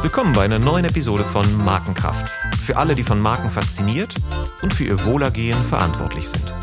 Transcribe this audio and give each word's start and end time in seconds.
Willkommen 0.00 0.32
bei 0.32 0.44
einer 0.46 0.58
neuen 0.58 0.86
Episode 0.86 1.22
von 1.22 1.44
Markenkraft. 1.62 2.32
Für 2.64 2.78
alle, 2.78 2.94
die 2.94 3.02
von 3.02 3.20
Marken 3.20 3.50
fasziniert 3.50 4.14
und 4.62 4.72
für 4.72 4.84
ihr 4.84 5.04
Wohlergehen 5.04 5.58
verantwortlich 5.64 6.26
sind. 6.28 6.54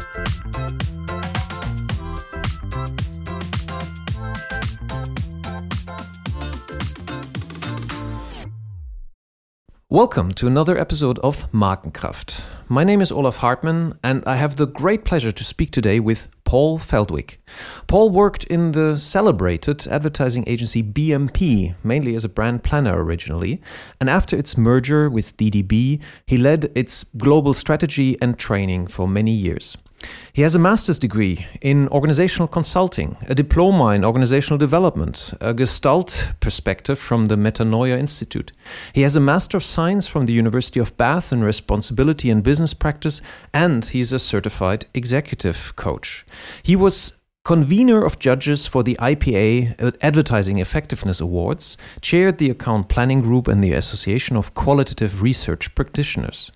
Welcome 9.90 10.34
to 10.34 10.48
another 10.48 10.80
episode 10.80 11.22
of 11.22 11.48
Markenkraft. 11.52 12.53
My 12.74 12.84
name 12.84 13.02
is 13.02 13.12
Olaf 13.12 13.38
Hartmann, 13.38 14.00
and 14.04 14.24
I 14.26 14.38
have 14.38 14.56
the 14.56 14.66
great 14.66 15.06
pleasure 15.06 15.32
to 15.32 15.44
speak 15.44 15.70
today 15.70 16.00
with 16.00 16.28
Paul 16.44 16.80
Feldwick. 16.80 17.38
Paul 17.86 18.10
worked 18.10 18.46
in 18.46 18.72
the 18.72 18.98
celebrated 18.98 19.86
advertising 19.86 20.44
agency 20.48 20.82
BMP, 20.82 21.76
mainly 21.84 22.16
as 22.16 22.26
a 22.26 22.30
brand 22.30 22.64
planner 22.64 23.04
originally, 23.04 23.62
and 24.00 24.10
after 24.10 24.36
its 24.36 24.58
merger 24.58 25.08
with 25.08 25.38
DDB, 25.38 26.02
he 26.26 26.38
led 26.40 26.72
its 26.74 27.06
global 27.16 27.54
strategy 27.54 28.18
and 28.20 28.40
training 28.40 28.88
for 28.88 29.08
many 29.08 29.34
years. 29.34 29.78
He 30.34 30.42
has 30.42 30.56
a 30.56 30.60
master's 30.60 31.00
degree 31.00 31.46
in 31.62 31.88
organizational 31.90 32.48
consulting, 32.48 33.18
a 33.28 33.36
diploma 33.36 33.90
in 33.90 34.04
organizational 34.04 34.58
development, 34.58 35.34
a 35.40 35.54
Gestalt 35.54 36.34
perspective 36.40 36.98
from 36.98 37.28
the 37.28 37.36
Metanoia 37.36 37.98
Institute. 37.98 38.52
He 38.94 39.02
has 39.02 39.16
a 39.16 39.20
Master 39.20 39.58
of 39.58 39.64
Science 39.64 40.08
from 40.08 40.26
the 40.26 40.34
University 40.34 40.80
of 40.80 40.98
Bath 40.98 41.32
in 41.32 41.44
responsibility 41.44 42.30
and 42.30 42.44
business 42.44 42.74
practice, 42.74 43.22
and 43.54 43.86
he's 43.86 44.12
a 44.12 44.20
certified 44.20 44.88
executive 44.94 45.76
coach. 45.76 46.26
He 46.64 46.76
was 46.76 47.20
convener 47.44 48.02
of 48.06 48.20
judges 48.20 48.66
for 48.66 48.84
the 48.84 48.96
IPA 49.02 49.98
Advertising 50.02 50.60
Effectiveness 50.60 51.20
Awards, 51.20 51.76
chaired 52.00 52.38
the 52.38 52.50
account 52.50 52.88
planning 52.88 53.22
group 53.22 53.50
and 53.50 53.62
the 53.62 53.74
Association 53.74 54.38
of 54.38 54.54
Qualitative 54.54 55.22
Research 55.22 55.76
Practitioners. 55.76 56.52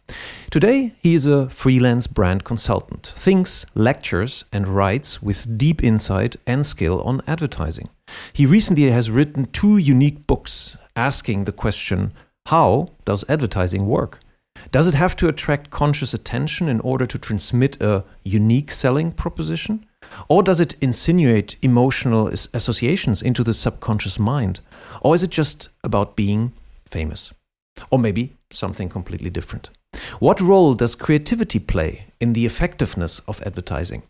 Today, 0.49 0.95
he 1.01 1.13
is 1.13 1.25
a 1.25 1.49
freelance 1.49 2.07
brand 2.07 2.45
consultant, 2.45 3.07
thinks, 3.07 3.65
lectures, 3.75 4.45
and 4.53 4.67
writes 4.67 5.21
with 5.21 5.57
deep 5.57 5.83
insight 5.83 6.37
and 6.45 6.65
skill 6.65 7.01
on 7.01 7.21
advertising. 7.27 7.89
He 8.31 8.45
recently 8.45 8.89
has 8.89 9.11
written 9.11 9.47
two 9.51 9.77
unique 9.77 10.25
books 10.25 10.77
asking 10.95 11.43
the 11.43 11.51
question 11.51 12.13
how 12.45 12.87
does 13.03 13.25
advertising 13.27 13.87
work? 13.87 14.21
Does 14.71 14.87
it 14.87 14.93
have 14.93 15.17
to 15.17 15.27
attract 15.27 15.69
conscious 15.69 16.13
attention 16.13 16.69
in 16.69 16.79
order 16.79 17.05
to 17.05 17.17
transmit 17.17 17.81
a 17.81 18.05
unique 18.23 18.71
selling 18.71 19.11
proposition? 19.11 19.85
Or 20.27 20.43
does 20.43 20.59
it 20.59 20.75
insinuate 20.81 21.57
emotional 21.61 22.27
associations 22.27 23.21
into 23.21 23.43
the 23.43 23.53
subconscious 23.53 24.19
mind? 24.19 24.61
Or 25.01 25.15
is 25.15 25.23
it 25.23 25.29
just 25.29 25.69
about 25.83 26.15
being 26.15 26.53
famous? 26.85 27.33
Or 27.89 27.99
maybe 27.99 28.35
something 28.51 28.89
completely 28.89 29.29
different? 29.29 29.69
What 30.19 30.41
role 30.41 30.73
does 30.73 30.95
creativity 30.95 31.59
play 31.59 32.07
in 32.19 32.33
the 32.33 32.45
effectiveness 32.45 33.19
of 33.27 33.41
advertising? 33.45 34.03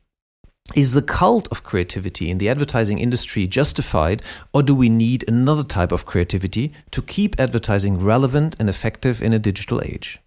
Is 0.75 0.91
the 0.91 1.01
cult 1.01 1.47
of 1.49 1.63
creativity 1.63 2.29
in 2.29 2.39
the 2.39 2.49
advertising 2.49 2.99
industry 2.99 3.47
justified, 3.47 4.21
or 4.53 4.61
do 4.61 4.75
we 4.75 4.89
need 4.89 5.23
another 5.27 5.63
type 5.63 5.93
of 5.93 6.05
creativity 6.05 6.73
to 6.91 7.01
keep 7.01 7.39
advertising 7.39 7.99
relevant 7.99 8.55
and 8.59 8.69
effective 8.69 9.21
in 9.21 9.31
a 9.31 9.39
digital 9.39 9.81
age? 9.81 10.19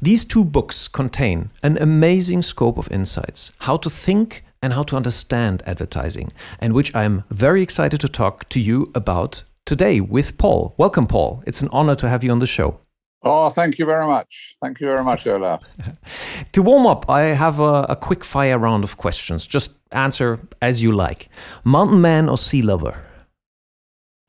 These 0.00 0.24
two 0.24 0.44
books 0.44 0.88
contain 0.88 1.50
an 1.62 1.76
amazing 1.78 2.42
scope 2.42 2.78
of 2.78 2.90
insights 2.90 3.52
how 3.60 3.76
to 3.78 3.90
think 3.90 4.44
and 4.64 4.72
how 4.72 4.82
to 4.82 4.96
understand 4.96 5.62
advertising, 5.66 6.32
and 6.58 6.72
which 6.72 6.94
I'm 6.96 7.24
very 7.28 7.60
excited 7.60 8.00
to 8.00 8.08
talk 8.08 8.48
to 8.48 8.58
you 8.58 8.90
about 8.94 9.44
today 9.66 10.00
with 10.00 10.38
Paul. 10.38 10.74
Welcome, 10.78 11.06
Paul. 11.06 11.42
It's 11.46 11.60
an 11.60 11.68
honor 11.70 11.94
to 11.96 12.08
have 12.08 12.24
you 12.24 12.32
on 12.32 12.38
the 12.38 12.46
show. 12.46 12.80
Oh, 13.22 13.50
thank 13.50 13.78
you 13.78 13.84
very 13.84 14.06
much. 14.06 14.56
Thank 14.62 14.80
you 14.80 14.86
very 14.86 15.04
much, 15.04 15.26
Olaf. 15.26 15.68
to 16.52 16.62
warm 16.62 16.86
up, 16.86 17.10
I 17.10 17.34
have 17.44 17.60
a, 17.60 17.84
a, 17.90 17.96
quick 17.96 18.24
fire 18.24 18.58
round 18.58 18.84
of 18.84 18.96
questions. 18.96 19.46
Just 19.46 19.72
answer 19.92 20.40
as 20.62 20.82
you 20.82 20.92
like. 20.92 21.28
Mountain 21.62 22.00
man 22.00 22.30
or 22.30 22.38
sea 22.38 22.62
lover? 22.62 23.04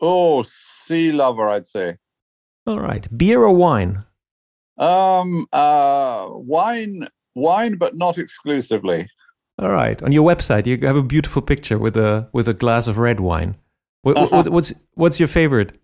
Oh, 0.01 0.43
sea 0.43 1.13
lover, 1.13 1.47
I'd 1.47 1.65
say. 1.65 1.95
All 2.67 2.81
right. 2.81 3.07
Beer 3.17 3.41
or 3.41 3.55
wine? 3.55 4.03
Um, 4.77 5.47
uh, 5.53 6.27
wine, 6.29 7.07
wine, 7.35 7.75
but 7.75 7.95
not 7.95 8.17
exclusively. 8.17 9.07
All 9.59 9.69
right. 9.69 10.01
On 10.03 10.11
your 10.11 10.27
website, 10.27 10.65
you 10.65 10.77
have 10.85 10.97
a 10.97 11.03
beautiful 11.03 11.41
picture 11.41 11.77
with 11.77 11.95
a 11.95 12.27
with 12.33 12.47
a 12.47 12.53
glass 12.53 12.87
of 12.87 12.97
red 12.97 13.19
wine. 13.19 13.55
What, 14.01 14.17
uh-huh. 14.17 14.27
what, 14.31 14.49
what's 14.49 14.73
what's 14.95 15.19
your 15.19 15.29
favorite? 15.29 15.79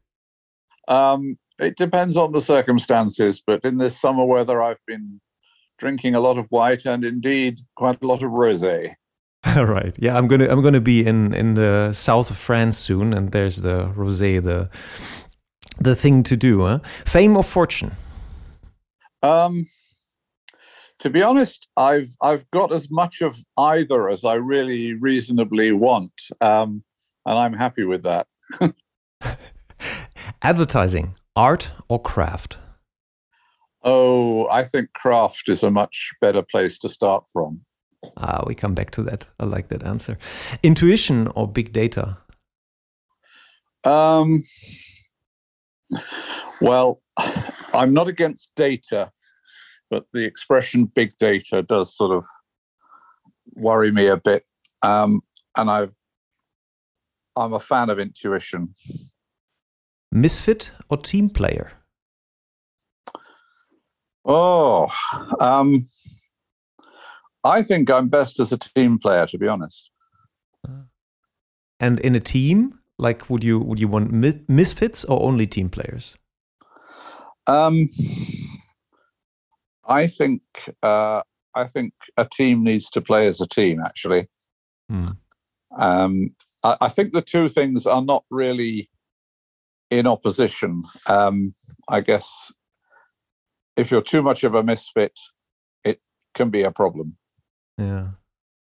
Um, 0.87 1.37
it 1.59 1.77
depends 1.77 2.17
on 2.17 2.31
the 2.31 2.41
circumstances, 2.41 3.41
but 3.45 3.63
in 3.63 3.77
this 3.77 3.99
summer 3.99 4.25
weather, 4.25 4.61
I've 4.61 4.83
been 4.87 5.21
drinking 5.77 6.15
a 6.15 6.19
lot 6.19 6.37
of 6.37 6.47
white 6.49 6.85
and 6.85 7.05
indeed 7.05 7.59
quite 7.75 8.01
a 8.01 8.07
lot 8.07 8.23
of 8.23 8.31
rosé. 8.31 8.93
All 9.55 9.65
right. 9.65 9.95
Yeah, 9.97 10.17
I'm 10.17 10.27
gonna 10.27 10.47
I'm 10.49 10.61
gonna 10.61 10.81
be 10.81 11.05
in 11.05 11.33
in 11.33 11.55
the 11.55 11.93
south 11.93 12.29
of 12.29 12.37
France 12.37 12.77
soon, 12.77 13.13
and 13.13 13.31
there's 13.31 13.61
the 13.61 13.85
rosé, 13.95 14.43
the 14.43 14.69
the 15.79 15.95
thing 15.95 16.23
to 16.23 16.35
do. 16.35 16.65
Huh? 16.65 16.79
Fame 17.05 17.37
or 17.37 17.43
fortune? 17.43 17.93
Um, 19.23 19.67
to 21.01 21.09
be 21.09 21.23
honest, 21.23 21.67
I've 21.77 22.15
I've 22.21 22.49
got 22.51 22.71
as 22.71 22.91
much 22.91 23.21
of 23.21 23.35
either 23.57 24.07
as 24.07 24.23
I 24.23 24.35
really 24.35 24.93
reasonably 24.93 25.71
want, 25.71 26.13
um, 26.41 26.83
and 27.25 27.39
I'm 27.39 27.53
happy 27.53 27.83
with 27.85 28.03
that. 28.03 28.27
Advertising, 30.43 31.15
art 31.35 31.71
or 31.87 31.99
craft? 31.99 32.57
Oh, 33.83 34.47
I 34.49 34.63
think 34.63 34.93
craft 34.93 35.49
is 35.49 35.63
a 35.63 35.71
much 35.71 36.11
better 36.21 36.43
place 36.43 36.77
to 36.79 36.89
start 36.89 37.23
from. 37.33 37.61
Ah, 38.17 38.43
we 38.45 38.53
come 38.53 38.75
back 38.75 38.91
to 38.91 39.01
that. 39.03 39.25
I 39.39 39.45
like 39.45 39.69
that 39.69 39.83
answer. 39.83 40.19
Intuition 40.61 41.27
or 41.29 41.47
big 41.47 41.73
data? 41.73 42.17
Um, 43.83 44.43
well, 46.61 47.01
I'm 47.73 47.91
not 47.91 48.07
against 48.07 48.51
data 48.55 49.11
but 49.91 50.05
the 50.13 50.25
expression 50.25 50.85
big 50.85 51.11
data 51.19 51.61
does 51.61 51.95
sort 51.95 52.15
of 52.15 52.25
worry 53.53 53.91
me 53.91 54.07
a 54.07 54.17
bit. 54.17 54.45
Um, 54.81 55.21
and 55.55 55.69
I've, 55.69 55.91
I'm 57.35 57.53
a 57.53 57.59
fan 57.59 57.89
of 57.89 57.99
intuition. 57.99 58.73
Misfit 60.11 60.71
or 60.89 60.97
team 60.97 61.29
player? 61.29 61.73
Oh, 64.23 64.87
um, 65.39 65.85
I 67.43 67.61
think 67.61 67.89
I'm 67.91 68.07
best 68.07 68.39
as 68.39 68.51
a 68.51 68.57
team 68.57 68.97
player, 68.97 69.25
to 69.27 69.37
be 69.37 69.47
honest. 69.47 69.89
And 71.79 71.99
in 71.99 72.15
a 72.15 72.19
team, 72.19 72.79
like, 72.99 73.29
would 73.29 73.43
you 73.43 73.59
would 73.59 73.79
you 73.79 73.87
want 73.87 74.11
misfits 74.47 75.03
or 75.05 75.23
only 75.23 75.47
team 75.47 75.69
players? 75.69 76.15
Um, 77.47 77.87
I 79.85 80.07
think 80.07 80.41
uh, 80.83 81.21
I 81.55 81.65
think 81.65 81.93
a 82.17 82.25
team 82.25 82.63
needs 82.63 82.89
to 82.91 83.01
play 83.01 83.27
as 83.27 83.41
a 83.41 83.47
team. 83.47 83.81
Actually, 83.81 84.27
mm. 84.91 85.15
um, 85.77 86.35
I, 86.63 86.77
I, 86.81 86.89
think 86.89 87.13
the 87.13 87.21
two 87.21 87.49
things 87.49 87.85
are 87.85 88.03
not 88.03 88.23
really 88.29 88.89
in 89.89 90.07
opposition. 90.07 90.83
Um, 91.07 91.55
I 91.87 92.01
guess 92.01 92.51
if 93.75 93.91
you're 93.91 94.01
too 94.01 94.21
much 94.21 94.43
of 94.43 94.55
a 94.55 94.63
misfit, 94.63 95.17
it 95.83 95.99
can 96.33 96.49
be 96.49 96.61
a 96.61 96.71
problem. 96.71 97.17
Yeah, 97.77 98.09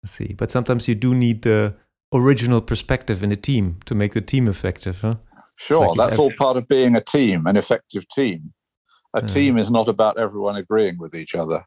I 0.05 0.07
see. 0.07 0.35
But 0.37 0.51
sometimes 0.51 0.89
you 0.89 0.95
do 0.95 1.15
need 1.15 1.43
the 1.43 1.77
original 2.13 2.61
perspective 2.61 3.23
in 3.23 3.31
a 3.31 3.37
team 3.37 3.79
to 3.85 3.95
make 3.95 4.15
the 4.15 4.21
team 4.21 4.49
effective, 4.49 5.01
huh? 5.01 5.17
Sure, 5.57 5.95
like 5.95 6.09
that's 6.09 6.19
all 6.19 6.33
part 6.39 6.57
of 6.57 6.67
being 6.67 6.97
a 6.97 7.03
team, 7.03 7.47
an 7.47 7.57
effective 7.57 8.09
team 8.09 8.55
a 9.15 9.23
team 9.23 9.59
is 9.59 9.71
not 9.71 9.89
about 9.89 10.19
everyone 10.19 10.57
agreeing 10.57 10.99
with 10.99 11.15
each 11.15 11.35
other. 11.35 11.65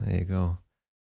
There 0.00 0.16
you 0.16 0.24
go. 0.24 0.58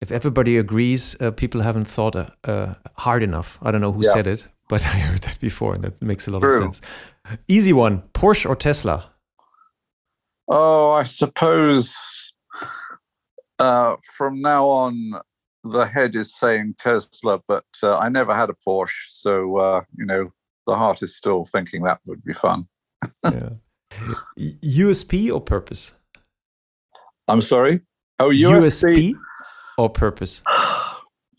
If 0.00 0.10
everybody 0.10 0.58
agrees, 0.58 1.16
uh, 1.20 1.30
people 1.30 1.62
haven't 1.62 1.86
thought 1.86 2.16
uh, 2.16 2.26
uh, 2.44 2.74
hard 2.98 3.22
enough. 3.22 3.58
I 3.62 3.70
don't 3.70 3.80
know 3.80 3.92
who 3.92 4.04
yeah. 4.04 4.12
said 4.12 4.26
it, 4.26 4.48
but 4.68 4.82
I 4.86 4.98
heard 4.98 5.22
that 5.22 5.40
before, 5.40 5.74
and 5.74 5.84
that 5.84 6.00
makes 6.02 6.26
a 6.26 6.30
lot 6.30 6.42
True. 6.42 6.56
of 6.56 6.62
sense. 6.62 6.80
Easy 7.48 7.72
one: 7.72 8.02
Porsche 8.12 8.48
or 8.48 8.56
Tesla? 8.56 9.10
Oh, 10.48 10.90
I 10.90 11.04
suppose 11.04 12.32
uh, 13.58 13.96
from 14.16 14.40
now 14.40 14.68
on, 14.68 15.12
the 15.62 15.86
head 15.86 16.14
is 16.14 16.36
saying 16.36 16.74
Tesla, 16.78 17.40
but 17.48 17.64
uh, 17.82 17.96
I 17.96 18.10
never 18.10 18.34
had 18.34 18.50
a 18.50 18.56
Porsche, 18.66 19.08
so 19.08 19.56
uh, 19.56 19.80
you 19.96 20.04
know 20.04 20.32
the 20.66 20.76
heart 20.76 21.02
is 21.02 21.16
still 21.16 21.44
thinking 21.44 21.82
that 21.82 22.00
would 22.06 22.24
be 22.24 22.34
fun. 22.34 22.66
yeah. 23.24 23.50
USP 24.38 25.32
or 25.32 25.40
purpose? 25.40 25.92
I'm 27.28 27.40
sorry? 27.40 27.80
Oh, 28.20 28.30
USP, 28.30 29.14
USP 29.14 29.14
or 29.78 29.90
purpose? 29.90 30.42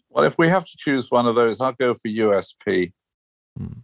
Well, 0.09 0.23
if 0.23 0.37
we 0.37 0.47
have 0.47 0.63
to 0.63 0.77
choose 0.77 1.11
one 1.11 1.27
of 1.27 1.35
those, 1.35 1.59
I'll 1.59 1.73
go 1.73 1.93
for 1.93 2.07
USP. 2.07 2.93
Hmm. 3.57 3.79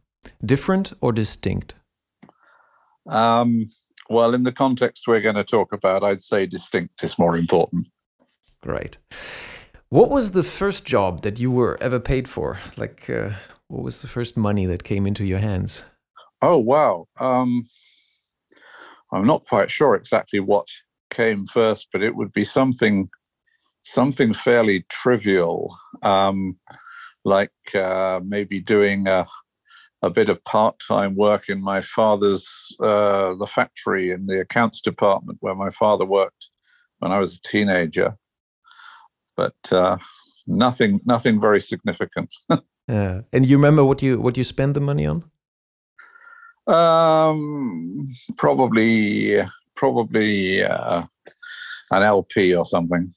different 0.46 0.94
or 1.02 1.12
distinct? 1.12 1.76
Um, 3.06 3.72
well, 4.10 4.34
in 4.34 4.44
the 4.44 4.54
context 4.54 5.10
we're 5.10 5.20
going 5.20 5.36
to 5.36 5.44
talk 5.44 5.74
about, 5.74 6.06
I'd 6.06 6.22
say 6.22 6.46
distinct 6.46 7.04
is 7.04 7.20
more 7.20 7.38
important. 7.38 7.88
Great. 8.62 8.98
What 9.90 10.10
was 10.10 10.32
the 10.32 10.44
first 10.44 10.86
job 10.86 11.22
that 11.24 11.38
you 11.38 11.52
were 11.52 11.78
ever 11.82 12.00
paid 12.00 12.30
for? 12.30 12.60
Like, 12.78 13.10
uh, 13.10 13.32
what 13.68 13.84
was 13.84 14.02
the 14.02 14.08
first 14.08 14.38
money 14.38 14.66
that 14.66 14.84
came 14.84 15.06
into 15.06 15.26
your 15.26 15.40
hands? 15.40 15.84
Oh, 16.42 16.58
wow. 16.58 17.08
Um, 17.20 17.66
I'm 19.14 19.26
not 19.26 19.46
quite 19.46 19.70
sure 19.70 19.96
exactly 19.96 20.40
what 20.40 20.68
came 21.10 21.46
first, 21.46 21.88
but 21.92 22.02
it 22.02 22.16
would 22.16 22.32
be 22.32 22.46
something 22.46 23.10
something 23.84 24.34
fairly 24.34 24.86
trivial, 24.90 25.76
um, 26.04 26.58
like 27.26 27.52
uh, 27.74 28.22
maybe 28.24 28.60
doing 28.60 29.08
a, 29.08 29.26
a 30.02 30.10
bit 30.10 30.30
of 30.30 30.44
part-time 30.44 31.16
work 31.16 31.50
in 31.50 31.62
my 31.62 31.82
father's 31.82 32.48
uh, 32.80 33.34
the 33.36 33.48
factory 33.48 34.12
in 34.12 34.28
the 34.28 34.40
accounts 34.40 34.82
department 34.82 35.38
where 35.42 35.56
my 35.56 35.70
father 35.70 36.06
worked 36.06 36.50
when 37.00 37.12
I 37.12 37.20
was 37.20 37.38
a 37.38 37.42
teenager. 37.48 38.18
But 39.36 39.56
uh, 39.72 39.98
nothing, 40.46 41.02
nothing 41.06 41.42
very 41.42 41.60
significant. 41.60 42.34
yeah, 42.88 43.22
and 43.34 43.46
you 43.46 43.58
remember 43.58 43.84
what 43.84 44.02
you 44.02 44.20
what 44.20 44.38
you 44.38 44.44
spent 44.44 44.74
the 44.74 44.82
money 44.82 45.06
on? 45.06 45.24
Um, 46.72 48.08
probably, 48.38 49.42
probably 49.76 50.64
uh, 50.64 51.04
an 51.92 52.04
LP 52.04 52.56
or 52.56 52.66
something. 52.66 53.12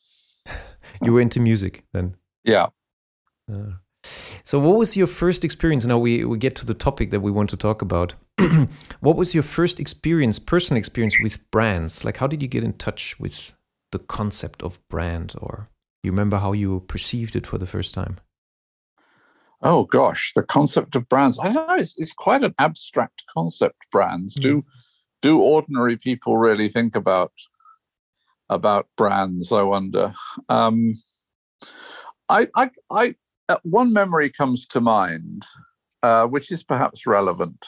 you 1.02 1.12
were 1.12 1.20
into 1.20 1.40
music 1.40 1.84
then. 1.92 2.16
Yeah. 2.44 2.68
Uh, 3.50 3.74
so, 4.42 4.58
what 4.58 4.76
was 4.76 4.96
your 4.96 5.06
first 5.06 5.44
experience? 5.44 5.86
Now 5.86 5.98
we 5.98 6.24
we 6.24 6.36
get 6.36 6.56
to 6.56 6.66
the 6.66 6.74
topic 6.74 7.10
that 7.10 7.20
we 7.20 7.30
want 7.30 7.50
to 7.50 7.56
talk 7.56 7.80
about. 7.80 8.14
what 9.00 9.16
was 9.16 9.34
your 9.34 9.42
first 9.42 9.80
experience, 9.80 10.38
personal 10.38 10.78
experience 10.78 11.16
with 11.22 11.50
brands? 11.50 12.04
Like, 12.04 12.18
how 12.18 12.26
did 12.26 12.42
you 12.42 12.48
get 12.48 12.64
in 12.64 12.72
touch 12.72 13.18
with 13.18 13.54
the 13.92 13.98
concept 13.98 14.62
of 14.62 14.78
brand, 14.88 15.34
or 15.38 15.70
you 16.02 16.10
remember 16.10 16.38
how 16.38 16.52
you 16.52 16.80
perceived 16.80 17.36
it 17.36 17.46
for 17.46 17.58
the 17.58 17.66
first 17.66 17.94
time? 17.94 18.18
Oh 19.64 19.84
gosh, 19.84 20.32
the 20.34 20.42
concept 20.42 20.94
of 20.94 21.08
brands. 21.08 21.38
I 21.40 21.52
don't 21.52 21.66
know. 21.66 21.74
It's, 21.74 21.98
it's 21.98 22.12
quite 22.12 22.44
an 22.44 22.54
abstract 22.58 23.24
concept. 23.32 23.78
Brands. 23.90 24.36
Mm. 24.36 24.42
Do 24.42 24.64
do 25.22 25.40
ordinary 25.40 25.96
people 25.96 26.36
really 26.36 26.68
think 26.68 26.94
about 26.94 27.32
about 28.50 28.88
brands? 28.96 29.50
I 29.50 29.62
wonder. 29.62 30.14
Um, 30.48 30.94
I, 32.28 32.48
I, 32.56 32.70
I, 32.90 33.14
uh, 33.48 33.56
one 33.62 33.92
memory 33.92 34.30
comes 34.30 34.66
to 34.68 34.80
mind, 34.80 35.44
uh, 36.02 36.26
which 36.26 36.50
is 36.52 36.62
perhaps 36.62 37.06
relevant, 37.06 37.66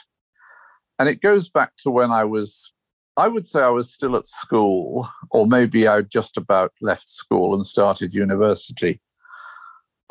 and 0.98 1.08
it 1.08 1.20
goes 1.20 1.48
back 1.48 1.72
to 1.78 1.90
when 1.90 2.12
I 2.12 2.24
was. 2.24 2.72
I 3.18 3.28
would 3.28 3.46
say 3.46 3.62
I 3.62 3.70
was 3.70 3.90
still 3.90 4.14
at 4.14 4.26
school, 4.26 5.08
or 5.30 5.46
maybe 5.46 5.88
I 5.88 6.02
just 6.02 6.36
about 6.36 6.72
left 6.82 7.08
school 7.08 7.54
and 7.54 7.64
started 7.64 8.14
university. 8.14 9.00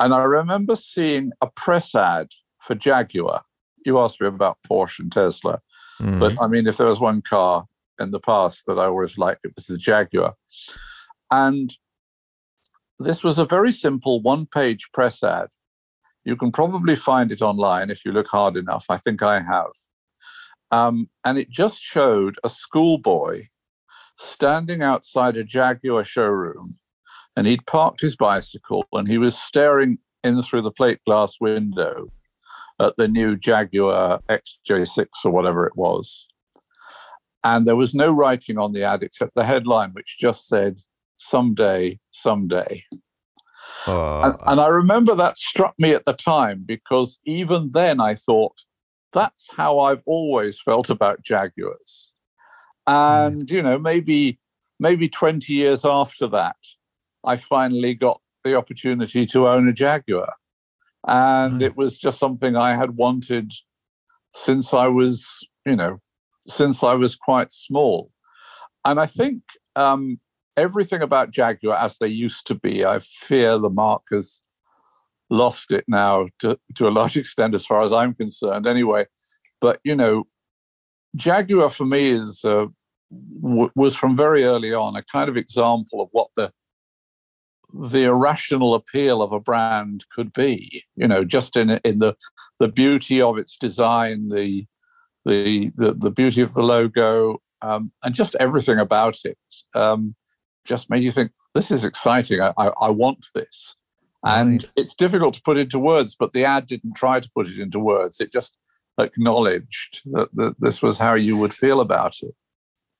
And 0.00 0.12
I 0.12 0.24
remember 0.24 0.76
seeing 0.76 1.32
a 1.40 1.46
press 1.46 1.94
ad 1.94 2.28
for 2.60 2.74
Jaguar. 2.74 3.42
You 3.84 3.98
asked 3.98 4.20
me 4.20 4.26
about 4.26 4.58
Porsche 4.68 5.00
and 5.00 5.12
Tesla. 5.12 5.60
Mm-hmm. 6.00 6.18
But 6.18 6.40
I 6.40 6.48
mean, 6.48 6.66
if 6.66 6.76
there 6.76 6.86
was 6.86 7.00
one 7.00 7.22
car 7.22 7.66
in 7.98 8.10
the 8.10 8.20
past 8.20 8.64
that 8.66 8.78
I 8.78 8.86
always 8.86 9.16
liked, 9.16 9.44
it 9.44 9.52
was 9.56 9.66
the 9.66 9.78
Jaguar. 9.78 10.34
And 11.30 11.74
this 12.98 13.24
was 13.24 13.38
a 13.38 13.44
very 13.44 13.72
simple 13.72 14.20
one 14.20 14.46
page 14.46 14.88
press 14.92 15.22
ad. 15.22 15.48
You 16.24 16.36
can 16.36 16.50
probably 16.50 16.96
find 16.96 17.30
it 17.30 17.42
online 17.42 17.90
if 17.90 18.04
you 18.04 18.12
look 18.12 18.26
hard 18.26 18.56
enough. 18.56 18.86
I 18.88 18.96
think 18.96 19.22
I 19.22 19.40
have. 19.40 19.70
Um, 20.72 21.08
and 21.24 21.38
it 21.38 21.48
just 21.48 21.80
showed 21.80 22.36
a 22.42 22.48
schoolboy 22.48 23.44
standing 24.18 24.82
outside 24.82 25.36
a 25.36 25.44
Jaguar 25.44 26.04
showroom 26.04 26.78
and 27.36 27.46
he'd 27.46 27.66
parked 27.66 28.00
his 28.00 28.16
bicycle 28.16 28.86
and 28.92 29.06
he 29.06 29.18
was 29.18 29.38
staring 29.38 29.98
in 30.24 30.40
through 30.42 30.62
the 30.62 30.70
plate 30.70 31.00
glass 31.06 31.36
window 31.40 32.10
at 32.80 32.96
the 32.96 33.08
new 33.08 33.36
Jaguar 33.36 34.20
XJ6 34.28 35.06
or 35.24 35.30
whatever 35.30 35.66
it 35.66 35.76
was. 35.76 36.28
And 37.44 37.64
there 37.64 37.76
was 37.76 37.94
no 37.94 38.10
writing 38.10 38.58
on 38.58 38.72
the 38.72 38.82
ad 38.82 39.02
except 39.02 39.34
the 39.34 39.44
headline, 39.44 39.90
which 39.92 40.18
just 40.18 40.48
said, 40.48 40.80
Someday, 41.18 41.98
someday. 42.10 42.82
Uh, 43.86 44.20
and, 44.22 44.34
and 44.46 44.60
I 44.60 44.68
remember 44.68 45.14
that 45.14 45.36
struck 45.36 45.74
me 45.78 45.92
at 45.92 46.04
the 46.04 46.12
time 46.12 46.64
because 46.66 47.18
even 47.24 47.70
then 47.70 48.00
I 48.00 48.14
thought, 48.14 48.60
that's 49.12 49.48
how 49.56 49.78
I've 49.78 50.02
always 50.04 50.60
felt 50.60 50.90
about 50.90 51.22
Jaguars. 51.22 52.12
And, 52.86 53.50
you 53.50 53.62
know, 53.62 53.78
maybe 53.78 54.38
maybe 54.78 55.08
20 55.08 55.52
years 55.52 55.84
after 55.84 56.26
that, 56.28 56.56
I 57.26 57.36
finally 57.36 57.94
got 57.94 58.20
the 58.44 58.54
opportunity 58.54 59.26
to 59.26 59.48
own 59.48 59.68
a 59.68 59.72
Jaguar. 59.72 60.34
And 61.06 61.60
mm. 61.60 61.64
it 61.64 61.76
was 61.76 61.98
just 61.98 62.18
something 62.18 62.56
I 62.56 62.74
had 62.74 62.96
wanted 62.96 63.52
since 64.32 64.72
I 64.72 64.86
was, 64.86 65.46
you 65.64 65.76
know, 65.76 65.98
since 66.46 66.82
I 66.84 66.94
was 66.94 67.16
quite 67.16 67.52
small. 67.52 68.10
And 68.84 69.00
I 69.00 69.06
think 69.06 69.42
um, 69.74 70.20
everything 70.56 71.02
about 71.02 71.32
Jaguar 71.32 71.76
as 71.76 71.98
they 71.98 72.06
used 72.06 72.46
to 72.46 72.54
be, 72.54 72.84
I 72.84 73.00
fear 73.00 73.58
the 73.58 73.70
mark 73.70 74.02
has 74.12 74.42
lost 75.28 75.72
it 75.72 75.84
now 75.88 76.28
to, 76.38 76.58
to 76.76 76.88
a 76.88 76.90
large 76.90 77.16
extent, 77.22 77.54
as 77.54 77.66
far 77.66 77.82
as 77.82 77.92
I'm 77.92 78.14
concerned, 78.14 78.66
anyway. 78.66 79.06
But, 79.60 79.80
you 79.84 79.96
know, 79.96 80.24
Jaguar 81.16 81.70
for 81.70 81.86
me 81.86 82.10
is 82.10 82.44
uh, 82.44 82.66
w- 83.42 83.70
was 83.74 83.96
from 83.96 84.16
very 84.16 84.44
early 84.44 84.72
on 84.72 84.96
a 84.96 85.02
kind 85.02 85.28
of 85.28 85.36
example 85.36 86.00
of 86.00 86.08
what 86.12 86.28
the 86.36 86.52
the 87.72 88.04
irrational 88.04 88.74
appeal 88.74 89.22
of 89.22 89.32
a 89.32 89.40
brand 89.40 90.04
could 90.10 90.32
be. 90.32 90.84
You 90.96 91.08
know, 91.08 91.24
just 91.24 91.56
in 91.56 91.78
in 91.84 91.98
the 91.98 92.14
the 92.58 92.68
beauty 92.68 93.20
of 93.20 93.38
its 93.38 93.56
design, 93.56 94.28
the 94.28 94.66
the 95.24 95.70
the, 95.76 95.94
the 95.94 96.10
beauty 96.10 96.42
of 96.42 96.54
the 96.54 96.62
logo, 96.62 97.40
um, 97.62 97.92
and 98.02 98.14
just 98.14 98.36
everything 98.40 98.78
about 98.78 99.24
it, 99.24 99.38
um, 99.74 100.14
just 100.64 100.90
made 100.90 101.04
you 101.04 101.12
think 101.12 101.32
this 101.54 101.70
is 101.70 101.84
exciting. 101.84 102.40
I, 102.40 102.52
I, 102.56 102.70
I 102.80 102.90
want 102.90 103.26
this, 103.34 103.76
and 104.24 104.62
right. 104.62 104.72
it's 104.76 104.94
difficult 104.94 105.34
to 105.34 105.42
put 105.42 105.58
into 105.58 105.78
words. 105.78 106.14
But 106.14 106.32
the 106.32 106.44
ad 106.44 106.66
didn't 106.66 106.94
try 106.94 107.20
to 107.20 107.30
put 107.34 107.46
it 107.48 107.58
into 107.58 107.78
words. 107.78 108.20
It 108.20 108.32
just 108.32 108.56
acknowledged 108.98 110.02
that, 110.06 110.28
that 110.34 110.54
this 110.58 110.82
was 110.82 110.98
how 110.98 111.14
you 111.14 111.36
would 111.36 111.52
feel 111.52 111.80
about 111.80 112.16
it. 112.22 112.34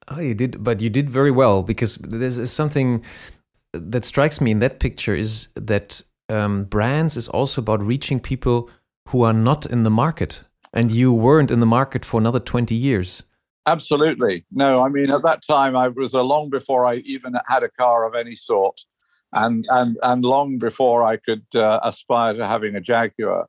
Oh, 0.09 0.21
you 0.21 0.35
did, 0.35 0.63
but 0.63 0.81
you 0.81 0.91
did 0.91 1.11
very 1.11 1.33
well 1.33 1.63
because 1.63 1.97
there's 1.97 2.51
something 2.51 3.03
that 3.83 4.05
strikes 4.05 4.41
me 4.41 4.51
in 4.51 4.59
that 4.61 4.81
picture 4.81 5.15
is 5.15 5.49
that 5.55 6.03
um, 6.29 6.65
brands 6.65 7.17
is 7.17 7.29
also 7.29 7.61
about 7.61 7.83
reaching 7.83 8.21
people 8.21 8.71
who 9.09 9.23
are 9.23 9.33
not 9.33 9.67
in 9.67 9.85
the 9.85 9.91
market, 9.91 10.41
and 10.73 10.91
you 10.91 11.13
weren't 11.13 11.51
in 11.51 11.61
the 11.61 11.67
market 11.67 12.05
for 12.05 12.21
another 12.21 12.41
twenty 12.41 12.75
years. 12.75 13.23
Absolutely, 13.67 14.45
no. 14.53 14.83
I 14.83 14.89
mean, 14.89 15.11
at 15.11 15.23
that 15.23 15.43
time, 15.47 15.77
I 15.77 15.89
was 15.89 16.15
uh, 16.15 16.23
long 16.23 16.51
before 16.51 16.87
I 16.87 16.97
even 16.97 17.35
had 17.47 17.63
a 17.63 17.69
car 17.69 18.07
of 18.07 18.15
any 18.15 18.35
sort, 18.35 18.81
and 19.33 19.67
and 19.71 19.99
and 20.03 20.25
long 20.25 20.59
before 20.59 21.05
I 21.05 21.17
could 21.17 21.47
uh, 21.55 21.81
aspire 21.83 22.35
to 22.35 22.47
having 22.47 22.77
a 22.77 22.81
Jaguar 22.81 23.49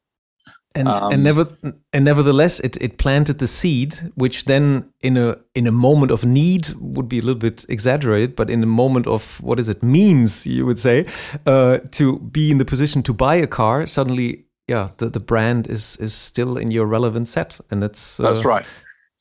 and 0.75 0.87
um, 0.87 1.11
and 1.11 1.23
never 1.23 1.47
and 1.93 2.05
nevertheless 2.05 2.59
it 2.59 2.77
it 2.81 2.97
planted 2.97 3.39
the 3.39 3.47
seed 3.47 4.11
which 4.15 4.45
then 4.45 4.91
in 5.01 5.17
a 5.17 5.37
in 5.55 5.67
a 5.67 5.71
moment 5.71 6.11
of 6.11 6.25
need 6.25 6.73
would 6.79 7.09
be 7.09 7.19
a 7.19 7.21
little 7.21 7.39
bit 7.39 7.65
exaggerated 7.69 8.35
but 8.35 8.49
in 8.49 8.61
a 8.63 8.67
moment 8.67 9.07
of 9.07 9.41
what 9.41 9.59
is 9.59 9.69
it 9.69 9.81
means 9.81 10.45
you 10.45 10.65
would 10.65 10.79
say 10.79 11.05
uh, 11.45 11.79
to 11.91 12.19
be 12.19 12.51
in 12.51 12.57
the 12.57 12.65
position 12.65 13.01
to 13.01 13.13
buy 13.13 13.35
a 13.35 13.47
car 13.47 13.85
suddenly 13.85 14.45
yeah 14.67 14.89
the, 14.97 15.09
the 15.09 15.19
brand 15.19 15.67
is 15.67 15.97
is 15.97 16.13
still 16.13 16.57
in 16.57 16.71
your 16.71 16.85
relevant 16.85 17.27
set. 17.27 17.59
And 17.71 17.81
that's 17.81 18.19
uh, 18.19 18.31
that's 18.31 18.45
right 18.45 18.65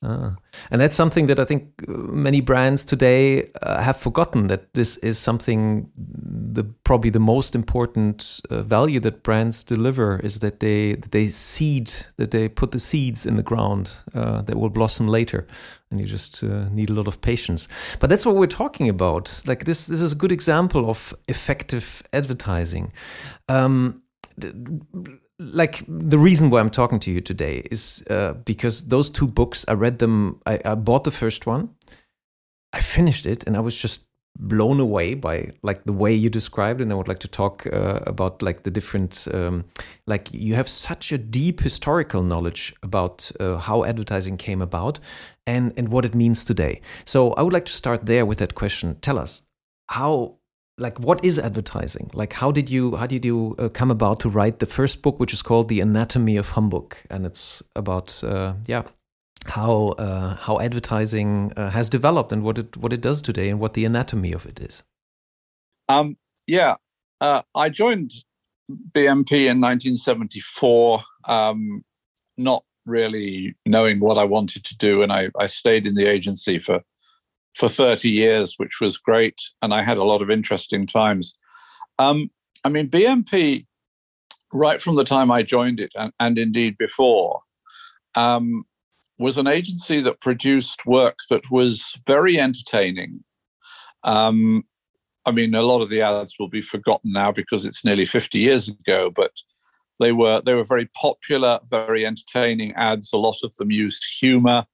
Ah. 0.02 0.36
And 0.70 0.80
that's 0.80 0.94
something 0.94 1.26
that 1.28 1.40
I 1.40 1.44
think 1.44 1.84
uh, 1.88 1.92
many 1.92 2.42
brands 2.42 2.84
today 2.84 3.50
uh, 3.62 3.80
have 3.80 3.96
forgotten 3.96 4.48
that 4.48 4.74
this 4.74 4.98
is 4.98 5.18
something 5.18 5.90
the 5.96 6.64
probably 6.84 7.08
the 7.10 7.18
most 7.18 7.54
important 7.54 8.40
uh, 8.50 8.62
value 8.62 9.00
that 9.00 9.22
brands 9.22 9.64
deliver 9.64 10.20
is 10.20 10.40
that 10.40 10.60
they 10.60 10.96
that 10.96 11.12
they 11.12 11.28
seed 11.28 11.92
that 12.18 12.30
they 12.30 12.48
put 12.48 12.72
the 12.72 12.78
seeds 12.78 13.24
in 13.24 13.36
the 13.36 13.42
ground 13.42 13.96
uh, 14.14 14.42
that 14.42 14.56
will 14.56 14.70
blossom 14.70 15.08
later. 15.08 15.46
And 15.90 15.98
you 16.00 16.06
just 16.06 16.44
uh, 16.44 16.68
need 16.68 16.90
a 16.90 16.94
lot 16.94 17.08
of 17.08 17.20
patience. 17.22 17.66
But 17.98 18.10
that's 18.10 18.26
what 18.26 18.36
we're 18.36 18.48
talking 18.48 18.90
about. 18.90 19.42
Like 19.46 19.64
this 19.64 19.86
this 19.86 20.00
is 20.00 20.12
a 20.12 20.16
good 20.16 20.32
example 20.32 20.90
of 20.90 21.14
effective 21.26 22.02
advertising. 22.12 22.92
Um, 23.48 24.02
like 25.38 25.84
the 25.86 26.18
reason 26.18 26.50
why 26.50 26.60
I'm 26.60 26.70
talking 26.70 27.00
to 27.00 27.10
you 27.10 27.20
today 27.20 27.66
is 27.70 28.04
uh, 28.08 28.34
because 28.44 28.88
those 28.88 29.10
two 29.10 29.26
books 29.26 29.64
I 29.68 29.74
read 29.74 29.98
them. 29.98 30.40
I, 30.46 30.60
I, 30.64 30.74
bought 30.74 31.04
the 31.04 31.10
first 31.10 31.46
one, 31.46 31.74
I 32.72 32.80
finished 32.80 33.26
it, 33.26 33.44
and 33.46 33.56
I 33.56 33.60
was 33.60 33.76
just 33.76 34.06
blown 34.38 34.80
away 34.80 35.14
by 35.14 35.50
like 35.62 35.84
the 35.84 35.92
way 35.92 36.12
you 36.12 36.28
described 36.28 36.80
and 36.80 36.92
i 36.92 36.94
would 36.94 37.08
like 37.08 37.18
to 37.18 37.28
talk 37.28 37.66
uh, 37.72 38.00
about 38.06 38.42
like 38.42 38.62
the 38.62 38.70
different 38.70 39.26
um, 39.32 39.64
like 40.06 40.32
you 40.32 40.54
have 40.54 40.68
such 40.68 41.12
a 41.12 41.18
deep 41.18 41.60
historical 41.60 42.22
knowledge 42.22 42.74
about 42.82 43.30
uh, 43.40 43.56
how 43.56 43.84
advertising 43.84 44.36
came 44.36 44.60
about 44.60 44.98
and 45.46 45.72
and 45.76 45.88
what 45.88 46.04
it 46.04 46.14
means 46.14 46.44
today 46.44 46.80
so 47.04 47.32
i 47.34 47.42
would 47.42 47.52
like 47.52 47.64
to 47.64 47.72
start 47.72 48.06
there 48.06 48.26
with 48.26 48.38
that 48.38 48.54
question 48.54 48.96
tell 49.00 49.18
us 49.18 49.46
how 49.88 50.34
like 50.78 51.00
what 51.00 51.24
is 51.24 51.38
advertising 51.38 52.10
like 52.12 52.34
how 52.34 52.52
did 52.52 52.68
you 52.68 52.96
how 52.96 53.06
did 53.06 53.24
you 53.24 53.54
uh, 53.58 53.68
come 53.68 53.90
about 53.90 54.20
to 54.20 54.28
write 54.28 54.58
the 54.58 54.66
first 54.66 55.00
book 55.00 55.18
which 55.18 55.32
is 55.32 55.40
called 55.40 55.68
the 55.68 55.80
anatomy 55.80 56.36
of 56.36 56.50
humbug 56.50 56.94
and 57.08 57.24
it's 57.24 57.62
about 57.74 58.22
uh, 58.22 58.52
yeah 58.66 58.82
how 59.48 59.88
uh, 59.98 60.36
how 60.36 60.60
advertising 60.60 61.52
uh, 61.56 61.70
has 61.70 61.88
developed 61.88 62.32
and 62.32 62.42
what 62.42 62.58
it 62.58 62.76
what 62.76 62.92
it 62.92 63.00
does 63.00 63.22
today 63.22 63.48
and 63.48 63.60
what 63.60 63.74
the 63.74 63.84
anatomy 63.84 64.32
of 64.32 64.46
it 64.46 64.60
is. 64.60 64.82
Um, 65.88 66.16
yeah, 66.46 66.76
uh, 67.20 67.42
I 67.54 67.68
joined 67.68 68.12
BMP 68.92 69.46
in 69.46 69.60
1974, 69.60 71.02
um, 71.26 71.84
not 72.36 72.64
really 72.84 73.54
knowing 73.64 74.00
what 74.00 74.18
I 74.18 74.24
wanted 74.24 74.64
to 74.64 74.76
do, 74.76 75.02
and 75.02 75.12
I, 75.12 75.30
I 75.38 75.46
stayed 75.46 75.86
in 75.86 75.94
the 75.94 76.06
agency 76.06 76.58
for 76.58 76.82
for 77.56 77.68
30 77.68 78.10
years, 78.10 78.54
which 78.58 78.80
was 78.80 78.98
great, 78.98 79.40
and 79.62 79.72
I 79.72 79.82
had 79.82 79.96
a 79.96 80.04
lot 80.04 80.20
of 80.20 80.30
interesting 80.30 80.86
times. 80.86 81.34
Um, 81.98 82.30
I 82.64 82.68
mean, 82.68 82.88
BMP, 82.90 83.66
right 84.52 84.80
from 84.80 84.96
the 84.96 85.04
time 85.04 85.30
I 85.30 85.42
joined 85.42 85.80
it, 85.80 85.90
and, 85.96 86.12
and 86.20 86.38
indeed 86.38 86.76
before, 86.78 87.40
um, 88.14 88.64
was 89.18 89.38
an 89.38 89.46
agency 89.46 90.00
that 90.00 90.20
produced 90.20 90.84
work 90.84 91.16
that 91.30 91.50
was 91.50 91.94
very 92.06 92.38
entertaining. 92.38 93.24
Um, 94.04 94.64
I 95.24 95.30
mean, 95.30 95.54
a 95.54 95.62
lot 95.62 95.80
of 95.80 95.88
the 95.88 96.02
ads 96.02 96.34
will 96.38 96.50
be 96.50 96.60
forgotten 96.60 97.12
now 97.12 97.32
because 97.32 97.64
it's 97.64 97.84
nearly 97.86 98.04
50 98.04 98.38
years 98.38 98.68
ago, 98.68 99.10
but 99.10 99.32
they 99.98 100.12
were 100.12 100.42
they 100.44 100.52
were 100.52 100.64
very 100.64 100.90
popular, 100.94 101.58
very 101.70 102.04
entertaining 102.04 102.74
ads. 102.74 103.14
A 103.14 103.16
lot 103.16 103.36
of 103.42 103.56
them 103.56 103.70
used 103.70 104.04
humor, 104.20 104.66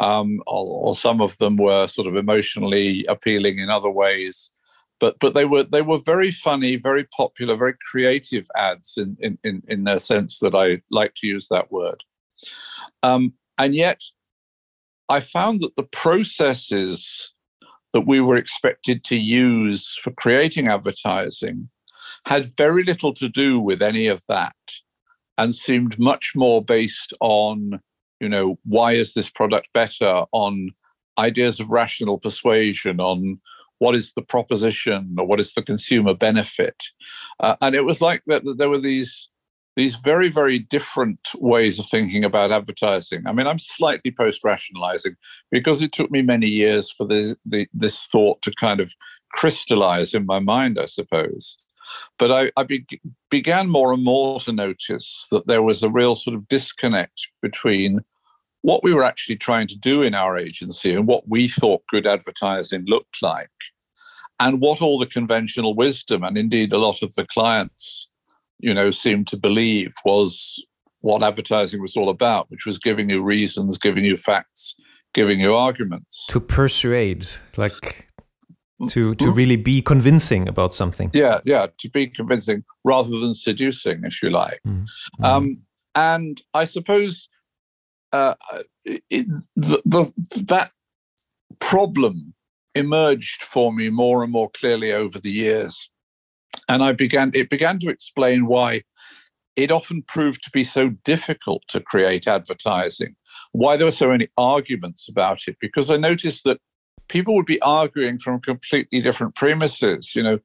um, 0.00 0.42
or, 0.46 0.88
or, 0.88 0.94
some 0.94 1.20
of 1.20 1.36
them 1.38 1.56
were 1.56 1.86
sort 1.86 2.08
of 2.08 2.16
emotionally 2.16 3.04
appealing 3.06 3.58
in 3.58 3.68
other 3.68 3.90
ways. 3.90 4.50
But 4.98 5.18
but 5.20 5.34
they 5.34 5.44
were 5.44 5.62
they 5.62 5.82
were 5.82 5.98
very 5.98 6.30
funny, 6.30 6.76
very 6.76 7.04
popular, 7.04 7.56
very 7.56 7.74
creative 7.90 8.46
ads 8.56 8.96
in 8.96 9.16
in 9.20 9.38
in, 9.44 9.62
in 9.68 9.84
their 9.84 9.98
sense 9.98 10.38
that 10.40 10.54
I 10.54 10.80
like 10.90 11.14
to 11.16 11.26
use 11.26 11.48
that 11.48 11.70
word. 11.70 12.02
Um, 13.02 13.34
and 13.58 13.74
yet, 13.74 14.00
I 15.08 15.20
found 15.20 15.60
that 15.60 15.76
the 15.76 15.82
processes 15.84 17.32
that 17.92 18.06
we 18.06 18.20
were 18.20 18.36
expected 18.36 19.04
to 19.04 19.16
use 19.16 19.98
for 20.02 20.12
creating 20.12 20.68
advertising 20.68 21.68
had 22.26 22.56
very 22.56 22.84
little 22.84 23.12
to 23.14 23.28
do 23.28 23.58
with 23.58 23.82
any 23.82 24.06
of 24.06 24.22
that 24.28 24.54
and 25.38 25.54
seemed 25.54 25.98
much 25.98 26.32
more 26.36 26.62
based 26.62 27.12
on, 27.20 27.80
you 28.20 28.28
know, 28.28 28.58
why 28.64 28.92
is 28.92 29.14
this 29.14 29.30
product 29.30 29.68
better, 29.74 30.24
on 30.32 30.70
ideas 31.18 31.60
of 31.60 31.68
rational 31.68 32.18
persuasion, 32.18 33.00
on 33.00 33.36
what 33.80 33.94
is 33.94 34.12
the 34.12 34.22
proposition 34.22 35.16
or 35.18 35.26
what 35.26 35.40
is 35.40 35.54
the 35.54 35.62
consumer 35.62 36.14
benefit. 36.14 36.84
Uh, 37.40 37.56
and 37.60 37.74
it 37.74 37.84
was 37.84 38.00
like 38.00 38.22
that, 38.26 38.44
that 38.44 38.58
there 38.58 38.70
were 38.70 38.78
these 38.78 39.28
these 39.76 39.96
very, 39.96 40.28
very 40.28 40.58
different 40.58 41.28
ways 41.36 41.78
of 41.78 41.86
thinking 41.88 42.24
about 42.24 42.50
advertising. 42.50 43.22
I 43.26 43.32
mean, 43.32 43.46
I'm 43.46 43.58
slightly 43.58 44.10
post 44.10 44.42
rationalizing 44.44 45.16
because 45.50 45.80
it 45.80 45.92
took 45.92 46.10
me 46.10 46.22
many 46.22 46.48
years 46.48 46.90
for 46.90 47.06
this, 47.06 47.34
the, 47.46 47.68
this 47.72 48.06
thought 48.06 48.42
to 48.42 48.52
kind 48.58 48.80
of 48.80 48.92
crystallize 49.32 50.12
in 50.12 50.26
my 50.26 50.40
mind, 50.40 50.78
I 50.78 50.86
suppose. 50.86 51.56
But 52.18 52.30
I, 52.30 52.50
I 52.56 52.62
be, 52.64 52.86
began 53.30 53.68
more 53.68 53.92
and 53.92 54.04
more 54.04 54.40
to 54.40 54.52
notice 54.52 55.26
that 55.30 55.46
there 55.46 55.62
was 55.62 55.82
a 55.82 55.90
real 55.90 56.14
sort 56.14 56.36
of 56.36 56.48
disconnect 56.48 57.28
between 57.42 58.00
what 58.62 58.84
we 58.84 58.92
were 58.92 59.04
actually 59.04 59.36
trying 59.36 59.66
to 59.68 59.78
do 59.78 60.02
in 60.02 60.14
our 60.14 60.36
agency 60.36 60.94
and 60.94 61.06
what 61.06 61.24
we 61.28 61.48
thought 61.48 61.82
good 61.88 62.06
advertising 62.06 62.84
looked 62.86 63.22
like, 63.22 63.48
and 64.38 64.60
what 64.60 64.82
all 64.82 64.98
the 64.98 65.06
conventional 65.06 65.74
wisdom 65.74 66.22
and 66.24 66.36
indeed 66.36 66.72
a 66.72 66.78
lot 66.78 67.02
of 67.02 67.14
the 67.14 67.26
clients 67.26 68.10
you 68.60 68.74
know, 68.74 68.90
seemed 68.90 69.26
to 69.28 69.36
believe 69.36 69.92
was 70.04 70.62
what 71.00 71.22
advertising 71.22 71.80
was 71.80 71.96
all 71.96 72.08
about, 72.08 72.50
which 72.50 72.66
was 72.66 72.78
giving 72.78 73.08
you 73.08 73.22
reasons, 73.22 73.78
giving 73.78 74.04
you 74.04 74.16
facts, 74.16 74.76
giving 75.14 75.40
you 75.40 75.54
arguments. 75.54 76.26
To 76.28 76.40
persuade, 76.40 77.26
like 77.56 78.09
to 78.88 79.14
to 79.14 79.24
mm-hmm. 79.24 79.34
really 79.34 79.56
be 79.56 79.82
convincing 79.82 80.48
about 80.48 80.74
something. 80.74 81.10
Yeah, 81.12 81.40
yeah, 81.44 81.66
to 81.78 81.90
be 81.90 82.06
convincing 82.06 82.64
rather 82.84 83.18
than 83.18 83.34
seducing, 83.34 84.02
if 84.04 84.22
you 84.22 84.30
like. 84.30 84.60
Mm-hmm. 84.66 85.24
Um, 85.24 85.58
and 85.94 86.40
I 86.54 86.64
suppose 86.64 87.28
uh, 88.12 88.34
it, 88.84 89.26
the, 89.56 89.82
the, 89.84 90.12
that 90.46 90.72
problem 91.58 92.34
emerged 92.74 93.42
for 93.42 93.72
me 93.72 93.90
more 93.90 94.22
and 94.22 94.32
more 94.32 94.50
clearly 94.50 94.92
over 94.92 95.18
the 95.18 95.30
years 95.30 95.90
and 96.68 96.82
I 96.82 96.92
began 96.92 97.32
it 97.34 97.50
began 97.50 97.78
to 97.80 97.88
explain 97.88 98.46
why 98.46 98.82
it 99.56 99.70
often 99.70 100.02
proved 100.02 100.42
to 100.44 100.50
be 100.50 100.64
so 100.64 100.90
difficult 101.04 101.62
to 101.68 101.80
create 101.80 102.28
advertising, 102.28 103.16
why 103.52 103.76
there 103.76 103.86
were 103.86 103.90
so 103.90 104.10
many 104.10 104.28
arguments 104.38 105.08
about 105.08 105.48
it, 105.48 105.56
because 105.60 105.90
I 105.90 105.96
noticed 105.96 106.44
that 106.44 106.60
people 107.10 107.34
would 107.34 107.46
be 107.46 107.60
arguing 107.60 108.18
from 108.18 108.40
completely 108.40 109.02
different 109.02 109.34
premises. 109.34 110.14
You 110.16 110.22
know, 110.22 110.38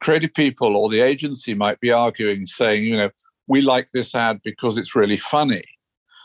creative 0.00 0.34
people 0.34 0.76
or 0.76 0.88
the 0.88 1.00
agency 1.00 1.54
might 1.54 1.78
be 1.78 1.92
arguing, 1.92 2.46
saying, 2.46 2.84
you 2.84 2.96
know, 2.96 3.10
we 3.46 3.60
like 3.60 3.88
this 3.92 4.14
ad 4.14 4.40
because 4.42 4.78
it's 4.78 4.96
really 4.96 5.16
funny. 5.16 5.62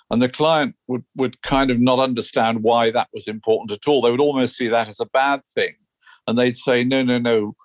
And 0.09 0.21
the 0.21 0.29
client 0.29 0.75
would, 0.87 1.03
would 1.15 1.41
kind 1.41 1.71
of 1.71 1.79
not 1.79 1.99
understand 1.99 2.63
why 2.63 2.91
that 2.91 3.09
was 3.13 3.27
important 3.27 3.71
at 3.71 3.87
all. 3.87 4.01
They 4.01 4.11
would 4.11 4.19
almost 4.19 4.55
see 4.55 4.67
that 4.67 4.87
as 4.87 4.99
a 4.99 5.07
bad 5.07 5.41
thing. 5.43 5.73
And 6.27 6.37
they'd 6.37 6.55
say, 6.55 6.83
no, 6.83 7.03
no, 7.03 7.17
no, 7.17 7.55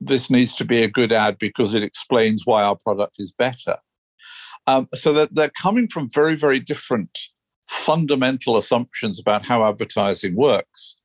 this 0.00 0.30
needs 0.30 0.54
to 0.56 0.64
be 0.64 0.82
a 0.82 0.90
good 0.90 1.12
ad 1.12 1.38
because 1.38 1.74
it 1.74 1.82
explains 1.82 2.42
why 2.44 2.62
our 2.62 2.76
product 2.76 3.16
is 3.18 3.32
better. 3.32 3.76
Um, 4.66 4.88
so 4.94 5.12
that 5.12 5.34
they're 5.34 5.48
coming 5.50 5.86
from 5.88 6.10
very, 6.10 6.34
very 6.34 6.58
different 6.58 7.18
fundamental 7.68 8.56
assumptions 8.56 9.18
about 9.20 9.46
how 9.46 9.64
advertising 9.64 10.34
works. 10.34 10.96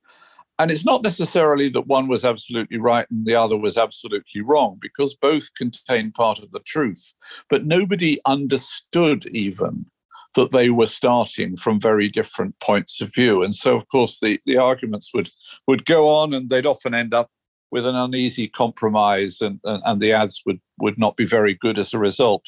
And 0.58 0.70
it's 0.70 0.84
not 0.84 1.02
necessarily 1.02 1.68
that 1.70 1.86
one 1.86 2.08
was 2.08 2.24
absolutely 2.24 2.78
right 2.78 3.06
and 3.10 3.26
the 3.26 3.34
other 3.34 3.56
was 3.56 3.76
absolutely 3.76 4.42
wrong, 4.42 4.78
because 4.80 5.14
both 5.14 5.52
contain 5.54 6.12
part 6.12 6.38
of 6.38 6.50
the 6.52 6.60
truth. 6.60 7.14
But 7.48 7.66
nobody 7.66 8.20
understood 8.26 9.26
even 9.26 9.86
that 10.34 10.50
they 10.50 10.70
were 10.70 10.86
starting 10.86 11.56
from 11.56 11.80
very 11.80 12.08
different 12.08 12.58
points 12.60 13.00
of 13.00 13.12
view. 13.14 13.42
And 13.42 13.54
so, 13.54 13.76
of 13.76 13.88
course, 13.88 14.20
the, 14.20 14.40
the 14.46 14.56
arguments 14.56 15.10
would, 15.12 15.30
would 15.66 15.84
go 15.84 16.08
on 16.08 16.32
and 16.32 16.48
they'd 16.48 16.66
often 16.66 16.94
end 16.94 17.12
up 17.12 17.30
with 17.70 17.86
an 17.86 17.96
uneasy 17.96 18.48
compromise, 18.48 19.40
and, 19.40 19.58
and, 19.64 19.82
and 19.86 20.00
the 20.00 20.12
ads 20.12 20.42
would, 20.44 20.60
would 20.78 20.98
not 20.98 21.16
be 21.16 21.24
very 21.24 21.54
good 21.54 21.78
as 21.78 21.94
a 21.94 21.98
result. 21.98 22.42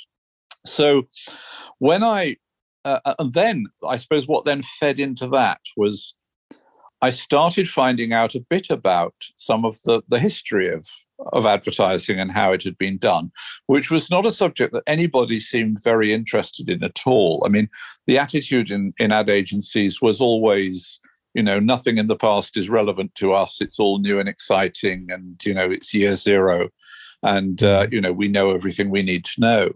So 0.67 1.05
when 1.79 2.03
I, 2.03 2.37
uh, 2.85 3.01
uh, 3.05 3.15
and 3.19 3.33
then 3.33 3.67
I 3.87 3.97
suppose 3.97 4.29
what 4.29 4.45
then 4.45 4.63
fed 4.79 5.01
into 5.01 5.27
that 5.29 5.61
was 5.77 6.15
I 7.05 7.11
started 7.11 7.69
finding 7.69 8.15
out 8.15 8.35
a 8.35 8.41
bit 8.41 8.71
about 8.71 9.15
some 9.37 9.67
of 9.67 9.77
the, 9.85 10.01
the 10.09 10.19
history 10.19 10.73
of, 10.73 10.89
of 11.35 11.45
advertising 11.45 12.19
and 12.19 12.33
how 12.33 12.53
it 12.53 12.63
had 12.63 12.79
been 12.79 12.97
done, 12.97 13.31
which 13.67 13.91
was 13.91 14.11
not 14.11 14.25
a 14.25 14.31
subject 14.31 14.73
that 14.73 14.85
anybody 14.87 15.39
seemed 15.39 15.85
very 15.85 16.15
interested 16.15 16.71
in 16.71 16.83
at 16.83 17.01
all. 17.05 17.43
I 17.45 17.51
mean, 17.51 17.69
the 18.07 18.17
attitude 18.17 18.71
in, 18.71 18.95
in 18.97 19.13
ad 19.13 19.29
agencies 19.29 20.01
was 20.01 20.19
always 20.19 20.99
you 21.35 21.43
know 21.43 21.61
nothing 21.61 21.99
in 21.99 22.07
the 22.07 22.17
past 22.17 22.57
is 22.57 22.71
relevant 22.71 23.13
to 23.17 23.33
us 23.33 23.61
it's 23.61 23.81
all 23.81 23.99
new 23.99 24.21
and 24.21 24.29
exciting 24.29 25.09
and 25.11 25.45
you 25.45 25.53
know 25.53 25.69
it's 25.69 25.93
year 25.93 26.15
zero 26.15 26.69
and 27.25 27.65
uh, 27.65 27.83
mm-hmm. 27.83 27.95
you 27.95 28.01
know 28.01 28.13
we 28.13 28.29
know 28.29 28.53
everything 28.53 28.89
we 28.89 29.03
need 29.03 29.25
to 29.25 29.41
know 29.41 29.73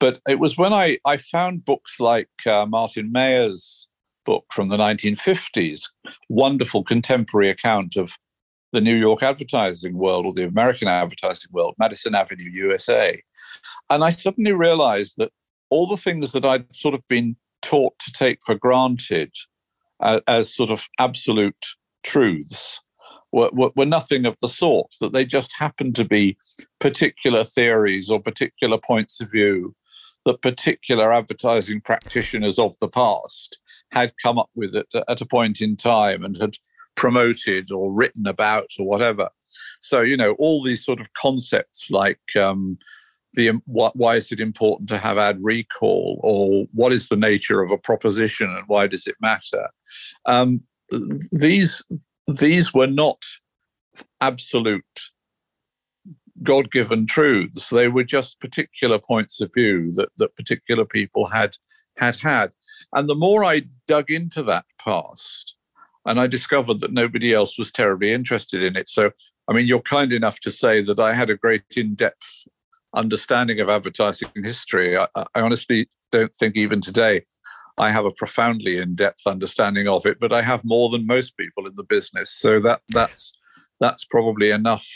but 0.00 0.18
it 0.28 0.40
was 0.40 0.58
when 0.58 0.72
i 0.72 0.98
i 1.04 1.16
found 1.16 1.64
books 1.64 2.00
like 2.00 2.28
uh, 2.44 2.66
martin 2.66 3.12
mayer's 3.12 3.86
book 4.24 4.44
from 4.52 4.68
the 4.68 4.76
1950s 4.76 5.82
wonderful 6.28 6.82
contemporary 6.82 7.48
account 7.48 7.96
of 7.96 8.16
the 8.72 8.80
new 8.80 8.94
york 8.94 9.22
advertising 9.22 9.96
world 9.96 10.26
or 10.26 10.32
the 10.32 10.44
american 10.44 10.88
advertising 10.88 11.50
world 11.52 11.74
madison 11.78 12.14
avenue 12.14 12.50
usa 12.50 13.22
and 13.88 14.04
i 14.04 14.10
suddenly 14.10 14.52
realized 14.52 15.14
that 15.16 15.32
all 15.70 15.86
the 15.86 15.96
things 15.96 16.32
that 16.32 16.44
i'd 16.44 16.74
sort 16.74 16.94
of 16.94 17.06
been 17.08 17.36
taught 17.62 17.98
to 17.98 18.12
take 18.12 18.38
for 18.44 18.54
granted 18.54 19.32
uh, 20.00 20.20
as 20.26 20.54
sort 20.54 20.70
of 20.70 20.88
absolute 20.98 21.66
truths 22.02 22.80
were, 23.32 23.50
were, 23.52 23.70
were, 23.76 23.86
nothing 23.86 24.26
of 24.26 24.34
the 24.40 24.48
sort, 24.48 24.92
that 25.00 25.12
they 25.12 25.24
just 25.24 25.52
happened 25.58 25.94
to 25.94 26.04
be 26.04 26.36
particular 26.80 27.44
theories 27.44 28.10
or 28.10 28.20
particular 28.20 28.78
points 28.78 29.20
of 29.20 29.30
view 29.30 29.74
that 30.26 30.42
particular 30.42 31.12
advertising 31.12 31.80
practitioners 31.80 32.58
of 32.58 32.78
the 32.80 32.88
past 32.88 33.58
had 33.92 34.12
come 34.22 34.38
up 34.38 34.50
with 34.54 34.74
at, 34.76 34.86
at 35.08 35.20
a 35.20 35.26
point 35.26 35.60
in 35.60 35.76
time 35.76 36.24
and 36.24 36.38
had 36.38 36.54
promoted 36.96 37.70
or 37.70 37.92
written 37.92 38.26
about 38.26 38.68
or 38.78 38.86
whatever. 38.86 39.28
So, 39.80 40.00
you 40.02 40.16
know, 40.16 40.32
all 40.32 40.62
these 40.62 40.84
sort 40.84 41.00
of 41.00 41.12
concepts 41.14 41.90
like 41.90 42.20
um, 42.38 42.78
the 43.34 43.60
why 43.66 44.16
is 44.16 44.32
it 44.32 44.40
important 44.40 44.88
to 44.90 44.98
have 44.98 45.18
ad 45.18 45.38
recall 45.40 46.20
or 46.22 46.66
what 46.72 46.92
is 46.92 47.08
the 47.08 47.16
nature 47.16 47.62
of 47.62 47.70
a 47.70 47.78
proposition 47.78 48.50
and 48.50 48.64
why 48.66 48.86
does 48.86 49.06
it 49.06 49.16
matter? 49.20 49.68
Um, 50.26 50.62
these 51.30 51.84
these 52.26 52.74
were 52.74 52.86
not 52.86 53.22
absolute 54.20 54.84
God-given 56.42 57.06
truths. 57.06 57.68
They 57.68 57.88
were 57.88 58.04
just 58.04 58.40
particular 58.40 58.98
points 58.98 59.40
of 59.40 59.52
view 59.54 59.92
that 59.92 60.10
that 60.18 60.36
particular 60.36 60.84
people 60.84 61.26
had 61.26 61.56
had 61.96 62.16
had. 62.16 62.50
And 62.92 63.08
the 63.08 63.14
more 63.14 63.44
I 63.44 63.62
dug 63.86 64.10
into 64.10 64.42
that 64.44 64.64
past, 64.78 65.54
and 66.06 66.18
I 66.18 66.26
discovered 66.26 66.80
that 66.80 66.92
nobody 66.92 67.34
else 67.34 67.58
was 67.58 67.70
terribly 67.70 68.12
interested 68.12 68.62
in 68.62 68.76
it. 68.76 68.88
So, 68.88 69.10
I 69.48 69.52
mean, 69.52 69.66
you're 69.66 69.82
kind 69.82 70.12
enough 70.12 70.40
to 70.40 70.50
say 70.50 70.82
that 70.82 70.98
I 70.98 71.12
had 71.12 71.30
a 71.30 71.36
great 71.36 71.62
in-depth 71.76 72.46
understanding 72.94 73.60
of 73.60 73.68
advertising 73.68 74.30
history. 74.42 74.96
I, 74.96 75.06
I 75.14 75.40
honestly 75.40 75.88
don't 76.10 76.34
think 76.34 76.56
even 76.56 76.80
today 76.80 77.22
I 77.78 77.90
have 77.90 78.04
a 78.04 78.10
profoundly 78.10 78.78
in-depth 78.78 79.26
understanding 79.26 79.88
of 79.88 80.06
it, 80.06 80.18
but 80.20 80.32
I 80.32 80.42
have 80.42 80.64
more 80.64 80.88
than 80.90 81.06
most 81.06 81.36
people 81.36 81.66
in 81.66 81.74
the 81.76 81.84
business. 81.84 82.30
So 82.30 82.60
that 82.60 82.80
that's 82.88 83.32
that's 83.78 84.04
probably 84.04 84.50
enough 84.50 84.86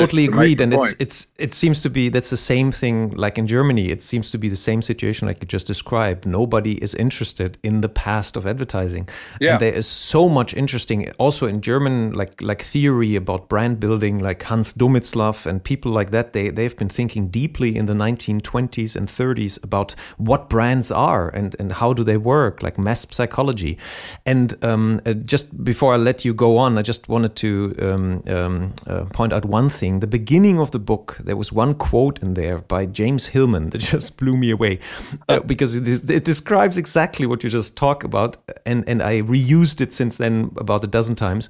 totally 0.00 0.24
agreed 0.26 0.60
and 0.60 0.74
it's 0.74 0.94
it's 0.98 1.26
it 1.38 1.54
seems 1.54 1.82
to 1.82 1.90
be 1.90 2.08
that's 2.08 2.30
the 2.30 2.36
same 2.36 2.70
thing 2.70 3.10
like 3.10 3.38
in 3.38 3.46
germany 3.46 3.90
it 3.90 4.02
seems 4.02 4.30
to 4.30 4.38
be 4.38 4.48
the 4.48 4.62
same 4.68 4.82
situation 4.82 5.26
like 5.28 5.40
you 5.40 5.46
just 5.46 5.66
described 5.66 6.26
nobody 6.26 6.74
is 6.82 6.94
interested 6.94 7.58
in 7.62 7.80
the 7.80 7.88
past 7.88 8.36
of 8.36 8.46
advertising 8.46 9.08
yeah. 9.40 9.52
and 9.52 9.60
there 9.60 9.72
is 9.72 9.86
so 9.86 10.28
much 10.28 10.54
interesting 10.54 11.10
also 11.18 11.46
in 11.46 11.60
german 11.60 12.12
like 12.12 12.40
like 12.40 12.62
theory 12.62 13.16
about 13.16 13.48
brand 13.48 13.78
building 13.80 14.18
like 14.18 14.42
hans 14.44 14.72
domizlaff 14.72 15.46
and 15.46 15.64
people 15.64 15.90
like 15.92 16.10
that 16.10 16.32
they 16.32 16.50
they've 16.50 16.76
been 16.76 16.88
thinking 16.88 17.28
deeply 17.28 17.76
in 17.76 17.86
the 17.86 17.94
1920s 17.94 18.96
and 18.96 19.08
30s 19.08 19.62
about 19.62 19.94
what 20.16 20.48
brands 20.48 20.90
are 20.90 21.28
and 21.28 21.56
and 21.58 21.72
how 21.74 21.92
do 21.92 22.02
they 22.04 22.16
work 22.16 22.62
like 22.62 22.78
mass 22.78 23.06
psychology 23.10 23.78
and 24.26 24.62
um, 24.64 25.00
uh, 25.06 25.12
just 25.12 25.64
before 25.64 25.94
i 25.94 25.96
let 25.96 26.24
you 26.24 26.34
go 26.34 26.58
on 26.58 26.78
i 26.78 26.82
just 26.82 27.08
wanted 27.08 27.34
to 27.36 27.74
um, 27.80 28.22
um, 28.26 28.74
uh, 28.86 29.04
point 29.06 29.32
out 29.32 29.44
one 29.44 29.68
thing. 29.68 29.83
The 29.90 30.06
beginning 30.06 30.58
of 30.58 30.70
the 30.70 30.78
book, 30.78 31.18
there 31.22 31.36
was 31.36 31.52
one 31.52 31.74
quote 31.74 32.22
in 32.22 32.34
there 32.34 32.58
by 32.58 32.86
James 32.86 33.26
Hillman 33.26 33.70
that 33.70 33.78
just 33.92 34.16
blew 34.18 34.36
me 34.36 34.50
away 34.50 34.80
uh, 35.28 35.40
because 35.40 35.74
it, 35.74 35.86
is, 35.86 36.08
it, 36.10 36.24
describes 36.24 36.78
exactly 36.78 37.26
what 37.26 37.44
you 37.44 37.50
just 37.50 37.76
talked 37.76 38.04
about. 38.04 38.36
And, 38.66 38.88
and 38.88 39.02
I 39.02 39.22
reused 39.22 39.80
it 39.80 39.92
since 39.92 40.16
then 40.16 40.50
about 40.56 40.84
a 40.84 40.86
dozen 40.86 41.14
times. 41.14 41.48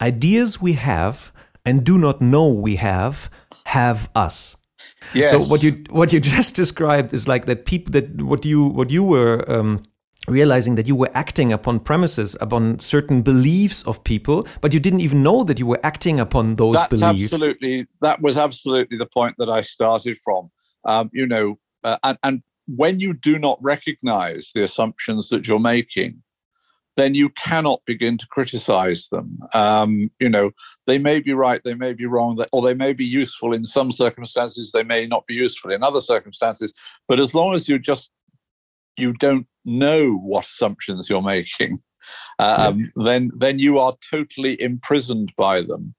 Ideas 0.00 0.60
we 0.60 0.74
have 0.74 1.32
and 1.64 1.84
do 1.84 1.98
not 1.98 2.20
know 2.20 2.48
we 2.48 2.76
have 2.76 3.30
have 3.66 4.08
us. 4.14 4.56
Yes. 5.12 5.30
So 5.30 5.40
what 5.40 5.62
you 5.62 5.84
what 5.90 6.12
you 6.12 6.20
just 6.36 6.54
described 6.54 7.12
is 7.12 7.26
like 7.26 7.46
that 7.46 7.66
people 7.66 7.92
that 7.92 8.22
what 8.22 8.44
you 8.44 8.64
what 8.64 8.90
you 8.90 9.02
were 9.02 9.44
um, 9.50 9.82
realizing 10.26 10.74
that 10.74 10.86
you 10.86 10.94
were 10.94 11.10
acting 11.14 11.52
upon 11.52 11.80
premises, 11.80 12.36
upon 12.40 12.78
certain 12.78 13.22
beliefs 13.22 13.82
of 13.84 14.02
people, 14.04 14.46
but 14.60 14.72
you 14.74 14.80
didn't 14.80 15.00
even 15.00 15.22
know 15.22 15.44
that 15.44 15.58
you 15.58 15.66
were 15.66 15.80
acting 15.82 16.20
upon 16.20 16.54
those 16.54 16.76
That's 16.76 16.88
beliefs. 16.88 17.32
Absolutely, 17.32 17.86
that 18.00 18.20
was 18.20 18.38
absolutely 18.38 18.98
the 18.98 19.06
point 19.06 19.36
that 19.38 19.48
I 19.48 19.60
started 19.60 20.18
from. 20.18 20.50
Um, 20.84 21.10
you 21.12 21.26
know, 21.26 21.58
uh, 21.84 21.98
and, 22.02 22.18
and 22.22 22.42
when 22.66 23.00
you 23.00 23.12
do 23.12 23.38
not 23.38 23.58
recognize 23.62 24.50
the 24.54 24.62
assumptions 24.62 25.28
that 25.28 25.46
you're 25.46 25.58
making, 25.58 26.22
then 26.96 27.14
you 27.14 27.28
cannot 27.30 27.82
begin 27.84 28.16
to 28.16 28.26
criticize 28.28 29.08
them. 29.08 29.38
Um, 29.52 30.10
you 30.18 30.30
know, 30.30 30.50
they 30.86 30.98
may 30.98 31.20
be 31.20 31.34
right, 31.34 31.60
they 31.62 31.74
may 31.74 31.92
be 31.92 32.06
wrong, 32.06 32.42
or 32.52 32.62
they 32.62 32.74
may 32.74 32.94
be 32.94 33.04
useful 33.04 33.52
in 33.52 33.64
some 33.64 33.92
circumstances, 33.92 34.72
they 34.72 34.82
may 34.82 35.06
not 35.06 35.26
be 35.26 35.34
useful 35.34 35.72
in 35.72 35.82
other 35.82 36.00
circumstances. 36.00 36.72
But 37.06 37.20
as 37.20 37.34
long 37.34 37.54
as 37.54 37.68
you 37.68 37.78
just 37.78 38.10
you 38.96 39.12
don't 39.14 39.46
know 39.66 40.16
what 40.16 40.46
assumptions 40.46 41.10
you're 41.10 41.22
making, 41.22 41.78
um, 42.38 42.78
yeah. 42.78 42.86
then 43.04 43.30
then 43.36 43.58
you 43.58 43.78
are 43.78 43.94
totally 44.10 44.60
imprisoned 44.60 45.32
by 45.36 45.62
them. 45.62 45.94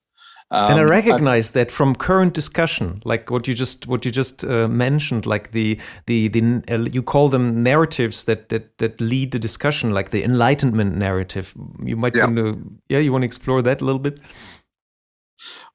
Um, 0.50 0.70
and 0.70 0.80
I 0.80 0.84
recognize 0.84 1.50
and, 1.50 1.54
that 1.54 1.70
from 1.70 1.94
current 1.94 2.32
discussion, 2.32 3.00
like 3.04 3.30
what 3.30 3.46
you 3.46 3.52
just 3.52 3.86
what 3.86 4.06
you 4.06 4.10
just 4.10 4.44
uh, 4.44 4.66
mentioned, 4.66 5.26
like 5.26 5.50
the 5.50 5.78
the 6.06 6.28
the 6.28 6.62
uh, 6.70 6.78
you 6.78 7.02
call 7.02 7.28
them 7.28 7.62
narratives 7.62 8.24
that 8.24 8.48
that 8.48 8.78
that 8.78 8.98
lead 8.98 9.32
the 9.32 9.38
discussion, 9.38 9.92
like 9.92 10.10
the 10.10 10.24
Enlightenment 10.24 10.96
narrative. 10.96 11.54
You 11.84 11.96
might 11.96 12.16
yeah. 12.16 12.24
want 12.24 12.36
to 12.36 12.80
yeah, 12.88 12.98
you 12.98 13.12
want 13.12 13.22
to 13.22 13.26
explore 13.26 13.60
that 13.60 13.82
a 13.82 13.84
little 13.84 13.98
bit. 13.98 14.20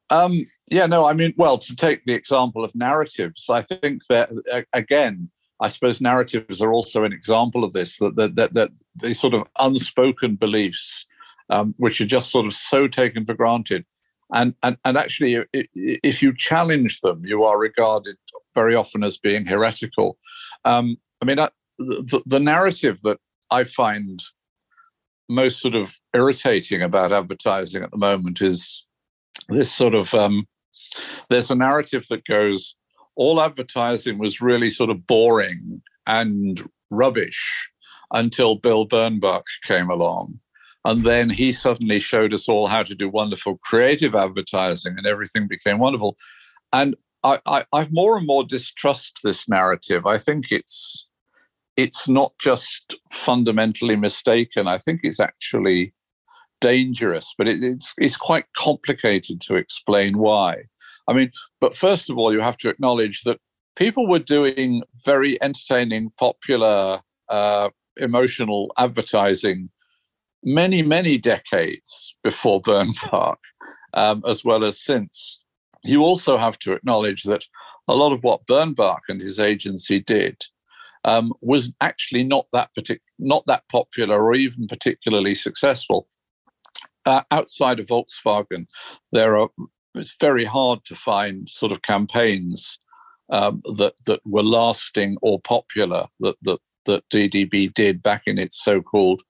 Um, 0.10 0.48
yeah, 0.72 0.88
no, 0.88 1.06
I 1.06 1.14
mean, 1.14 1.34
well, 1.38 1.60
to 1.60 1.76
take 1.76 2.04
the 2.06 2.14
example 2.14 2.64
of 2.64 2.74
narratives, 2.74 3.50
I 3.50 3.62
think 3.62 4.06
that 4.08 4.32
again, 4.74 5.30
I 5.64 5.70
suppose 5.70 6.02
narratives 6.02 6.62
are 6.62 6.74
also 6.74 7.06
an 7.06 7.14
example 7.14 7.64
of 7.64 7.72
this 7.72 7.98
that 8.00 8.18
that 8.18 8.36
that, 8.36 8.54
that 8.54 8.70
these 9.02 9.20
sort 9.20 9.34
of 9.34 9.48
unspoken 9.58 10.36
beliefs, 10.36 11.06
um, 11.50 11.74
which 11.78 12.02
are 12.02 12.06
just 12.06 12.32
sort 12.32 12.46
of 12.46 12.52
so 12.54 12.88
taken 12.90 13.24
for 13.24 13.34
granted, 13.34 13.86
and 14.34 14.56
and 14.62 14.78
and 14.84 14.98
actually, 14.98 15.46
if 15.54 16.22
you 16.22 16.36
challenge 16.36 17.00
them, 17.00 17.26
you 17.26 17.46
are 17.46 17.58
regarded 17.58 18.18
very 18.54 18.76
often 18.76 19.06
as 19.06 19.18
being 19.18 19.46
heretical. 19.46 20.18
Um, 20.66 20.98
I 21.22 21.26
mean, 21.26 21.38
the, 21.78 22.22
the 22.26 22.42
narrative 22.42 23.02
that 23.04 23.20
I 23.50 23.64
find 23.64 24.22
most 25.30 25.62
sort 25.62 25.76
of 25.76 25.98
irritating 26.14 26.82
about 26.82 27.14
advertising 27.14 27.84
at 27.84 27.92
the 27.92 27.98
moment 27.98 28.42
is 28.42 28.86
this 29.48 29.72
sort 29.72 29.96
of 29.96 30.14
um, 30.14 30.46
there's 31.30 31.50
a 31.50 31.56
narrative 31.56 32.06
that 32.10 32.26
goes 32.26 32.76
all 33.16 33.42
advertising 33.42 34.18
was 34.18 34.42
really 34.42 34.70
sort 34.70 34.90
of 34.90 35.06
boring 35.06 35.82
and 36.08 36.68
rubbish 36.90 37.70
until 38.12 38.56
Bill 38.56 38.88
Bernbach 38.88 39.44
came 39.66 39.90
along. 39.90 40.40
And 40.86 41.04
then 41.04 41.30
he 41.30 41.52
suddenly 41.52 42.00
showed 42.00 42.34
us 42.34 42.50
all 42.50 42.68
how 42.68 42.84
to 42.84 42.94
do 42.94 43.08
wonderful 43.08 43.58
creative 43.64 44.16
advertising, 44.16 44.96
and 44.98 45.08
everything 45.08 45.48
became 45.48 45.80
wonderful. 45.80 46.18
And 46.74 46.96
I, 47.24 47.40
I, 47.46 47.66
I 47.72 47.88
more 47.90 48.18
and 48.18 48.28
more 48.28 48.44
distrust 48.44 49.20
this 49.24 49.48
narrative. 49.48 50.06
I 50.06 50.18
think 50.18 50.52
it's 50.52 51.08
it's 51.76 52.08
not 52.08 52.34
just 52.40 52.96
fundamentally 53.12 53.96
mistaken. 53.96 54.68
I 54.68 54.78
think 54.78 55.02
it's 55.04 55.20
actually 55.20 55.94
dangerous, 56.60 57.34
but 57.38 57.48
it, 57.48 57.64
it's 57.64 57.94
it's 57.98 58.18
quite 58.18 58.46
complicated 58.56 59.40
to 59.42 59.56
explain 59.56 60.18
why. 60.18 60.64
I 61.08 61.14
mean, 61.14 61.32
but 61.60 61.76
first 61.76 62.10
of 62.10 62.18
all, 62.18 62.34
you 62.34 62.40
have 62.40 62.58
to 62.58 62.70
acknowledge 62.70 63.22
that 63.24 63.40
people 63.76 64.08
were 64.08 64.20
doing 64.20 64.84
very 65.06 65.42
entertaining, 65.42 66.12
popular, 66.18 67.02
uh, 67.30 67.70
emotional 67.98 68.72
advertising 68.78 69.70
many, 70.44 70.82
many 70.82 71.18
decades 71.18 72.16
before 72.24 72.62
Bernbach, 72.62 73.38
um, 73.94 74.24
as 74.28 74.44
well 74.44 74.64
as 74.64 74.82
since. 74.82 75.44
You 75.84 76.04
also 76.04 76.38
have 76.38 76.58
to 76.60 76.74
acknowledge 76.74 77.24
that 77.24 77.46
a 77.88 77.96
lot 77.96 78.14
of 78.14 78.24
what 78.24 78.46
Bernbach 78.46 79.02
and 79.10 79.22
his 79.22 79.40
agency 79.40 80.00
did 80.00 80.42
um, 81.04 81.34
was 81.42 81.74
actually 81.82 82.24
not 82.24 82.48
that 82.54 82.70
partic- 82.78 83.02
not 83.20 83.44
that 83.48 83.64
popular 83.70 84.24
or 84.24 84.36
even 84.36 84.68
particularly 84.68 85.36
successful. 85.36 86.08
Uh, 87.06 87.24
outside 87.32 87.82
of 87.82 87.88
Volkswagen, 87.88 88.66
there 89.12 89.38
are 89.38 89.50
it's 89.96 90.16
very 90.20 90.46
hard 90.46 90.84
to 90.86 90.96
find 90.96 91.50
sort 91.50 91.72
of 91.72 91.82
campaigns 91.82 92.80
um, 93.30 93.62
that 93.78 93.94
that 94.06 94.22
were 94.26 94.44
lasting 94.44 95.18
or 95.22 95.40
popular 95.40 96.08
that 96.20 96.36
that 96.44 96.60
that 96.86 97.08
DDB 97.10 97.74
did 97.74 98.04
back 98.04 98.24
in 98.28 98.38
its 98.38 98.62
so-called 98.62 99.24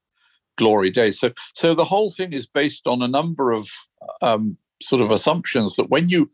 glory 0.58 0.89
days. 0.89 1.19
So 1.19 1.32
so 1.54 1.76
the 1.76 1.86
whole 1.86 2.10
thing 2.10 2.34
is 2.34 2.47
based 2.47 2.88
on 2.88 3.02
a 3.02 3.08
number 3.08 3.52
of 3.52 3.69
um, 4.21 4.58
sort 4.82 5.02
of 5.02 5.12
assumptions 5.12 5.76
that 5.76 5.89
when 5.89 6.10
you 6.10 6.30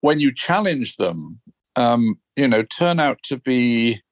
when 0.00 0.20
you 0.20 0.32
challenge 0.34 0.96
them, 0.96 1.40
um, 1.76 2.18
you 2.36 2.48
know, 2.48 2.62
turn 2.62 3.00
out 3.00 3.22
to 3.24 3.38
be 3.38 4.02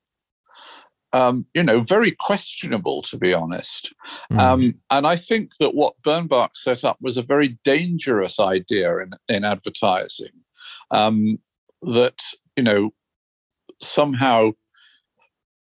um, 1.13 1.47
you 1.55 1.63
know, 1.63 1.81
very 1.81 2.13
questionable, 2.13 3.03
to 3.03 3.17
be 3.17 3.35
honest. 3.35 3.93
Mm. 4.33 4.39
Um, 4.39 4.75
and 4.91 5.07
I 5.07 5.17
think 5.17 5.57
that 5.59 5.75
what 5.75 6.01
Bernbach 6.03 6.55
set 6.55 6.85
up 6.85 6.99
was 7.01 7.17
a 7.17 7.23
very 7.23 7.59
dangerous 7.65 8.39
idea 8.39 8.97
in, 8.99 9.11
in 9.29 9.45
advertising. 9.45 10.33
Um, 10.91 11.39
that, 11.83 12.21
you 12.57 12.63
know, 12.63 12.91
somehow 13.83 14.53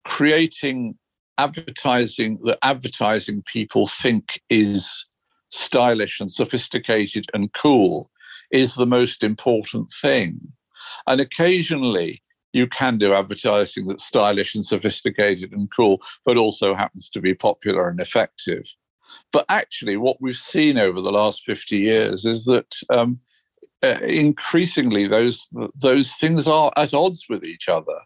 creating 0.04 0.96
advertising 1.38 2.38
that 2.44 2.58
advertising 2.62 3.42
people 3.42 3.86
think 3.88 4.40
is 4.48 5.06
stylish 5.50 6.20
and 6.20 6.30
sophisticated 6.30 7.26
and 7.34 7.52
cool 7.52 8.10
is 8.50 8.74
the 8.74 8.86
most 8.86 9.24
important 9.24 9.90
thing. 10.00 10.52
And 11.06 11.20
occasionally, 11.20 12.22
you 12.54 12.66
can 12.68 12.96
do 12.96 13.12
advertising 13.12 13.86
that's 13.86 14.04
stylish 14.04 14.54
and 14.54 14.64
sophisticated 14.64 15.52
and 15.52 15.70
cool, 15.70 16.00
but 16.24 16.38
also 16.38 16.74
happens 16.74 17.10
to 17.10 17.20
be 17.20 17.34
popular 17.34 17.88
and 17.88 18.00
effective. 18.00 18.64
But 19.32 19.44
actually, 19.48 19.96
what 19.96 20.18
we've 20.20 20.36
seen 20.36 20.78
over 20.78 21.00
the 21.00 21.12
last 21.12 21.42
50 21.44 21.76
years 21.76 22.24
is 22.24 22.44
that 22.46 22.74
um, 22.90 23.18
uh, 23.82 23.98
increasingly 24.02 25.06
those 25.06 25.48
those 25.82 26.12
things 26.14 26.48
are 26.48 26.72
at 26.76 26.94
odds 26.94 27.26
with 27.28 27.44
each 27.44 27.68
other, 27.68 28.00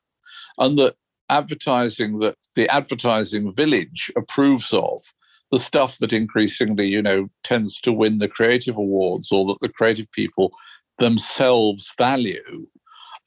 and 0.59 0.79
that 0.79 0.97
advertising 1.29 2.19
that 2.21 2.37
the 2.57 2.69
advertising 2.69 3.55
village 3.55 4.11
approves 4.17 4.73
of 4.73 5.01
the 5.51 5.59
stuff 5.59 5.99
that 5.99 6.13
increasingly 6.13 6.89
you 6.89 7.03
know 7.03 7.29
tends 7.43 7.81
to 7.81 7.93
win 7.93 8.19
the 8.19 8.29
creative 8.29 8.77
awards 8.77 9.31
or 9.31 9.47
that 9.47 9.59
the 9.61 9.73
creative 9.73 10.11
people 10.13 10.53
themselves 10.99 11.93
value 11.99 12.67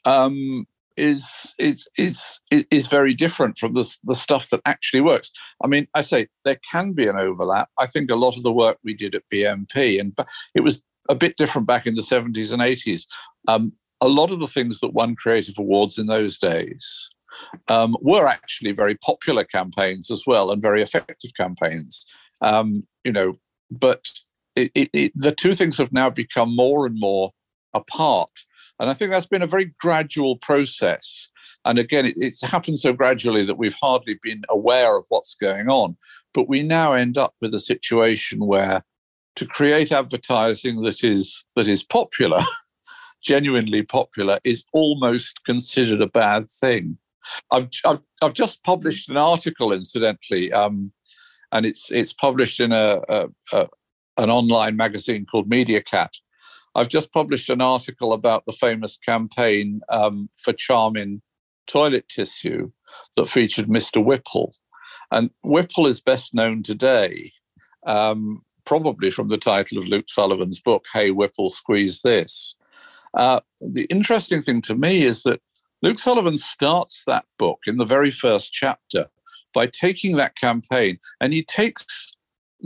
um, 0.05 0.65
is 0.97 1.53
is 1.57 1.87
is 1.97 2.39
is 2.49 2.87
very 2.87 3.13
different 3.13 3.57
from 3.57 3.73
the 3.73 3.89
the 4.03 4.13
stuff 4.13 4.49
that 4.49 4.61
actually 4.65 5.01
works. 5.01 5.31
I 5.63 5.67
mean, 5.67 5.87
I 5.93 6.01
say 6.01 6.27
there 6.45 6.59
can 6.69 6.93
be 6.93 7.07
an 7.07 7.17
overlap. 7.17 7.69
I 7.77 7.87
think 7.87 8.11
a 8.11 8.15
lot 8.15 8.37
of 8.37 8.43
the 8.43 8.51
work 8.51 8.77
we 8.83 8.93
did 8.93 9.15
at 9.15 9.23
BMP, 9.33 9.99
and 9.99 10.17
it 10.53 10.61
was 10.61 10.81
a 11.09 11.15
bit 11.15 11.37
different 11.37 11.67
back 11.67 11.87
in 11.87 11.95
the 11.95 12.03
seventies 12.03 12.51
and 12.51 12.61
eighties. 12.61 13.07
Um, 13.47 13.73
a 14.01 14.07
lot 14.07 14.31
of 14.31 14.39
the 14.39 14.47
things 14.47 14.79
that 14.79 14.93
won 14.93 15.15
creative 15.15 15.55
awards 15.57 15.97
in 15.97 16.07
those 16.07 16.37
days 16.37 17.09
um, 17.67 17.95
were 18.01 18.27
actually 18.27 18.71
very 18.71 18.95
popular 18.95 19.43
campaigns 19.43 20.11
as 20.11 20.23
well, 20.27 20.51
and 20.51 20.61
very 20.61 20.81
effective 20.81 21.31
campaigns. 21.37 22.05
Um, 22.41 22.87
you 23.03 23.11
know, 23.11 23.33
but 23.69 24.05
it, 24.55 24.71
it, 24.75 24.89
it, 24.93 25.11
the 25.15 25.31
two 25.31 25.53
things 25.53 25.77
have 25.77 25.93
now 25.93 26.09
become 26.09 26.55
more 26.55 26.85
and 26.85 26.99
more 26.99 27.31
apart 27.73 28.29
and 28.81 28.89
I 28.89 28.95
think 28.95 29.11
that's 29.11 29.27
been 29.27 29.43
a 29.43 29.47
very 29.47 29.73
gradual 29.79 30.37
process. 30.37 31.29
And 31.65 31.77
again, 31.77 32.07
it, 32.07 32.15
it's 32.17 32.41
happened 32.41 32.79
so 32.79 32.93
gradually 32.93 33.45
that 33.45 33.59
we've 33.59 33.77
hardly 33.79 34.19
been 34.23 34.41
aware 34.49 34.97
of 34.97 35.05
what's 35.09 35.35
going 35.35 35.69
on. 35.69 35.97
But 36.33 36.49
we 36.49 36.63
now 36.63 36.93
end 36.93 37.15
up 37.15 37.35
with 37.39 37.53
a 37.53 37.59
situation 37.59 38.47
where 38.47 38.83
to 39.35 39.45
create 39.45 39.91
advertising 39.91 40.81
that 40.81 41.03
is 41.03 41.45
that 41.55 41.67
is 41.67 41.83
popular, 41.83 42.43
genuinely 43.23 43.83
popular, 43.83 44.39
is 44.43 44.65
almost 44.73 45.45
considered 45.45 46.01
a 46.01 46.07
bad 46.07 46.49
thing. 46.49 46.97
I've, 47.51 47.69
I've, 47.85 47.99
I've 48.23 48.33
just 48.33 48.63
published 48.63 49.09
an 49.09 49.17
article, 49.17 49.73
incidentally, 49.73 50.51
um, 50.51 50.91
and 51.51 51.67
it's 51.67 51.91
it's 51.91 52.13
published 52.13 52.59
in 52.59 52.71
a, 52.71 52.99
a, 53.07 53.27
a 53.53 53.67
an 54.17 54.31
online 54.31 54.75
magazine 54.75 55.27
called 55.27 55.47
Media 55.47 55.81
Cat, 55.83 56.15
I've 56.75 56.87
just 56.87 57.11
published 57.11 57.49
an 57.49 57.61
article 57.61 58.13
about 58.13 58.45
the 58.45 58.53
famous 58.53 58.97
campaign 58.97 59.81
um, 59.89 60.29
for 60.37 60.53
Charmin 60.53 61.21
toilet 61.67 62.07
tissue 62.09 62.71
that 63.15 63.27
featured 63.27 63.67
Mr. 63.67 64.03
Whipple. 64.03 64.55
And 65.11 65.31
Whipple 65.43 65.87
is 65.87 65.99
best 65.99 66.33
known 66.33 66.63
today, 66.63 67.33
um, 67.85 68.43
probably 68.65 69.11
from 69.11 69.27
the 69.27 69.37
title 69.37 69.77
of 69.77 69.87
Luke 69.87 70.07
Sullivan's 70.07 70.59
book, 70.59 70.85
Hey 70.93 71.11
Whipple, 71.11 71.49
Squeeze 71.49 72.01
This. 72.01 72.55
Uh, 73.13 73.41
the 73.59 73.85
interesting 73.85 74.41
thing 74.41 74.61
to 74.61 74.75
me 74.75 75.03
is 75.03 75.23
that 75.23 75.41
Luke 75.81 75.97
Sullivan 75.97 76.37
starts 76.37 77.03
that 77.07 77.25
book 77.37 77.59
in 77.67 77.77
the 77.77 77.85
very 77.85 78.11
first 78.11 78.53
chapter 78.53 79.07
by 79.53 79.67
taking 79.67 80.15
that 80.15 80.35
campaign 80.35 80.99
and 81.19 81.33
he 81.33 81.43
takes 81.43 82.15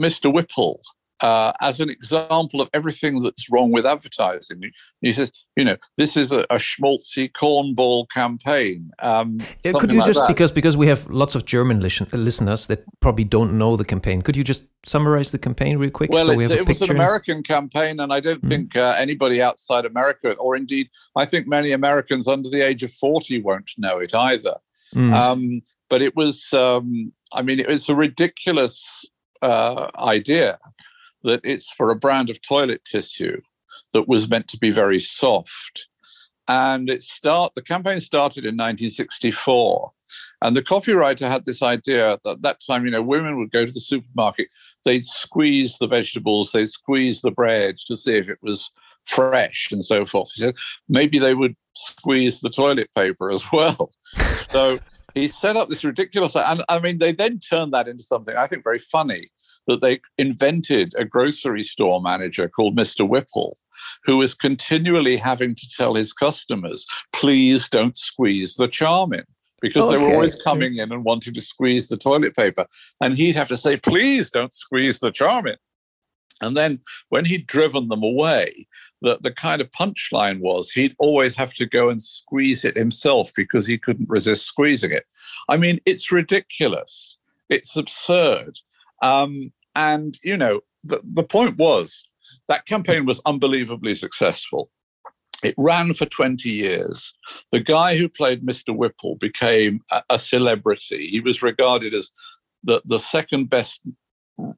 Mr. 0.00 0.32
Whipple 0.32 0.80
uh, 1.20 1.52
as 1.60 1.80
an 1.80 1.88
example 1.88 2.60
of 2.60 2.68
everything 2.74 3.22
that's 3.22 3.50
wrong 3.50 3.70
with 3.70 3.86
advertising. 3.86 4.60
He 5.00 5.12
says, 5.12 5.32
you 5.56 5.64
know, 5.64 5.76
this 5.96 6.16
is 6.16 6.32
a, 6.32 6.40
a 6.50 6.56
schmaltzy 6.56 7.30
cornball 7.30 8.08
campaign. 8.10 8.90
Um, 8.98 9.38
could 9.64 9.92
you 9.92 9.98
like 9.98 10.06
just 10.06 10.20
that. 10.20 10.28
because 10.28 10.50
because 10.50 10.76
we 10.76 10.88
have 10.88 11.08
lots 11.08 11.34
of 11.34 11.46
German 11.46 11.80
listen, 11.80 12.06
listeners 12.12 12.66
that 12.66 12.84
probably 13.00 13.24
don't 13.24 13.56
know 13.56 13.76
the 13.76 13.84
campaign. 13.84 14.22
Could 14.22 14.36
you 14.36 14.44
just 14.44 14.64
summarize 14.84 15.32
the 15.32 15.38
campaign 15.38 15.78
real 15.78 15.90
quick? 15.90 16.10
Well, 16.10 16.26
so 16.26 16.34
we 16.34 16.42
have 16.42 16.52
a 16.52 16.56
few 16.56 16.64
questions. 16.64 16.82
it 16.82 16.84
was 16.84 16.90
an 16.90 16.96
American 16.96 17.42
campaign, 17.42 18.00
and 18.00 18.12
I 18.12 18.20
don't 18.20 18.42
mm. 18.42 18.48
think 18.48 18.76
uh, 18.76 18.94
anybody 18.98 19.40
outside 19.40 19.86
America, 19.86 20.32
or 20.34 20.56
indeed, 20.56 20.90
I 21.16 21.24
think 21.24 21.46
many 21.46 21.72
Americans 21.72 22.28
under 22.28 22.50
the 22.50 22.60
age 22.60 22.82
of 22.82 22.92
forty 22.92 23.40
won't 23.40 23.70
know 23.78 23.98
it 23.98 24.14
either. 24.14 24.56
Mm. 24.94 25.14
Um, 25.14 25.60
but 25.88 26.02
it 26.02 26.16
was, 26.16 26.52
um, 26.52 27.12
I 27.32 27.42
mean, 27.42 27.60
it 27.60 27.68
was 27.68 27.88
a 27.88 27.94
ridiculous 27.94 29.04
uh, 29.42 29.88
idea 29.98 30.58
that 31.26 31.40
it's 31.44 31.70
for 31.70 31.90
a 31.90 31.96
brand 31.96 32.30
of 32.30 32.40
toilet 32.40 32.84
tissue 32.84 33.40
that 33.92 34.08
was 34.08 34.28
meant 34.28 34.48
to 34.48 34.58
be 34.58 34.70
very 34.70 35.00
soft. 35.00 35.88
And 36.48 36.88
it 36.88 37.02
start 37.02 37.54
the 37.54 37.62
campaign 37.62 38.00
started 38.00 38.44
in 38.44 38.54
1964. 38.54 39.92
And 40.42 40.54
the 40.54 40.62
copywriter 40.62 41.28
had 41.28 41.44
this 41.44 41.62
idea 41.62 42.20
that 42.24 42.30
at 42.30 42.42
that 42.42 42.60
time, 42.64 42.84
you 42.84 42.92
know, 42.92 43.02
women 43.02 43.36
would 43.38 43.50
go 43.50 43.66
to 43.66 43.72
the 43.72 43.80
supermarket, 43.80 44.48
they'd 44.84 45.04
squeeze 45.04 45.78
the 45.78 45.88
vegetables, 45.88 46.52
they'd 46.52 46.68
squeeze 46.68 47.22
the 47.22 47.32
bread 47.32 47.78
to 47.86 47.96
see 47.96 48.16
if 48.16 48.28
it 48.28 48.38
was 48.42 48.70
fresh 49.06 49.68
and 49.72 49.84
so 49.84 50.06
forth. 50.06 50.30
He 50.34 50.42
said 50.42 50.54
maybe 50.88 51.18
they 51.18 51.34
would 51.34 51.56
squeeze 51.74 52.40
the 52.40 52.50
toilet 52.50 52.90
paper 52.94 53.30
as 53.30 53.44
well. 53.52 53.90
so 54.50 54.78
he 55.14 55.26
set 55.26 55.56
up 55.56 55.68
this 55.68 55.84
ridiculous, 55.84 56.36
and 56.36 56.62
I 56.68 56.78
mean, 56.78 56.98
they 56.98 57.12
then 57.12 57.40
turned 57.40 57.72
that 57.72 57.88
into 57.88 58.04
something 58.04 58.36
I 58.36 58.46
think 58.46 58.62
very 58.62 58.78
funny 58.78 59.30
that 59.66 59.80
they 59.80 60.00
invented 60.18 60.92
a 60.96 61.04
grocery 61.04 61.62
store 61.62 62.00
manager 62.00 62.48
called 62.48 62.76
Mr. 62.76 63.08
Whipple, 63.08 63.56
who 64.04 64.16
was 64.18 64.34
continually 64.34 65.16
having 65.16 65.54
to 65.54 65.68
tell 65.76 65.94
his 65.94 66.12
customers, 66.12 66.86
please 67.12 67.68
don't 67.68 67.96
squeeze 67.96 68.54
the 68.54 68.68
charmin. 68.68 69.24
Because 69.62 69.84
okay. 69.84 69.96
they 69.96 70.04
were 70.04 70.12
always 70.12 70.36
coming 70.42 70.76
in 70.76 70.92
and 70.92 71.02
wanting 71.02 71.32
to 71.32 71.40
squeeze 71.40 71.88
the 71.88 71.96
toilet 71.96 72.36
paper. 72.36 72.66
And 73.00 73.16
he'd 73.16 73.36
have 73.36 73.48
to 73.48 73.56
say, 73.56 73.78
please 73.78 74.30
don't 74.30 74.52
squeeze 74.52 75.00
the 75.00 75.10
charmin. 75.10 75.56
And 76.42 76.56
then 76.56 76.80
when 77.08 77.24
he'd 77.24 77.46
driven 77.46 77.88
them 77.88 78.02
away, 78.02 78.66
the, 79.00 79.18
the 79.20 79.32
kind 79.32 79.60
of 79.62 79.70
punchline 79.70 80.40
was 80.40 80.70
he'd 80.70 80.94
always 80.98 81.36
have 81.36 81.54
to 81.54 81.66
go 81.66 81.88
and 81.88 82.00
squeeze 82.00 82.64
it 82.64 82.76
himself 82.76 83.30
because 83.34 83.66
he 83.66 83.78
couldn't 83.78 84.08
resist 84.08 84.44
squeezing 84.44 84.90
it. 84.90 85.04
I 85.48 85.56
mean, 85.56 85.80
it's 85.86 86.12
ridiculous. 86.12 87.18
It's 87.48 87.76
absurd. 87.76 88.60
Um, 89.02 89.52
and, 89.76 90.18
you 90.24 90.36
know, 90.36 90.62
the, 90.82 91.00
the 91.04 91.22
point 91.22 91.56
was 91.58 92.04
that 92.48 92.66
campaign 92.66 93.04
was 93.04 93.20
unbelievably 93.26 93.94
successful. 93.94 94.70
It 95.44 95.54
ran 95.58 95.92
for 95.92 96.06
20 96.06 96.48
years. 96.48 97.14
The 97.52 97.60
guy 97.60 97.98
who 97.98 98.08
played 98.08 98.44
Mr. 98.44 98.74
Whipple 98.74 99.16
became 99.16 99.82
a, 99.92 100.02
a 100.10 100.18
celebrity. 100.18 101.08
He 101.08 101.20
was 101.20 101.42
regarded 101.42 101.92
as 101.92 102.10
the, 102.64 102.80
the 102.86 102.98
second 102.98 103.50
best 103.50 103.82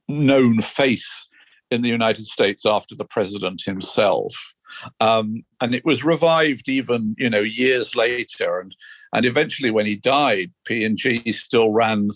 known 0.09 0.63
face 0.63 1.27
in 1.71 1.83
the 1.83 1.89
United 1.89 2.25
States 2.25 2.65
after 2.65 2.95
the 2.95 3.05
president 3.05 3.63
himself. 3.67 4.55
Um, 5.01 5.43
and 5.61 5.75
it 5.75 5.85
was 5.85 6.05
revived 6.05 6.69
even, 6.69 7.17
you 7.19 7.29
know, 7.29 7.41
years 7.41 7.97
later. 7.97 8.61
And 8.61 8.75
and 9.13 9.25
eventually, 9.25 9.71
when 9.71 9.87
he 9.87 9.97
died, 9.97 10.53
P 10.65 10.85
and 10.85 10.97
G 10.97 11.31
still 11.33 11.71
ran 11.71 12.11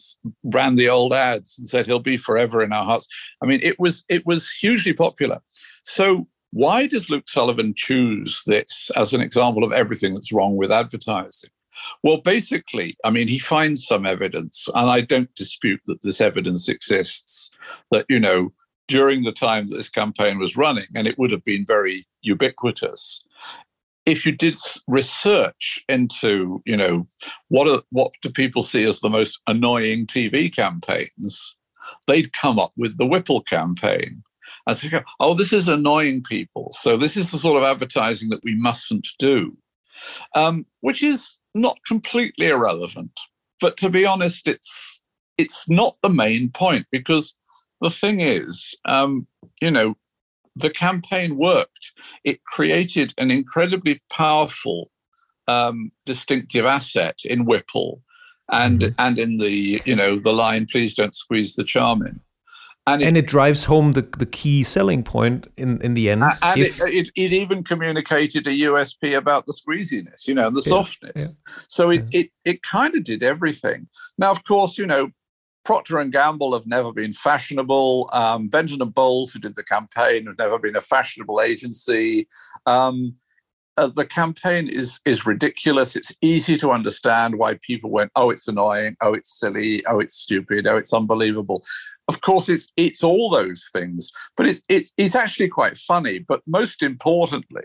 ran 0.44 0.76
the 0.76 0.88
old 0.88 1.12
ads 1.12 1.59
and 1.59 1.68
said 1.68 1.87
he'll 1.87 1.98
be 1.98 2.16
forever 2.16 2.62
in 2.62 2.72
our 2.72 2.85
hearts. 2.85 3.09
I 3.42 3.46
mean, 3.46 3.61
it 3.62 3.78
was 3.78 4.05
it 4.09 4.26
was 4.26 4.50
hugely 4.50 4.92
popular. 4.92 5.40
So 5.85 6.26
why 6.52 6.87
does 6.87 7.09
Luke 7.09 7.28
Sullivan 7.28 7.72
choose 7.74 8.42
this 8.46 8.90
as 8.94 9.14
an 9.14 9.22
example 9.22 9.64
of 9.64 9.72
everything 9.72 10.12
that's 10.12 10.33
wrong 10.33 10.57
with 10.57 10.70
advertising? 10.70 11.50
Well, 12.02 12.18
basically, 12.18 12.96
I 13.05 13.11
mean, 13.11 13.28
he 13.28 13.38
finds 13.38 13.87
some 13.87 14.05
evidence, 14.05 14.68
and 14.74 14.90
I 14.90 15.00
don't 15.00 15.35
dispute 15.35 15.81
that 15.87 16.02
this 16.02 16.20
evidence 16.20 16.68
exists. 16.68 17.50
That 17.90 18.05
you 18.09 18.20
know, 18.20 18.52
during 18.87 19.22
the 19.22 19.33
time 19.33 19.68
that 19.68 19.76
this 19.76 19.88
campaign 19.88 20.38
was 20.38 20.57
running, 20.57 20.87
and 20.94 21.07
it 21.07 21.18
would 21.18 21.31
have 21.31 21.44
been 21.44 21.64
very 21.64 22.07
ubiquitous, 22.20 23.24
if 24.07 24.27
you 24.27 24.33
did 24.33 24.57
research 24.88 25.83
into, 25.88 26.62
you 26.65 26.77
know, 26.77 27.07
what 27.49 27.69
are, 27.69 27.83
what 27.91 28.12
do 28.23 28.31
people 28.31 28.62
see 28.62 28.85
as 28.85 29.01
the 29.01 29.11
most 29.11 29.41
annoying 29.47 30.07
TV 30.07 30.55
campaigns, 30.55 31.57
they'd 32.07 32.33
come 32.33 32.59
up 32.59 32.73
with 32.77 32.99
the 32.99 33.07
Whipple 33.07 33.43
campaign. 33.43 34.23
And 34.67 34.77
so, 34.77 34.88
oh, 35.21 35.35
this 35.35 35.53
is 35.53 35.69
annoying 35.69 36.23
people. 36.23 36.73
So 36.73 36.97
this 36.97 37.17
is 37.17 37.31
the 37.31 37.38
sort 37.38 37.62
of 37.62 37.69
advertising 37.69 38.31
that 38.31 38.45
we 38.45 38.55
mustn't 38.57 39.09
do, 39.19 39.57
um, 40.35 40.67
which 40.81 41.03
is 41.03 41.38
not 41.55 41.79
completely 41.87 42.49
irrelevant. 42.49 43.12
But 43.61 43.77
to 43.79 43.88
be 43.88 44.05
honest, 44.05 44.49
it's 44.49 45.05
it's 45.38 45.69
not 45.69 45.97
the 46.03 46.09
main 46.09 46.51
point 46.51 46.87
because 46.93 47.35
the 47.81 47.91
thing 47.91 48.21
is, 48.21 48.77
um, 48.85 49.27
you 49.61 49.71
know, 49.71 49.97
the 50.57 50.71
campaign 50.71 51.37
worked. 51.37 51.93
It 52.25 52.45
created 52.45 53.15
an 53.19 53.31
incredibly 53.31 54.03
powerful, 54.11 54.91
um, 55.49 55.93
distinctive 56.05 56.67
asset 56.67 57.21
in 57.25 57.45
Whipple, 57.45 58.03
and 58.51 58.81
mm-hmm. 58.81 58.95
and 58.99 59.19
in 59.19 59.38
the 59.38 59.81
you 59.85 59.97
know 59.97 60.19
the 60.19 60.33
line, 60.33 60.67
"Please 60.71 60.95
don't 60.95 61.15
squeeze 61.15 61.55
the 61.55 61.65
charmin." 61.65 62.21
And 62.85 63.01
it, 63.01 63.07
and 63.07 63.17
it 63.17 63.29
drives 63.29 63.65
home 63.65 63.93
the, 63.93 64.03
the 64.03 64.27
key 64.27 64.65
selling 64.65 65.05
point 65.05 65.47
in, 65.57 65.81
in 65.83 65.95
the 65.95 66.11
end. 66.11 66.25
And 66.43 66.61
if, 66.61 66.81
it, 66.81 66.88
it, 66.93 67.11
it, 67.15 67.33
even 67.33 67.62
communicated 67.62 68.45
a 68.49 68.51
USP 68.51 69.17
about 69.17 69.47
the 69.47 69.53
squeeziness, 69.53 70.27
you 70.27 70.35
know, 70.35 70.49
and 70.49 70.57
the 70.57 70.65
yeah, 70.67 70.71
softness. 70.71 71.41
Yeah, 71.47 71.55
so 71.69 71.91
it, 71.91 72.05
yeah. 72.11 72.21
it, 72.21 72.31
it 72.45 72.62
kind 72.62 72.97
of 72.97 73.05
did 73.05 73.23
everything. 73.23 73.88
Now, 74.19 74.33
of 74.33 74.43
course, 74.45 74.79
you 74.79 74.87
know, 74.87 75.11
Procter 75.64 75.98
and 75.98 76.12
Gamble 76.12 76.53
have 76.55 76.66
never 76.66 76.92
been 76.92 77.12
fashionable. 77.12 78.11
Um, 78.12 78.51
and 78.53 78.94
Bowles, 78.94 79.33
who 79.33 79.38
did 79.38 79.55
the 79.55 79.64
campaign, 79.64 80.27
have 80.27 80.38
never 80.38 80.59
been 80.59 80.77
a 80.77 80.81
fashionable 80.81 81.40
agency. 81.40 82.27
Um, 82.66 83.14
uh, 83.79 83.87
the 83.87 84.05
campaign 84.05 84.68
is 84.68 85.01
is 85.07 85.25
ridiculous. 85.25 85.96
It's 85.96 86.12
easy 86.20 86.57
to 86.59 86.70
understand 86.70 87.37
why 87.37 87.59
people 87.62 87.90
went, 87.90 88.11
"Oh, 88.16 88.29
it's 88.31 88.46
annoying. 88.46 88.96
Oh, 89.01 89.14
it's 89.14 89.38
silly. 89.38 89.85
Oh, 89.87 89.98
it's 89.98 90.14
stupid. 90.14 90.66
Oh, 90.66 90.77
it's 90.77 90.92
unbelievable." 90.92 91.64
Of 92.09 92.20
course, 92.20 92.48
it's 92.48 92.66
it's 92.77 93.03
all 93.03 93.31
those 93.31 93.68
things, 93.72 94.11
but 94.37 94.46
it's 94.46 94.61
it's 94.68 94.92
it's 94.98 95.14
actually 95.14 95.48
quite 95.48 95.79
funny. 95.79 96.18
But 96.18 96.42
most 96.46 96.83
importantly, 96.83 97.62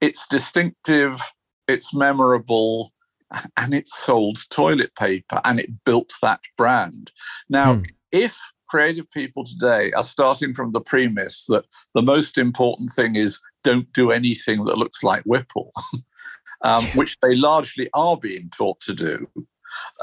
it's 0.00 0.26
distinctive. 0.26 1.20
It's 1.68 1.92
memorable 1.92 2.92
and 3.56 3.74
it 3.74 3.86
sold 3.86 4.38
toilet 4.50 4.94
paper 4.94 5.40
and 5.44 5.60
it 5.60 5.84
built 5.84 6.12
that 6.22 6.40
brand. 6.56 7.12
Now, 7.48 7.76
hmm. 7.76 7.82
if 8.12 8.38
creative 8.68 9.08
people 9.10 9.44
today 9.44 9.92
are 9.92 10.04
starting 10.04 10.52
from 10.52 10.72
the 10.72 10.80
premise 10.80 11.44
that 11.46 11.64
the 11.94 12.02
most 12.02 12.36
important 12.36 12.90
thing 12.90 13.16
is 13.16 13.40
don't 13.62 13.92
do 13.92 14.10
anything 14.10 14.64
that 14.64 14.78
looks 14.78 15.02
like 15.02 15.22
Whipple, 15.24 15.72
um, 16.62 16.84
which 16.94 17.18
they 17.20 17.34
largely 17.34 17.88
are 17.94 18.16
being 18.16 18.50
taught 18.50 18.80
to 18.80 18.94
do, 18.94 19.28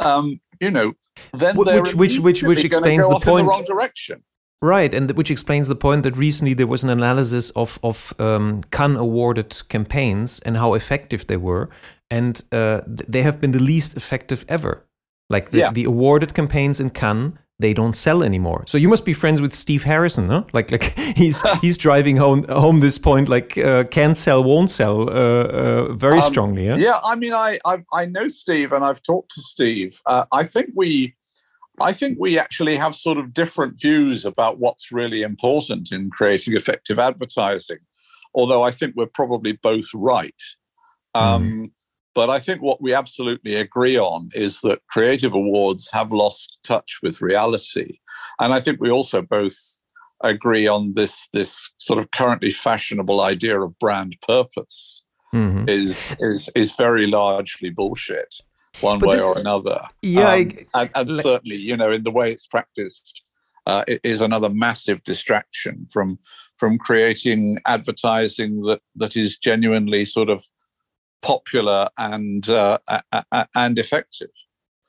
um, 0.01 0.39
you 0.59 0.71
know, 0.71 0.93
then 1.33 1.55
which 1.55 1.95
which 1.95 2.19
which 2.19 2.43
which 2.43 2.65
explains 2.65 3.07
the 3.07 3.19
point. 3.19 3.45
The 3.45 3.51
wrong 3.51 3.63
direction. 3.63 4.23
Right, 4.61 4.93
and 4.93 5.11
which 5.11 5.29
explains 5.29 5.67
the 5.67 5.75
point 5.75 6.03
that 6.03 6.15
recently 6.15 6.53
there 6.53 6.67
was 6.67 6.83
an 6.83 6.89
analysis 6.89 7.49
of 7.51 7.79
of 7.83 8.13
um, 8.17 8.61
Cannes 8.71 8.95
awarded 8.95 9.61
campaigns 9.67 10.39
and 10.39 10.55
how 10.55 10.73
effective 10.73 11.27
they 11.27 11.35
were, 11.35 11.69
and 12.13 12.43
uh, 12.51 12.81
they 12.87 13.23
have 13.23 13.41
been 13.41 13.51
the 13.51 13.65
least 13.73 13.97
effective 13.97 14.45
ever. 14.47 14.85
Like 15.29 15.49
the, 15.49 15.57
yeah. 15.57 15.71
the 15.71 15.85
awarded 15.85 16.33
campaigns 16.33 16.79
in 16.79 16.91
Cannes, 16.91 17.39
they 17.57 17.73
don't 17.73 17.93
sell 17.93 18.21
anymore. 18.23 18.65
So 18.67 18.77
you 18.77 18.87
must 18.87 19.05
be 19.05 19.13
friends 19.13 19.41
with 19.41 19.53
Steve 19.55 19.83
Harrison, 19.83 20.29
huh? 20.29 20.43
Like 20.53 20.69
like 20.69 20.97
he's 21.17 21.41
he's 21.61 21.77
driving 21.77 22.17
home 22.17 22.43
home 22.47 22.81
this 22.81 22.97
point 22.99 23.29
like 23.29 23.57
uh, 23.57 23.85
can't 23.85 24.17
sell, 24.17 24.43
won't 24.43 24.69
sell, 24.69 25.09
uh, 25.09 25.13
uh, 25.13 25.93
very 25.93 26.19
um, 26.19 26.31
strongly. 26.31 26.65
Yeah? 26.65 26.77
yeah, 26.77 26.99
I 27.03 27.15
mean, 27.15 27.33
I, 27.33 27.57
I, 27.65 27.83
I 27.93 28.05
know 28.05 28.27
Steve, 28.27 28.73
and 28.73 28.83
I've 28.85 29.01
talked 29.01 29.31
to 29.35 29.41
Steve. 29.41 29.99
Uh, 30.05 30.25
I 30.31 30.43
think 30.43 30.69
we 30.75 31.15
I 31.81 31.93
think 31.93 32.17
we 32.19 32.37
actually 32.37 32.75
have 32.75 32.93
sort 32.93 33.17
of 33.17 33.33
different 33.33 33.81
views 33.81 34.25
about 34.25 34.59
what's 34.59 34.91
really 34.91 35.23
important 35.23 35.91
in 35.91 36.11
creating 36.11 36.55
effective 36.55 36.99
advertising, 36.99 37.79
although 38.35 38.61
I 38.61 38.71
think 38.71 38.95
we're 38.95 39.07
probably 39.21 39.53
both 39.53 39.87
right. 39.95 40.41
Um, 41.15 41.43
mm. 41.43 41.71
But 42.15 42.29
I 42.29 42.39
think 42.39 42.61
what 42.61 42.81
we 42.81 42.93
absolutely 42.93 43.55
agree 43.55 43.97
on 43.97 44.29
is 44.33 44.61
that 44.61 44.85
creative 44.87 45.33
awards 45.33 45.89
have 45.91 46.11
lost 46.11 46.59
touch 46.63 46.99
with 47.01 47.21
reality. 47.21 47.99
And 48.39 48.53
I 48.53 48.59
think 48.59 48.79
we 48.79 48.91
also 48.91 49.21
both 49.21 49.55
agree 50.23 50.67
on 50.67 50.93
this, 50.93 51.27
this 51.33 51.71
sort 51.77 51.99
of 51.99 52.11
currently 52.11 52.51
fashionable 52.51 53.21
idea 53.21 53.59
of 53.59 53.77
brand 53.79 54.15
purpose 54.25 55.03
mm-hmm. 55.33 55.67
is, 55.67 56.15
is, 56.19 56.49
is 56.55 56.75
very 56.75 57.07
largely 57.07 57.71
bullshit 57.71 58.35
one 58.81 58.99
but 58.99 59.09
way 59.09 59.21
or 59.21 59.37
another. 59.39 59.81
Yeah, 60.01 60.33
um, 60.33 60.39
and, 60.73 60.89
and 60.95 61.09
like, 61.09 61.23
certainly, 61.23 61.57
you 61.57 61.77
know, 61.77 61.91
in 61.91 62.03
the 62.03 62.11
way 62.11 62.31
it's 62.31 62.47
practiced, 62.47 63.23
uh, 63.65 63.83
it 63.87 64.01
is 64.03 64.21
another 64.21 64.49
massive 64.49 65.03
distraction 65.03 65.87
from 65.91 66.19
from 66.57 66.77
creating 66.77 67.57
advertising 67.65 68.61
that 68.61 68.81
that 68.95 69.15
is 69.15 69.37
genuinely 69.37 70.05
sort 70.05 70.29
of 70.29 70.45
popular 71.23 71.89
and 71.97 72.47
uh, 72.49 72.77
and 73.55 73.79
effective. 73.79 74.29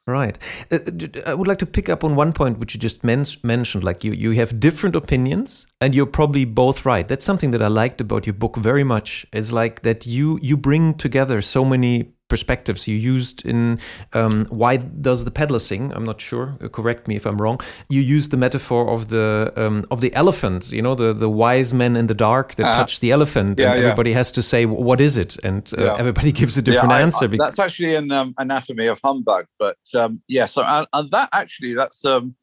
Right. 0.07 0.37
Uh, 0.71 0.79
I 1.25 1.33
would 1.33 1.49
like 1.49 1.59
to 1.61 1.67
pick 1.67 1.89
up 1.89 2.05
on 2.05 2.15
one 2.15 2.35
point 2.35 2.59
which 2.59 2.75
you 2.75 2.81
just 2.81 3.03
men- 3.03 3.25
mentioned. 3.43 3.85
Like 3.85 4.05
you, 4.05 4.13
you 4.13 4.33
have 4.33 4.61
different 4.61 4.95
opinions, 4.95 5.67
and 5.81 5.95
you're 5.95 6.05
probably 6.05 6.45
both 6.45 6.85
right. 6.85 7.09
That's 7.09 7.25
something 7.25 7.53
that 7.53 7.63
I 7.63 7.69
liked 7.69 8.03
about 8.03 8.27
your 8.27 8.35
book 8.35 8.57
very 8.57 8.85
much. 8.85 9.25
Is 9.33 9.51
like 9.51 9.81
that 9.81 10.05
you 10.07 10.39
you 10.43 10.59
bring 10.59 10.95
together 10.95 11.41
so 11.41 11.65
many 11.65 12.14
perspectives 12.29 12.89
you 12.89 12.97
used 12.97 13.45
in 13.45 13.79
um, 14.15 14.47
why 14.47 14.77
does 14.77 15.25
the 15.25 15.31
peddler 15.31 15.59
sing 15.59 15.93
i'm 15.95 16.05
not 16.05 16.21
sure 16.21 16.57
uh, 16.63 16.69
correct 16.69 17.07
me 17.07 17.17
if 17.17 17.27
i'm 17.27 17.37
wrong 17.41 17.61
you 17.91 18.01
used 18.01 18.31
the 18.31 18.37
metaphor 18.37 18.89
of 18.89 19.09
the 19.09 19.53
um, 19.57 19.85
of 19.91 20.01
the 20.01 20.13
elephant 20.15 20.71
you 20.71 20.81
know 20.81 20.95
the 20.95 21.13
the 21.13 21.29
wise 21.29 21.75
men 21.75 21.97
in 21.97 22.07
the 22.07 22.15
dark 22.15 22.55
that 22.55 22.67
uh, 22.67 22.75
touch 22.75 23.01
the 23.01 23.11
elephant 23.11 23.59
yeah, 23.59 23.73
and 23.73 23.75
yeah. 23.79 23.85
everybody 23.85 24.15
has 24.15 24.33
to 24.33 24.43
say 24.43 24.65
what 24.65 25.01
is 25.03 25.19
it 25.19 25.37
and 25.45 25.71
uh, 25.77 25.85
yeah. 25.85 25.97
everybody 25.99 26.33
gives 26.41 26.57
a 26.57 26.63
different 26.63 26.93
I, 26.93 27.03
answer 27.03 27.27
I, 27.31 27.37
that's 27.37 27.59
actually 27.59 27.95
in 27.95 28.11
um, 28.11 28.35
anatomy 28.39 28.87
of 28.87 29.01
humbug 29.05 29.47
but 29.59 29.79
um, 29.95 30.23
yeah 30.27 30.47
so 30.47 30.63
and, 30.63 30.87
and, 30.95 31.11
that 31.11 31.29
actually 31.33 31.75
that's 31.75 32.07
um, 32.07 32.35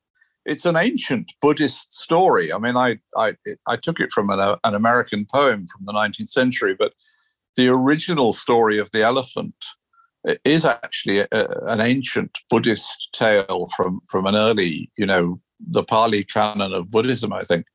it's 0.45 0.65
an 0.65 0.75
ancient 0.75 1.33
Buddhist 1.41 1.93
story. 1.93 2.51
I 2.51 2.57
mean, 2.57 2.75
I 2.75 2.97
I, 3.15 3.35
I 3.67 3.77
took 3.77 3.99
it 3.99 4.11
from 4.11 4.29
an, 4.29 4.39
uh, 4.39 4.57
an 4.63 4.73
American 4.73 5.25
poem 5.31 5.67
from 5.67 5.85
the 5.85 5.93
19th 5.93 6.29
century, 6.29 6.75
but 6.77 6.93
the 7.55 7.67
original 7.67 8.33
story 8.33 8.77
of 8.77 8.91
the 8.91 9.03
elephant 9.03 9.55
is 10.45 10.65
actually 10.65 11.19
a, 11.19 11.27
an 11.31 11.81
ancient 11.81 12.31
Buddhist 12.49 13.09
tale 13.13 13.67
from 13.75 14.01
from 14.09 14.25
an 14.25 14.35
early, 14.35 14.91
you 14.97 15.05
know, 15.05 15.39
the 15.59 15.83
Pali 15.83 16.23
canon 16.23 16.73
of 16.73 16.91
Buddhism, 16.91 17.33
I 17.33 17.41
think. 17.41 17.65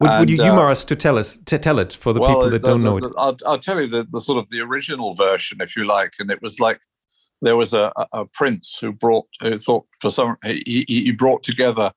Would, 0.00 0.10
and, 0.10 0.20
would 0.20 0.30
you 0.30 0.42
humor 0.42 0.66
uh, 0.66 0.72
us 0.72 0.84
to 0.86 0.96
tell 0.96 1.18
us 1.18 1.38
to 1.46 1.58
tell 1.58 1.78
it 1.78 1.92
for 1.92 2.12
the 2.12 2.20
well, 2.20 2.30
people 2.30 2.50
that 2.50 2.62
the, 2.62 2.68
don't 2.68 2.82
know 2.82 3.00
the, 3.00 3.08
it? 3.08 3.14
I'll, 3.18 3.36
I'll, 3.46 3.58
tell 3.58 3.80
you 3.80 3.88
the, 3.88 4.06
the 4.10 4.20
sort 4.20 4.38
of 4.38 4.50
the 4.50 4.60
original 4.60 5.14
version, 5.14 5.60
if 5.60 5.76
you 5.76 5.86
like, 5.86 6.14
and 6.20 6.30
it 6.30 6.40
was 6.40 6.60
like 6.60 6.80
there 7.42 7.56
was 7.56 7.72
a, 7.74 7.92
a 8.12 8.24
prince 8.26 8.78
who 8.80 8.92
brought 8.92 9.26
who 9.40 9.56
thought 9.56 9.86
for 10.00 10.10
some 10.10 10.36
he, 10.44 10.84
he 10.86 11.10
brought 11.10 11.42
together 11.42 11.92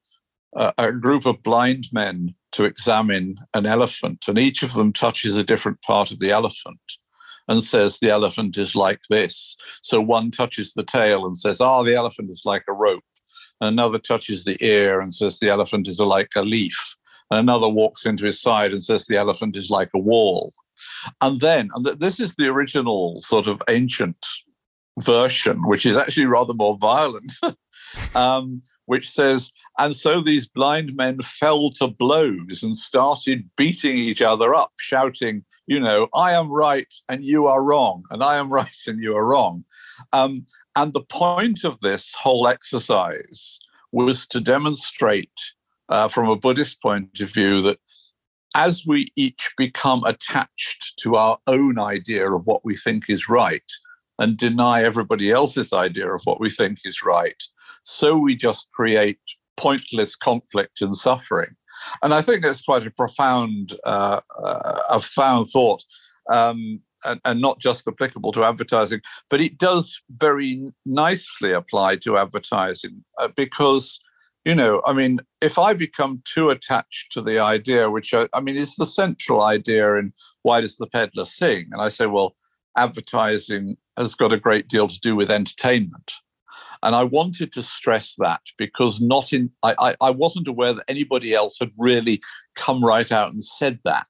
a, 0.55 0.73
a 0.77 0.91
group 0.91 1.25
of 1.25 1.43
blind 1.43 1.89
men 1.91 2.33
to 2.53 2.65
examine 2.65 3.37
an 3.53 3.65
elephant, 3.65 4.25
and 4.27 4.39
each 4.39 4.63
of 4.63 4.73
them 4.73 4.91
touches 4.91 5.37
a 5.37 5.43
different 5.43 5.81
part 5.83 6.11
of 6.11 6.19
the 6.19 6.31
elephant 6.31 6.79
and 7.51 7.61
says 7.61 7.99
the 7.99 8.09
elephant 8.09 8.57
is 8.57 8.77
like 8.77 9.01
this. 9.09 9.57
So 9.81 9.99
one 9.99 10.31
touches 10.31 10.73
the 10.73 10.83
tail 10.83 11.25
and 11.25 11.37
says, 11.37 11.59
ah, 11.59 11.79
oh, 11.79 11.83
the 11.83 11.95
elephant 11.95 12.29
is 12.29 12.43
like 12.45 12.63
a 12.69 12.73
rope. 12.73 13.03
Another 13.59 13.99
touches 13.99 14.45
the 14.45 14.57
ear 14.63 15.01
and 15.01 15.13
says 15.13 15.37
the 15.37 15.49
elephant 15.49 15.85
is 15.89 15.99
like 15.99 16.29
a 16.37 16.43
leaf. 16.43 16.95
Another 17.29 17.67
walks 17.67 18.05
into 18.05 18.23
his 18.23 18.41
side 18.41 18.71
and 18.71 18.81
says 18.81 19.05
the 19.05 19.17
elephant 19.17 19.57
is 19.57 19.69
like 19.69 19.89
a 19.93 19.99
wall. 19.99 20.53
And 21.19 21.41
then, 21.41 21.69
and 21.75 21.99
this 21.99 22.21
is 22.21 22.35
the 22.35 22.47
original 22.47 23.21
sort 23.21 23.47
of 23.47 23.61
ancient 23.69 24.25
version, 24.99 25.67
which 25.67 25.85
is 25.85 25.97
actually 25.97 26.27
rather 26.27 26.53
more 26.53 26.77
violent, 26.77 27.33
um, 28.15 28.61
which 28.85 29.09
says, 29.09 29.51
and 29.77 29.93
so 29.93 30.21
these 30.21 30.47
blind 30.47 30.95
men 30.95 31.19
fell 31.21 31.69
to 31.71 31.89
blows 31.89 32.63
and 32.63 32.77
started 32.77 33.49
beating 33.57 33.97
each 33.97 34.21
other 34.21 34.55
up, 34.55 34.71
shouting, 34.77 35.43
you 35.71 35.79
know, 35.79 36.09
I 36.13 36.33
am 36.33 36.51
right 36.51 36.93
and 37.07 37.23
you 37.23 37.47
are 37.47 37.63
wrong, 37.63 38.03
and 38.09 38.21
I 38.21 38.37
am 38.37 38.51
right 38.59 38.81
and 38.87 39.01
you 39.01 39.15
are 39.15 39.25
wrong. 39.25 39.63
Um, 40.11 40.45
and 40.75 40.91
the 40.91 41.03
point 41.03 41.63
of 41.63 41.79
this 41.79 42.13
whole 42.13 42.45
exercise 42.45 43.57
was 43.93 44.27
to 44.27 44.41
demonstrate, 44.41 45.39
uh, 45.87 46.09
from 46.09 46.29
a 46.29 46.35
Buddhist 46.35 46.81
point 46.81 47.21
of 47.21 47.29
view, 47.29 47.61
that 47.61 47.79
as 48.53 48.83
we 48.85 49.13
each 49.15 49.53
become 49.57 50.03
attached 50.03 50.99
to 51.03 51.15
our 51.15 51.37
own 51.47 51.79
idea 51.79 52.29
of 52.29 52.45
what 52.45 52.65
we 52.65 52.75
think 52.75 53.09
is 53.09 53.29
right 53.29 53.71
and 54.19 54.35
deny 54.35 54.83
everybody 54.83 55.31
else's 55.31 55.71
idea 55.71 56.13
of 56.13 56.21
what 56.25 56.41
we 56.41 56.49
think 56.49 56.79
is 56.83 57.01
right, 57.01 57.41
so 57.83 58.17
we 58.17 58.35
just 58.35 58.69
create 58.73 59.19
pointless 59.55 60.17
conflict 60.17 60.81
and 60.81 60.95
suffering. 60.95 61.55
And 62.01 62.13
I 62.13 62.21
think 62.21 62.43
that's 62.43 62.61
quite 62.61 62.85
a 62.85 62.91
profound, 62.91 63.75
uh, 63.85 64.21
uh, 64.43 64.81
a 64.89 64.99
profound 64.99 65.49
thought, 65.49 65.83
um, 66.31 66.81
and, 67.03 67.19
and, 67.25 67.41
not 67.41 67.59
just 67.59 67.87
applicable 67.87 68.31
to 68.33 68.43
advertising, 68.43 69.01
but 69.29 69.41
it 69.41 69.57
does 69.57 69.99
very 70.17 70.71
nicely 70.85 71.51
apply 71.51 71.95
to 71.97 72.17
advertising 72.17 73.03
uh, 73.17 73.27
because, 73.35 73.99
you 74.45 74.53
know, 74.53 74.81
I 74.85 74.93
mean, 74.93 75.19
if 75.41 75.57
I 75.57 75.73
become 75.73 76.21
too 76.25 76.49
attached 76.49 77.11
to 77.13 77.21
the 77.21 77.39
idea, 77.39 77.89
which 77.89 78.13
I, 78.13 78.27
I 78.33 78.41
mean 78.41 78.55
is 78.55 78.75
the 78.75 78.85
central 78.85 79.43
idea 79.43 79.95
in 79.95 80.13
why 80.43 80.61
does 80.61 80.77
the 80.77 80.87
peddler 80.87 81.25
sing, 81.25 81.69
and 81.71 81.81
I 81.81 81.89
say, 81.89 82.05
well, 82.05 82.35
advertising 82.77 83.77
has 83.97 84.15
got 84.15 84.31
a 84.31 84.39
great 84.39 84.67
deal 84.67 84.87
to 84.87 84.99
do 84.99 85.15
with 85.15 85.31
entertainment. 85.31 86.13
And 86.83 86.95
I 86.95 87.03
wanted 87.03 87.51
to 87.53 87.63
stress 87.63 88.15
that 88.17 88.41
because 88.57 89.01
not 89.01 89.33
in 89.33 89.51
I, 89.63 89.75
I, 89.79 89.95
I 90.01 90.09
wasn't 90.09 90.47
aware 90.47 90.73
that 90.73 90.83
anybody 90.87 91.33
else 91.33 91.57
had 91.59 91.71
really 91.77 92.21
come 92.55 92.83
right 92.83 93.11
out 93.11 93.31
and 93.31 93.43
said 93.43 93.79
that. 93.85 94.07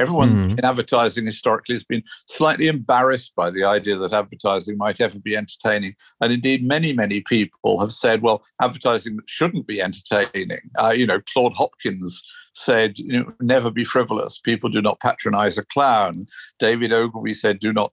Everyone 0.00 0.50
mm. 0.50 0.58
in 0.58 0.64
advertising 0.64 1.24
historically 1.24 1.74
has 1.74 1.84
been 1.84 2.02
slightly 2.26 2.66
embarrassed 2.66 3.34
by 3.36 3.50
the 3.50 3.64
idea 3.64 3.96
that 3.96 4.12
advertising 4.12 4.76
might 4.76 5.00
ever 5.00 5.20
be 5.20 5.36
entertaining. 5.36 5.94
And 6.20 6.32
indeed, 6.32 6.64
many, 6.64 6.92
many 6.92 7.20
people 7.20 7.78
have 7.78 7.92
said, 7.92 8.20
well, 8.20 8.44
advertising 8.60 9.18
shouldn't 9.26 9.68
be 9.68 9.80
entertaining. 9.80 10.58
Uh, 10.78 10.92
you 10.96 11.06
know, 11.06 11.20
Claude 11.32 11.52
Hopkins 11.52 12.24
said, 12.54 12.98
you 12.98 13.18
know, 13.18 13.32
never 13.40 13.70
be 13.70 13.84
frivolous. 13.84 14.38
People 14.38 14.68
do 14.68 14.82
not 14.82 15.00
patronize 15.00 15.58
a 15.58 15.64
clown. 15.64 16.26
David 16.58 16.92
Ogilvy 16.92 17.34
said, 17.34 17.58
do 17.60 17.72
not 17.72 17.92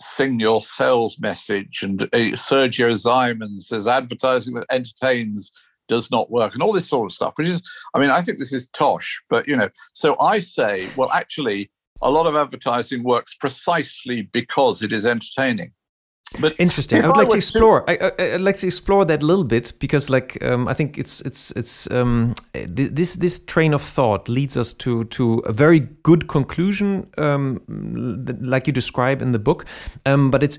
sing 0.00 0.40
your 0.40 0.60
sales 0.60 1.18
message. 1.20 1.82
And 1.82 2.02
uh, 2.02 2.34
Sergio 2.36 2.90
Zyman 2.92 3.60
says 3.60 3.86
advertising 3.86 4.54
that 4.54 4.66
entertains 4.70 5.52
does 5.90 6.10
not 6.10 6.30
work 6.30 6.54
and 6.54 6.62
all 6.62 6.72
this 6.72 6.88
sort 6.88 7.10
of 7.10 7.12
stuff 7.12 7.32
which 7.34 7.48
is 7.48 7.60
i 7.94 7.98
mean 7.98 8.10
i 8.10 8.22
think 8.22 8.38
this 8.38 8.52
is 8.52 8.68
tosh 8.68 9.20
but 9.28 9.48
you 9.48 9.56
know 9.56 9.68
so 9.92 10.16
i 10.20 10.38
say 10.38 10.86
well 10.96 11.10
actually 11.10 11.68
a 12.00 12.10
lot 12.10 12.28
of 12.28 12.36
advertising 12.36 13.02
works 13.02 13.34
precisely 13.34 14.22
because 14.22 14.84
it 14.84 14.92
is 14.92 15.04
entertaining 15.04 15.72
but 16.38 16.54
interesting. 16.60 17.02
I 17.02 17.08
would 17.08 17.16
I 17.16 17.20
like 17.20 17.30
to 17.30 17.36
explore. 17.36 17.82
To... 17.82 18.22
I, 18.22 18.32
would 18.32 18.42
like 18.42 18.56
to 18.58 18.66
explore 18.66 19.04
that 19.04 19.22
a 19.22 19.26
little 19.26 19.44
bit 19.44 19.72
because, 19.80 20.08
like, 20.08 20.42
um, 20.44 20.68
I 20.68 20.74
think 20.74 20.96
it's 20.96 21.20
it's 21.22 21.50
it's 21.52 21.90
um, 21.90 22.34
this 22.52 23.14
this 23.14 23.44
train 23.44 23.74
of 23.74 23.82
thought 23.82 24.28
leads 24.28 24.56
us 24.56 24.72
to 24.74 25.04
to 25.04 25.38
a 25.40 25.52
very 25.52 25.80
good 26.02 26.28
conclusion, 26.28 27.08
um, 27.18 27.60
like 28.40 28.66
you 28.66 28.72
describe 28.72 29.22
in 29.22 29.32
the 29.32 29.38
book. 29.38 29.64
Um, 30.06 30.30
but 30.30 30.42
it's 30.42 30.58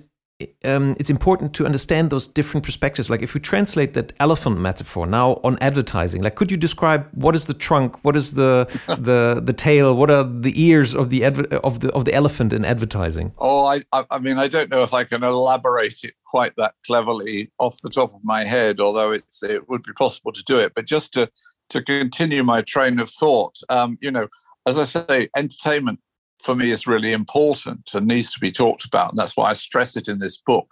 um, 0.64 0.96
it's 1.00 1.10
important 1.10 1.54
to 1.56 1.66
understand 1.66 2.10
those 2.10 2.28
different 2.28 2.66
perspectives. 2.66 3.10
Like 3.10 3.22
if 3.22 3.34
we 3.34 3.40
translate 3.40 3.94
that 3.94 4.14
elephant 4.20 4.60
metaphor 4.60 5.06
now 5.08 5.40
on 5.44 5.58
advertising, 5.62 6.22
like 6.22 6.36
could 6.36 6.52
you 6.52 6.58
describe 6.58 7.08
what 7.12 7.36
is 7.36 7.46
the 7.46 7.54
trunk, 7.54 8.04
what 8.04 8.16
is 8.16 8.34
the 8.34 8.68
the 8.88 9.42
the 9.44 9.54
tail, 9.54 9.96
what 9.96 10.10
are 10.12 10.24
the 10.24 10.54
ears 10.62 10.94
of 10.96 11.10
the 11.10 11.24
of 11.26 11.80
the 11.80 11.92
of 11.94 12.06
the 12.06 12.14
elephant 12.14 12.54
in 12.54 12.66
advertising? 12.66 13.34
Oh, 13.38 13.66
I 13.66 13.82
I 14.10 14.20
mean 14.20 14.38
I 14.38 14.48
don't 14.48 14.70
know 14.70 14.84
if 14.84 14.94
I 14.94 15.04
can 15.04 15.24
elaborate 15.24 16.00
it 16.04 16.14
quite 16.26 16.54
that 16.58 16.76
cleverly 16.86 17.52
off 17.60 17.82
the 17.82 17.90
top 17.90 18.14
of 18.14 18.22
my 18.24 18.44
head, 18.44 18.80
although 18.80 19.12
it's 19.12 19.44
it 19.44 19.68
would 19.70 19.84
be 19.84 19.94
possible 19.94 20.32
to 20.32 20.44
do 20.44 20.58
it. 20.58 20.74
But 20.76 20.86
just 20.86 21.14
to 21.14 21.30
to 21.70 21.82
continue 21.82 22.44
my 22.44 22.62
train 22.62 23.00
of 23.00 23.10
thought, 23.10 23.58
um, 23.70 23.98
you 24.02 24.12
know, 24.12 24.28
as 24.66 24.78
I 24.78 24.84
say, 24.84 25.30
entertainment 25.36 26.00
for 26.44 26.56
me 26.56 26.72
is 26.72 26.88
really 26.88 27.12
important 27.12 27.90
and 27.94 28.08
needs 28.08 28.32
to 28.34 28.40
be 28.40 28.52
talked 28.52 28.86
about. 28.86 29.10
And 29.10 29.18
that's 29.18 29.38
why 29.38 29.50
I 29.50 29.54
stress 29.54 29.96
it 29.96 30.08
in 30.08 30.20
this 30.20 30.38
book. 30.38 30.68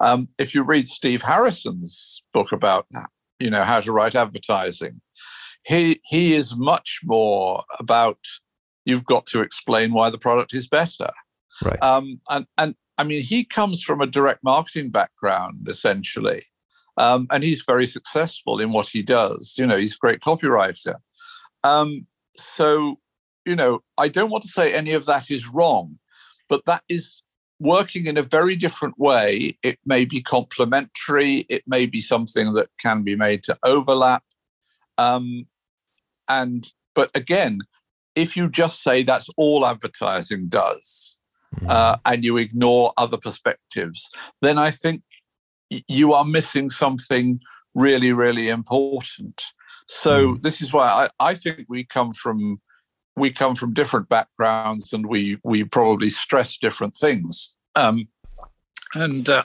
Um, 0.00 0.28
if 0.38 0.54
you 0.54 0.62
read 0.62 0.86
Steve 0.86 1.22
Harrison's 1.22 2.22
book 2.32 2.52
about, 2.52 2.86
you 3.38 3.50
know, 3.50 3.62
how 3.62 3.80
to 3.80 3.92
write 3.92 4.14
advertising, 4.14 5.00
he 5.64 6.00
he 6.04 6.34
is 6.34 6.56
much 6.56 7.00
more 7.04 7.64
about 7.78 8.18
you've 8.84 9.04
got 9.04 9.26
to 9.26 9.40
explain 9.40 9.92
why 9.92 10.10
the 10.10 10.18
product 10.18 10.54
is 10.54 10.68
better. 10.68 11.10
Right. 11.62 11.82
Um, 11.82 12.18
and 12.28 12.46
and 12.58 12.74
I 12.98 13.04
mean, 13.04 13.22
he 13.22 13.44
comes 13.44 13.82
from 13.82 14.00
a 14.00 14.06
direct 14.06 14.44
marketing 14.44 14.90
background 14.90 15.66
essentially, 15.68 16.42
um, 16.96 17.26
and 17.30 17.42
he's 17.42 17.62
very 17.66 17.86
successful 17.86 18.60
in 18.60 18.72
what 18.72 18.88
he 18.88 19.02
does. 19.02 19.54
You 19.58 19.66
know, 19.66 19.76
he's 19.76 19.94
a 19.94 19.98
great 19.98 20.20
copywriter. 20.20 20.96
Um, 21.62 22.06
so 22.36 22.98
you 23.44 23.56
know, 23.56 23.82
I 23.98 24.08
don't 24.08 24.30
want 24.30 24.42
to 24.42 24.48
say 24.48 24.72
any 24.72 24.92
of 24.92 25.06
that 25.06 25.30
is 25.30 25.48
wrong, 25.48 25.98
but 26.48 26.64
that 26.66 26.82
is 26.88 27.22
working 27.60 28.06
in 28.06 28.16
a 28.16 28.22
very 28.22 28.56
different 28.56 28.98
way. 28.98 29.56
It 29.62 29.78
may 29.84 30.04
be 30.04 30.20
complementary, 30.20 31.46
it 31.48 31.62
may 31.66 31.86
be 31.86 32.00
something 32.00 32.54
that 32.54 32.68
can 32.78 33.02
be 33.02 33.16
made 33.16 33.42
to 33.44 33.58
overlap. 33.62 34.24
Um, 34.98 35.46
and 36.28 36.70
but 36.94 37.10
again, 37.14 37.60
if 38.14 38.36
you 38.36 38.48
just 38.48 38.82
say 38.82 39.02
that's 39.02 39.28
all 39.36 39.66
advertising 39.66 40.48
does, 40.48 41.18
hmm. 41.58 41.66
uh, 41.68 41.96
and 42.04 42.24
you 42.24 42.36
ignore 42.36 42.92
other 42.96 43.16
perspectives, 43.16 44.10
then 44.40 44.58
I 44.58 44.70
think 44.70 45.02
you 45.88 46.12
are 46.12 46.24
missing 46.24 46.70
something 46.70 47.40
really, 47.74 48.12
really 48.12 48.48
important. 48.48 49.42
So 49.88 50.34
mm. 50.34 50.42
this 50.42 50.62
is 50.62 50.72
why 50.72 51.08
I, 51.20 51.30
I 51.30 51.34
think 51.34 51.66
we 51.68 51.84
come 51.84 52.12
from 52.12 52.60
we 53.16 53.30
come 53.30 53.54
from 53.54 53.72
different 53.72 54.08
backgrounds 54.08 54.92
and 54.92 55.06
we 55.06 55.38
we 55.44 55.64
probably 55.64 56.08
stress 56.08 56.58
different 56.58 56.96
things. 56.96 57.54
Um, 57.76 58.08
and 58.94 59.28
uh, 59.28 59.44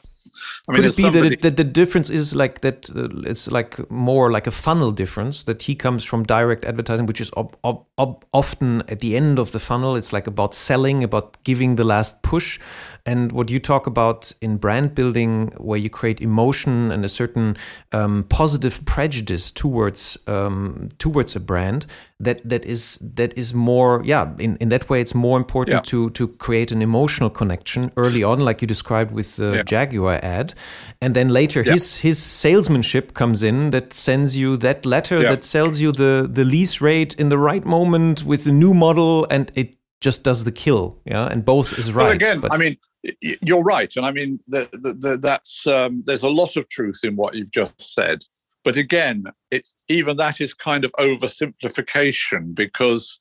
I 0.67 0.71
mean, 0.71 0.81
Could 0.81 0.91
it 0.91 0.97
be 0.97 1.03
somebody... 1.03 1.29
that, 1.29 1.33
it, 1.33 1.41
that, 1.41 1.57
the 1.57 1.63
difference 1.63 2.09
is 2.09 2.35
like 2.35 2.61
that? 2.61 2.89
Uh, 2.95 3.07
it's 3.25 3.49
like 3.49 3.89
more 3.89 4.31
like 4.31 4.47
a 4.47 4.51
funnel 4.51 4.91
difference. 4.91 5.43
That 5.43 5.63
he 5.63 5.75
comes 5.75 6.03
from 6.03 6.23
direct 6.23 6.65
advertising, 6.65 7.05
which 7.05 7.21
is 7.21 7.31
ob- 7.37 7.55
ob- 7.63 7.85
ob- 7.97 8.25
often 8.33 8.83
at 8.87 8.99
the 8.99 9.15
end 9.15 9.39
of 9.39 9.51
the 9.51 9.59
funnel. 9.59 9.95
It's 9.95 10.13
like 10.13 10.27
about 10.27 10.53
selling, 10.53 11.03
about 11.03 11.43
giving 11.43 11.75
the 11.75 11.83
last 11.83 12.21
push, 12.21 12.59
and 13.05 13.31
what 13.31 13.49
you 13.49 13.59
talk 13.59 13.87
about 13.87 14.33
in 14.41 14.57
brand 14.57 14.95
building, 14.95 15.53
where 15.57 15.79
you 15.79 15.89
create 15.89 16.21
emotion 16.21 16.91
and 16.91 17.03
a 17.05 17.09
certain 17.09 17.57
um, 17.91 18.25
positive 18.29 18.83
prejudice 18.85 19.51
towards 19.51 20.17
um, 20.27 20.89
towards 20.99 21.35
a 21.35 21.39
brand. 21.39 21.85
That 22.21 22.41
that 22.49 22.65
is 22.65 22.99
that 23.15 23.37
is 23.37 23.53
more 23.53 24.01
yeah. 24.03 24.31
In, 24.39 24.57
in 24.57 24.69
that 24.69 24.89
way, 24.89 24.99
it's 24.99 25.15
more 25.15 25.37
important 25.37 25.75
yeah. 25.75 25.81
to 25.81 26.09
to 26.09 26.27
create 26.27 26.71
an 26.73 26.81
emotional 26.81 27.29
connection 27.29 27.91
early 27.95 28.23
on, 28.23 28.39
like 28.39 28.61
you 28.61 28.67
described 28.67 29.11
with 29.11 29.37
the 29.37 29.53
yeah. 29.55 29.63
Jaguar 29.63 30.18
ad, 30.23 30.53
and 31.01 31.15
then 31.15 31.29
later 31.29 31.61
yeah. 31.61 31.73
his 31.73 31.97
his 31.97 32.17
salesmanship 32.21 33.13
comes 33.13 33.43
in 33.43 33.71
that 33.71 33.93
sends 33.93 34.35
you 34.35 34.57
that 34.57 34.85
letter 34.85 35.21
that 35.21 35.43
sells 35.43 35.79
you 35.79 35.91
the 35.91 36.29
the 36.31 36.45
lease 36.45 36.81
rate 36.81 37.15
in 37.15 37.29
the 37.29 37.37
right 37.37 37.65
moment 37.65 38.23
with 38.23 38.43
the 38.43 38.51
new 38.51 38.73
model, 38.73 39.25
and 39.29 39.51
it 39.55 39.75
just 40.01 40.23
does 40.23 40.43
the 40.43 40.51
kill. 40.51 40.97
Yeah, 41.05 41.27
and 41.27 41.43
both 41.43 41.77
is 41.77 41.91
right. 41.91 42.03
Well, 42.03 42.11
again, 42.11 42.39
but... 42.39 42.53
I 42.53 42.57
mean, 42.57 42.77
you're 43.21 43.63
right, 43.63 43.91
and 43.95 44.05
I 44.05 44.11
mean 44.11 44.39
the, 44.47 44.69
the, 44.71 44.93
the, 44.93 45.17
that's 45.17 45.67
um, 45.67 46.03
there's 46.05 46.23
a 46.23 46.29
lot 46.29 46.55
of 46.55 46.69
truth 46.69 47.01
in 47.03 47.15
what 47.15 47.35
you've 47.35 47.51
just 47.51 47.93
said. 47.93 48.25
But 48.63 48.75
again, 48.77 49.23
it's 49.51 49.75
even 49.87 50.17
that 50.17 50.41
is 50.41 50.53
kind 50.53 50.83
of 50.83 50.91
oversimplification 50.99 52.53
because 52.53 53.19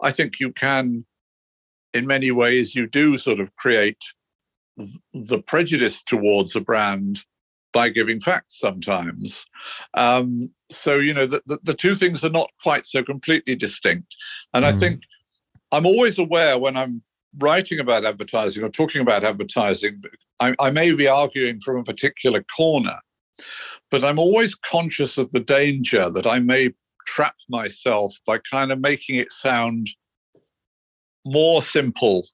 I 0.00 0.10
think 0.10 0.40
you 0.40 0.52
can, 0.52 1.06
in 1.92 2.06
many 2.06 2.30
ways, 2.32 2.74
you 2.74 2.86
do 2.86 3.16
sort 3.16 3.38
of 3.38 3.54
create 3.56 4.02
the 5.12 5.42
prejudice 5.46 6.02
towards 6.02 6.56
a 6.56 6.60
brand 6.60 7.24
by 7.72 7.88
giving 7.88 8.20
facts 8.20 8.58
sometimes. 8.58 9.44
Um, 9.94 10.50
so, 10.70 10.98
you 10.98 11.12
know, 11.12 11.26
the, 11.26 11.42
the, 11.46 11.58
the, 11.64 11.74
two 11.74 11.94
things 11.94 12.24
are 12.24 12.30
not 12.30 12.50
quite 12.62 12.86
so 12.86 13.02
completely 13.02 13.56
distinct. 13.56 14.16
And 14.54 14.64
mm. 14.64 14.68
I 14.68 14.72
think 14.72 15.02
I'm 15.72 15.84
always 15.84 16.18
aware 16.18 16.58
when 16.58 16.76
I'm 16.76 17.02
writing 17.38 17.80
about 17.80 18.04
advertising 18.04 18.62
or 18.62 18.68
talking 18.68 19.02
about 19.02 19.24
advertising, 19.24 20.02
I, 20.40 20.54
I 20.60 20.70
may 20.70 20.94
be 20.94 21.08
arguing 21.08 21.60
from 21.60 21.78
a 21.78 21.84
particular 21.84 22.44
corner, 22.56 22.98
but 23.90 24.04
I'm 24.04 24.18
always 24.18 24.54
conscious 24.54 25.18
of 25.18 25.32
the 25.32 25.40
danger 25.40 26.08
that 26.10 26.26
I 26.26 26.38
may 26.38 26.70
trap 27.06 27.34
myself 27.48 28.14
by 28.26 28.38
kind 28.38 28.72
of 28.72 28.80
making 28.80 29.16
it 29.16 29.32
sound 29.32 29.88
more 31.26 31.62
simple 31.62 32.26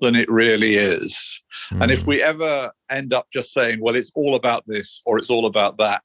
than 0.00 0.14
it 0.14 0.30
really 0.30 0.74
is. 0.74 1.42
Mm. 1.70 1.82
And 1.82 1.90
if 1.90 2.02
hmm. 2.02 2.10
we 2.10 2.22
ever 2.22 2.72
end 2.90 3.12
up 3.12 3.28
just 3.32 3.52
saying, 3.52 3.80
well, 3.80 3.94
it's 3.94 4.10
all 4.14 4.34
about 4.34 4.64
this 4.66 5.00
or 5.04 5.18
it's 5.18 5.30
all 5.30 5.46
about 5.46 5.78
that, 5.78 6.04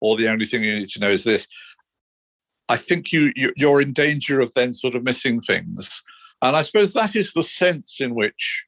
or 0.00 0.16
the 0.16 0.28
only 0.28 0.46
thing 0.46 0.64
you 0.64 0.78
need 0.78 0.88
to 0.88 1.00
know 1.00 1.10
is 1.10 1.24
this, 1.24 1.46
I 2.68 2.76
think 2.76 3.12
you, 3.12 3.32
you 3.34 3.52
you're 3.56 3.80
in 3.80 3.92
danger 3.92 4.40
of 4.40 4.54
then 4.54 4.72
sort 4.72 4.94
of 4.94 5.04
missing 5.04 5.40
things. 5.40 6.02
And 6.42 6.56
I 6.56 6.62
suppose 6.62 6.92
that 6.94 7.16
is 7.16 7.32
the 7.32 7.42
sense 7.42 8.00
in 8.00 8.14
which 8.14 8.64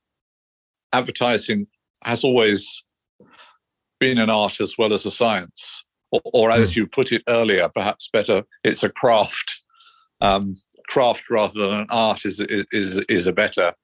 advertising 0.93 1.67
has 2.05 2.25
always 2.25 2.85
been 3.99 4.19
an 4.19 4.29
art 4.29 4.61
as 4.61 4.77
well 4.77 4.93
as 4.93 5.07
a 5.07 5.11
science. 5.11 5.85
Or, 6.11 6.21
or 6.25 6.51
as 6.51 6.75
hmm. 6.75 6.81
you 6.81 6.87
put 6.87 7.13
it 7.13 7.23
earlier, 7.29 7.69
perhaps 7.75 8.11
better, 8.13 8.43
it's 8.65 8.83
a 8.83 8.91
craft. 8.91 9.63
Um, 10.21 10.55
craft 10.89 11.31
rather 11.31 11.61
than 11.61 11.73
an 11.73 11.87
art 11.91 12.25
is, 12.25 12.39
is, 12.41 12.99
is 13.09 13.27
a 13.27 13.33
better 13.33 13.75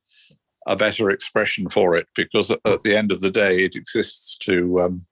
a 0.68 0.76
better 0.76 1.11
expression 1.11 1.68
for 1.68 1.96
it 1.96 2.07
because 2.14 2.50
at 2.50 2.83
the 2.85 2.96
end 2.96 3.11
of 3.11 3.20
the 3.20 3.31
day, 3.31 3.64
it 3.64 3.74
exists 3.74 4.37
to 4.38 4.81
um, 4.81 5.07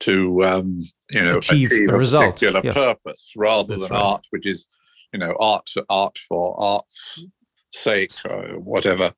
to 0.00 0.44
um, 0.44 0.82
you 1.10 1.22
know 1.22 1.38
achieve, 1.38 1.70
achieve 1.70 1.90
a, 1.90 1.96
a 1.96 2.00
particular 2.00 2.60
yeah. 2.64 2.72
purpose 2.72 3.32
rather 3.36 3.68
That's 3.68 3.82
than 3.82 3.92
right. 3.92 4.02
art, 4.02 4.26
which 4.30 4.46
is 4.46 4.66
you 5.12 5.18
know 5.18 5.36
art 5.38 5.70
art 5.88 6.18
for 6.18 6.56
art's 6.58 7.24
sake 7.72 8.12
or 8.28 8.58
whatever. 8.60 9.12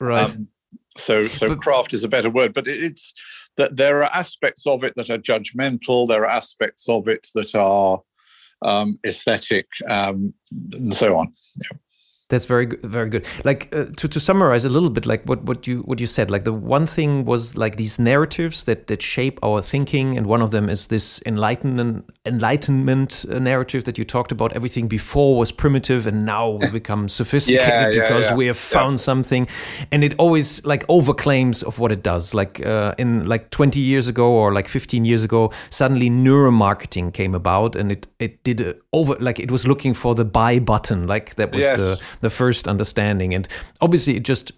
Right. 0.00 0.30
Um, 0.30 0.48
so 0.96 1.28
so 1.28 1.48
but, 1.48 1.60
craft 1.60 1.92
is 1.92 2.02
a 2.02 2.08
better 2.08 2.30
word, 2.30 2.54
but 2.54 2.66
it's 2.66 3.14
that 3.56 3.76
there 3.76 4.02
are 4.02 4.10
aspects 4.14 4.66
of 4.66 4.84
it 4.84 4.94
that 4.96 5.10
are 5.10 5.18
judgmental. 5.18 6.08
There 6.08 6.22
are 6.22 6.30
aspects 6.30 6.88
of 6.88 7.08
it 7.08 7.28
that 7.34 7.54
are 7.54 8.00
um, 8.62 8.98
aesthetic, 9.06 9.68
um, 9.88 10.32
and 10.72 10.94
so 10.94 11.16
on. 11.16 11.32
Yeah. 11.56 11.78
That's 12.28 12.44
very 12.44 12.66
good, 12.66 12.82
very 12.82 13.08
good. 13.08 13.26
Like 13.42 13.74
uh, 13.74 13.86
to 13.96 14.06
to 14.06 14.20
summarize 14.20 14.66
a 14.66 14.68
little 14.68 14.90
bit, 14.90 15.06
like 15.06 15.24
what 15.24 15.44
what 15.44 15.66
you 15.66 15.78
what 15.80 15.98
you 15.98 16.06
said. 16.06 16.30
Like 16.30 16.44
the 16.44 16.52
one 16.52 16.86
thing 16.86 17.24
was 17.24 17.56
like 17.56 17.76
these 17.76 17.98
narratives 17.98 18.64
that 18.64 18.86
that 18.88 19.00
shape 19.00 19.38
our 19.42 19.62
thinking, 19.62 20.18
and 20.18 20.26
one 20.26 20.42
of 20.42 20.50
them 20.50 20.68
is 20.68 20.88
this 20.88 21.22
enlightenment 21.24 22.04
enlightenment 22.26 23.24
uh, 23.30 23.38
narrative 23.38 23.84
that 23.84 23.96
you 23.96 24.04
talked 24.04 24.30
about. 24.30 24.52
Everything 24.52 24.88
before 24.88 25.38
was 25.38 25.50
primitive, 25.50 26.06
and 26.06 26.26
now 26.26 26.50
we 26.50 26.68
become 26.80 27.08
sophisticated 27.08 27.66
yeah, 27.66 27.88
yeah, 27.88 28.02
because 28.02 28.28
yeah. 28.28 28.36
we 28.36 28.46
have 28.46 28.58
found 28.58 29.00
something, 29.00 29.48
and 29.90 30.04
it 30.04 30.14
always 30.18 30.62
like 30.66 30.86
overclaims 30.88 31.64
of 31.64 31.78
what 31.78 31.90
it 31.92 32.02
does. 32.02 32.34
Like 32.34 32.64
uh, 32.64 32.94
in 32.98 33.26
like 33.26 33.48
twenty 33.48 33.80
years 33.80 34.06
ago 34.06 34.30
or 34.30 34.52
like 34.52 34.68
fifteen 34.68 35.06
years 35.06 35.24
ago, 35.24 35.50
suddenly 35.70 36.10
neuromarketing 36.10 37.14
came 37.14 37.34
about, 37.34 37.74
and 37.74 37.90
it 37.90 38.06
it 38.18 38.44
did 38.44 38.78
over 38.92 39.16
like 39.18 39.38
it 39.38 39.50
was 39.50 39.66
looking 39.66 39.94
for 39.94 40.14
the 40.14 40.26
buy 40.26 40.58
button. 40.58 41.06
Like 41.06 41.36
that 41.36 41.52
was 41.52 41.62
yes. 41.62 41.78
the 41.78 41.98
the 42.20 42.30
first 42.30 42.68
understanding. 42.68 43.34
And 43.34 43.48
obviously, 43.80 44.16
it 44.16 44.24
just 44.24 44.52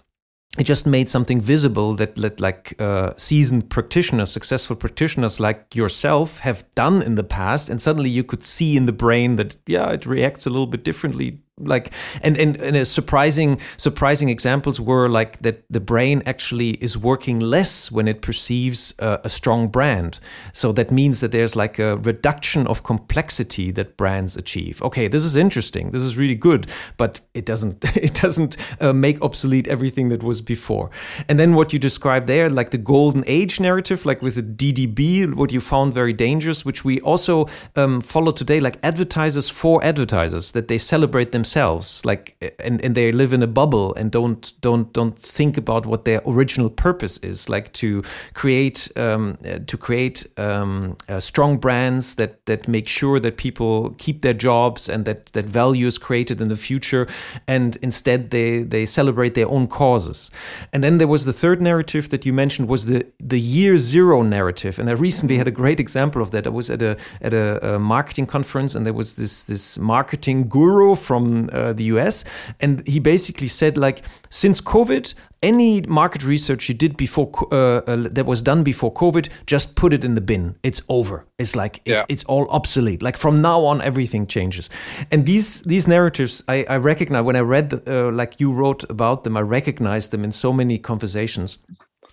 it 0.59 0.65
just 0.65 0.85
made 0.85 1.09
something 1.09 1.41
visible 1.41 1.95
that, 1.95 2.17
that 2.17 2.41
like 2.41 2.75
uh, 2.81 3.13
seasoned 3.17 3.71
practitioners, 3.71 4.33
successful 4.33 4.75
practitioners 4.75 5.39
like 5.39 5.77
yourself 5.77 6.41
have 6.41 6.65
done 6.75 7.03
in 7.03 7.15
the 7.15 7.23
past, 7.23 7.71
and 7.71 7.81
suddenly 7.81 8.11
you 8.11 8.25
could 8.25 8.45
see 8.45 8.77
in 8.77 8.87
the 8.87 8.93
brain 8.93 9.37
that 9.37 9.57
yeah, 9.67 9.91
it 9.91 10.07
reacts 10.07 10.47
a 10.47 10.51
little 10.51 10.67
bit 10.67 10.83
differently 10.83 11.41
like 11.61 11.93
and, 12.23 12.37
and 12.37 12.57
and 12.57 12.77
a 12.77 12.85
surprising 12.85 13.61
surprising 13.77 14.29
examples 14.29 14.81
were 14.81 15.09
like 15.09 15.41
that 15.43 15.65
the 15.71 15.81
brain 15.81 16.23
actually 16.27 16.71
is 16.83 16.97
working 16.97 17.41
less 17.41 17.91
when 17.91 18.09
it 18.09 18.23
perceives 18.23 18.95
a 18.99 19.29
strong 19.29 19.69
brand. 19.69 20.21
So 20.53 20.73
that 20.73 20.91
means 20.91 21.21
that 21.21 21.33
there's 21.33 21.57
like 21.57 21.79
a 21.79 21.97
reduction 21.97 22.67
of 22.67 22.83
complexity 22.83 23.71
that 23.73 23.97
brands 23.97 24.37
achieve. 24.37 24.83
Okay 24.83 25.09
this 25.09 25.25
is 25.25 25.37
interesting. 25.37 25.91
This 25.91 26.03
is 26.03 26.17
really 26.17 26.35
good 26.35 26.67
but 26.97 27.21
it 27.35 27.47
doesn't 27.47 27.85
it 27.97 28.15
doesn't 28.15 28.57
uh, 28.81 28.93
make 28.93 29.21
obsolete 29.23 29.69
everything 29.69 30.09
that 30.11 30.23
was 30.23 30.41
before. 30.41 30.91
And 31.29 31.39
then 31.39 31.55
what 31.55 31.73
you 31.73 31.79
described 31.79 32.27
there 32.27 32.49
like 32.51 32.71
the 32.71 32.79
golden 32.79 33.25
age 33.27 33.61
narrative 33.61 34.07
like 34.07 34.23
with 34.23 34.35
the 34.35 34.43
ddb 34.43 35.35
what 35.35 35.53
you 35.53 35.61
found 35.61 35.95
very 35.95 36.13
dangerous 36.13 36.65
which 36.65 36.85
we 36.85 37.01
also 37.01 37.47
um, 37.77 38.01
follow 38.01 38.33
today 38.33 38.61
like 38.61 38.79
advertisers 38.83 39.49
for 39.49 39.83
advertisers 39.85 40.53
that 40.53 40.69
they 40.69 40.79
celebrate 40.79 41.33
themselves 41.33 41.50
themselves 41.51 42.05
like 42.05 42.55
and, 42.59 42.81
and 42.85 42.95
they 42.95 43.13
live 43.13 43.33
in 43.33 43.43
a 43.43 43.47
bubble 43.47 43.95
and 43.95 44.11
don't 44.11 44.53
don't 44.61 44.93
don't 44.93 45.19
think 45.19 45.57
about 45.57 45.87
what 45.87 46.05
their 46.05 46.21
original 46.27 46.71
purpose 46.71 47.19
is 47.19 47.49
like 47.49 47.73
to 47.73 48.03
create 48.35 48.91
um, 48.97 49.37
to 49.67 49.77
create 49.77 50.27
um, 50.37 50.97
uh, 51.09 51.21
strong 51.21 51.59
brands 51.59 52.15
that 52.15 52.47
that 52.47 52.69
make 52.69 52.89
sure 52.89 53.21
that 53.21 53.37
people 53.37 53.95
keep 53.99 54.23
their 54.23 54.35
jobs 54.35 54.89
and 54.89 55.05
that 55.05 55.27
that 55.33 55.47
value 55.47 55.87
is 55.87 55.99
created 55.99 56.41
in 56.41 56.49
the 56.49 56.57
future. 56.57 57.07
And 57.47 57.77
instead 57.83 58.31
they 58.31 58.65
they 58.65 58.87
celebrate 58.87 59.35
their 59.35 59.49
own 59.49 59.67
causes. 59.67 60.31
And 60.73 60.83
then 60.83 60.99
there 60.99 61.09
was 61.09 61.25
the 61.25 61.33
third 61.33 61.61
narrative 61.61 62.09
that 62.11 62.25
you 62.27 62.33
mentioned 62.33 62.69
was 62.69 62.85
the 62.87 63.05
the 63.19 63.41
year 63.41 63.79
zero 63.79 64.23
narrative. 64.23 64.79
And 64.81 64.89
I 64.89 64.93
recently 64.93 65.37
had 65.37 65.49
a 65.49 65.55
great 65.63 65.81
example 65.81 66.23
of 66.23 66.31
that. 66.31 66.47
I 66.47 66.51
was 66.51 66.71
at 66.71 66.83
a 66.83 66.97
at 67.21 67.33
a, 67.33 67.75
a 67.75 67.79
marketing 67.79 68.27
conference 68.27 68.77
and 68.77 68.85
there 68.87 68.97
was 68.97 69.15
this 69.15 69.45
this 69.45 69.79
marketing 69.79 70.49
guru 70.49 70.95
from 70.95 71.40
uh, 71.53 71.73
the 71.73 71.85
US, 71.85 72.25
and 72.61 72.87
he 72.87 73.01
basically 73.01 73.49
said 73.49 73.79
like 73.79 74.03
since 74.29 74.61
COVID, 74.61 75.15
any 75.43 75.81
market 75.83 76.23
research 76.25 76.69
you 76.69 76.75
did 76.75 76.97
before 76.97 77.31
uh, 77.51 77.79
uh, 77.87 78.09
that 78.11 78.27
was 78.27 78.43
done 78.43 78.63
before 78.63 78.93
COVID, 78.93 79.29
just 79.47 79.75
put 79.75 79.93
it 79.93 80.05
in 80.05 80.15
the 80.15 80.21
bin. 80.21 80.57
It's 80.63 80.83
over. 80.89 81.27
It's 81.39 81.57
like 81.57 81.81
it's, 81.85 82.01
yeah. 82.01 82.05
it's 82.09 82.25
all 82.25 82.47
obsolete. 82.51 83.03
Like 83.03 83.17
from 83.17 83.41
now 83.41 83.65
on, 83.65 83.81
everything 83.81 84.27
changes. 84.27 84.69
And 85.11 85.27
these 85.27 85.63
these 85.63 85.87
narratives, 85.89 86.43
I, 86.49 86.65
I 86.69 86.77
recognize 86.77 87.25
when 87.25 87.37
I 87.37 87.41
read 87.41 87.71
the, 87.71 88.09
uh, 88.09 88.13
like 88.13 88.41
you 88.41 88.53
wrote 88.53 88.85
about 88.91 89.25
them, 89.25 89.37
I 89.37 89.41
recognized 89.41 90.11
them 90.11 90.25
in 90.25 90.33
so 90.33 90.53
many 90.53 90.79
conversations, 90.79 91.59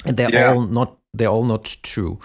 and 0.05 0.15
they're 0.15 0.33
yeah. 0.33 0.53
all 0.53 0.61
not 0.61 0.97
they're 1.13 1.29
all 1.29 1.45
not 1.45 1.77
true. 1.83 2.19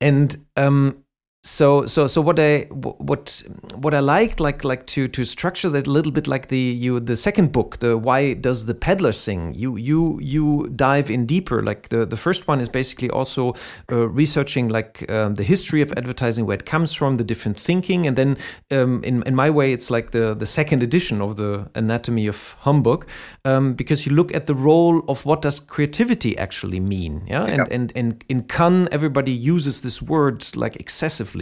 And 0.00 0.36
um, 0.56 1.04
so 1.46 1.86
so 1.86 2.06
so 2.06 2.20
what 2.20 2.38
i 2.38 2.60
what 2.70 3.42
what 3.74 3.94
i 3.94 4.00
liked 4.00 4.40
like 4.40 4.64
like 4.64 4.86
to 4.86 5.08
to 5.08 5.24
structure 5.24 5.68
that 5.68 5.86
a 5.86 5.90
little 5.90 6.12
bit 6.12 6.26
like 6.26 6.48
the 6.48 6.58
you 6.58 6.98
the 7.00 7.16
second 7.16 7.52
book 7.52 7.78
the 7.78 7.96
why 7.96 8.34
does 8.34 8.66
the 8.66 8.74
peddler 8.74 9.12
sing? 9.12 9.54
You 9.54 9.76
you 9.76 10.18
you 10.22 10.68
dive 10.74 11.10
in 11.10 11.26
deeper. 11.26 11.62
Like 11.62 11.88
the 11.88 12.06
the 12.06 12.16
first 12.16 12.48
one 12.48 12.60
is 12.60 12.68
basically 12.68 13.10
also 13.10 13.54
uh, 13.90 14.08
researching 14.08 14.68
like 14.68 14.92
um, 15.10 15.34
the 15.34 15.42
history 15.42 15.82
of 15.82 15.92
advertising 15.96 16.46
where 16.46 16.58
it 16.60 16.66
comes 16.66 16.94
from 16.94 17.16
the 17.16 17.24
different 17.24 17.58
thinking 17.58 18.06
and 18.06 18.16
then 18.16 18.36
um, 18.70 19.02
in 19.02 19.22
in 19.24 19.34
my 19.34 19.50
way 19.50 19.72
it's 19.72 19.90
like 19.90 20.10
the 20.10 20.34
the 20.34 20.46
second 20.46 20.82
edition 20.82 21.20
of 21.20 21.36
the 21.36 21.68
anatomy 21.74 22.26
of 22.28 22.38
humbug 22.60 23.06
um, 23.44 23.74
because 23.74 24.06
you 24.06 24.12
look 24.14 24.34
at 24.34 24.46
the 24.46 24.54
role 24.54 25.02
of 25.08 25.24
what 25.24 25.42
does 25.42 25.60
creativity 25.60 26.32
actually 26.38 26.80
mean 26.80 27.22
yeah, 27.26 27.46
yeah. 27.46 27.54
and 27.54 27.72
and 27.72 27.92
and 27.96 28.24
in 28.28 28.42
Cannes 28.42 28.88
everybody 28.92 29.32
uses 29.32 29.80
this 29.80 30.00
word 30.00 30.38
like 30.54 30.76
excessively 30.76 31.35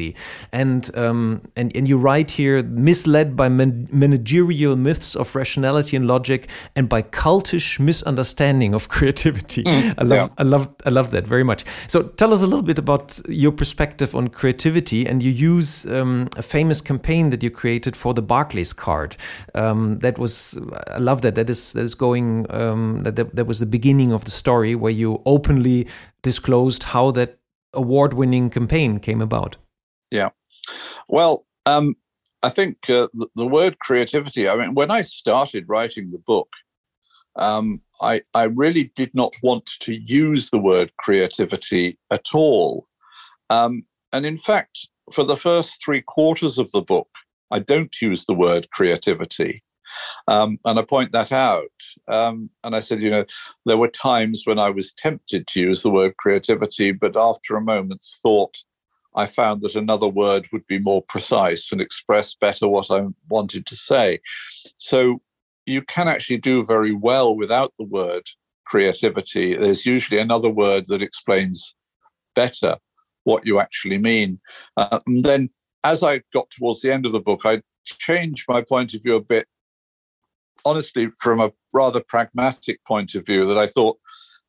and 0.53 0.91
um, 0.97 1.43
and 1.57 1.75
and 1.77 1.89
you 1.89 1.99
write 1.99 2.33
here, 2.33 2.63
misled 2.63 3.37
by 3.37 3.49
man 3.49 3.89
managerial 3.91 4.77
myths 4.77 5.15
of 5.15 5.35
rationality 5.35 5.97
and 5.97 6.07
logic, 6.07 6.49
and 6.77 6.89
by 6.89 7.03
cultish 7.03 7.79
misunderstanding 7.79 8.75
of 8.75 8.89
creativity. 8.97 9.65
Mm, 9.65 9.95
I 9.99 10.03
love, 10.03 10.29
yeah. 10.29 10.35
I 10.39 10.43
love, 10.43 10.75
I 10.87 10.91
love 10.91 11.11
that 11.11 11.27
very 11.27 11.45
much. 11.45 11.65
So 11.87 12.03
tell 12.03 12.33
us 12.33 12.43
a 12.43 12.47
little 12.47 12.63
bit 12.63 12.79
about 12.79 13.21
your 13.29 13.53
perspective 13.53 14.15
on 14.15 14.29
creativity, 14.29 15.07
and 15.07 15.23
you 15.23 15.31
use 15.31 15.87
um, 15.87 16.29
a 16.37 16.43
famous 16.43 16.81
campaign 16.81 17.31
that 17.31 17.43
you 17.43 17.51
created 17.51 17.97
for 17.97 18.15
the 18.15 18.23
Barclays 18.23 18.73
card. 18.73 19.17
Um, 19.55 19.99
that 20.01 20.19
was, 20.19 20.59
I 20.89 20.99
love 20.99 21.23
that. 21.23 21.35
That 21.35 21.51
is 21.51 21.73
that 21.73 21.83
is 21.83 21.95
going. 21.95 22.47
Um, 22.51 23.03
that, 23.03 23.17
that 23.17 23.37
that 23.37 23.47
was 23.47 23.59
the 23.61 23.67
beginning 23.67 24.13
of 24.13 24.25
the 24.25 24.31
story 24.31 24.75
where 24.75 24.93
you 24.93 25.23
openly 25.27 25.87
disclosed 26.23 26.85
how 26.85 27.11
that 27.13 27.39
award-winning 27.73 28.51
campaign 28.51 28.99
came 28.99 29.21
about. 29.21 29.57
Yeah. 30.15 30.31
Well, 31.09 31.45
um, 31.67 31.97
I 32.45 32.49
think 32.49 32.89
uh, 32.89 33.09
the, 33.13 33.27
the, 33.35 33.47
word 33.47 33.81
creativity, 33.81 34.49
I 34.49 34.55
mean, 34.55 34.75
when 34.75 34.93
I 34.93 35.01
started 35.01 35.69
writing 35.69 36.13
the 36.13 36.19
book, 36.19 36.49
um, 37.35 37.81
I, 38.01 38.23
I 38.33 38.45
really 38.45 38.93
did 38.95 39.13
not 39.13 39.35
want 39.43 39.67
to 39.81 39.95
use 39.95 40.51
the 40.51 40.59
word 40.59 40.93
creativity 40.99 41.99
at 42.13 42.27
all. 42.33 42.87
Um, 43.51 43.87
and 44.13 44.25
in 44.25 44.39
fact, 44.39 44.87
for 45.13 45.25
the 45.25 45.37
first 45.37 45.83
three 45.85 46.01
quarters 46.01 46.59
of 46.59 46.71
the 46.71 46.83
book, 46.83 47.09
I 47.51 47.59
don't 47.59 48.01
use 48.01 48.25
the 48.25 48.35
word 48.35 48.71
creativity. 48.71 49.65
Um, 50.29 50.61
and 50.65 50.79
I 50.79 50.83
point 50.83 51.11
that 51.11 51.33
out. 51.33 51.65
Um, 52.07 52.51
and 52.63 52.77
I 52.77 52.81
said, 52.81 53.01
you 53.01 53.11
know, 53.11 53.25
there 53.67 53.79
were 53.79 53.89
times 53.89 54.43
when 54.45 54.61
I 54.61 54.71
was 54.71 54.93
tempted 54.93 55.49
to 55.49 55.61
use 55.61 55.83
the 55.83 55.91
word 55.91 56.17
creativity, 56.19 56.93
but 56.93 57.17
after 57.17 57.57
a 57.57 57.61
moment's 57.61 58.21
thought, 58.23 58.57
I 59.15 59.27
found 59.27 59.63
that 59.63 59.75
another 59.75 60.09
word 60.09 60.47
would 60.53 60.67
be 60.67 60.79
more 60.79 61.03
precise 61.03 61.71
and 61.71 61.81
express 61.81 62.35
better 62.35 62.69
what 62.69 62.91
I 62.91 63.07
wanted 63.29 63.67
to 63.67 63.77
say. 63.77 64.21
So 64.77 65.23
you 65.67 65.83
can 65.83 66.09
actually 66.09 66.39
do 66.39 66.65
very 66.65 66.93
well 66.93 67.37
without 67.37 67.73
the 67.79 67.85
word 67.85 68.25
creativity. 68.67 69.57
There's 69.57 69.87
usually 69.87 70.21
another 70.21 70.51
word 70.51 70.87
that 70.89 71.03
explains 71.03 71.75
better 72.35 72.77
what 73.25 73.47
you 73.47 73.61
actually 73.61 73.99
mean. 73.99 74.41
Uh, 74.77 74.99
and 75.07 75.25
then 75.25 75.51
as 75.85 76.03
I 76.03 76.23
got 76.33 76.51
towards 76.51 76.81
the 76.81 76.93
end 76.93 77.07
of 77.07 77.13
the 77.13 77.21
book, 77.21 77.43
I 77.45 77.63
changed 77.85 78.47
my 78.49 78.63
point 78.63 78.95
of 78.95 79.03
view 79.03 79.17
a 79.17 79.21
bit, 79.21 79.47
honestly, 80.65 81.11
from 81.21 81.41
a 81.41 81.53
rather 81.73 82.01
pragmatic 82.01 82.85
point 82.85 83.15
of 83.15 83.27
view, 83.27 83.47
that 83.47 83.59
I 83.59 83.67
thought 83.67 83.99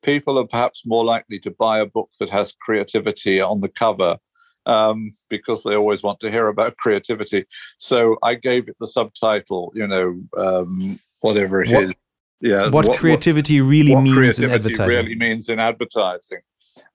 people 0.04 0.38
are 0.40 0.48
perhaps 0.48 0.84
more 0.86 1.04
likely 1.04 1.40
to 1.40 1.52
buy 1.52 1.80
a 1.80 1.86
book 1.86 2.10
that 2.20 2.30
has 2.30 2.56
creativity 2.62 3.42
on 3.42 3.62
the 3.62 3.70
cover 3.70 4.18
um, 4.66 5.12
because 5.30 5.64
they 5.64 5.76
always 5.76 6.04
want 6.04 6.20
to 6.22 6.32
hear 6.32 6.48
about 6.48 6.78
creativity. 6.78 7.46
So 7.78 8.18
I 8.24 8.36
gave 8.36 8.68
it 8.68 8.76
the 8.80 8.88
subtitle, 8.88 9.72
you 9.76 9.88
know, 9.88 10.22
um, 10.38 11.00
whatever 11.22 11.62
it 11.62 11.72
what, 11.72 11.84
is. 11.84 11.96
Yeah, 12.42 12.70
what, 12.70 12.86
what 12.86 13.00
creativity 13.00 13.62
what, 13.62 13.70
really 13.70 13.96
means 13.96 14.16
creativity 14.16 14.46
in 14.46 14.52
advertising. 14.52 14.98
Really 14.98 15.16
means 15.16 15.50
in 15.50 15.60
advertising, 15.60 16.40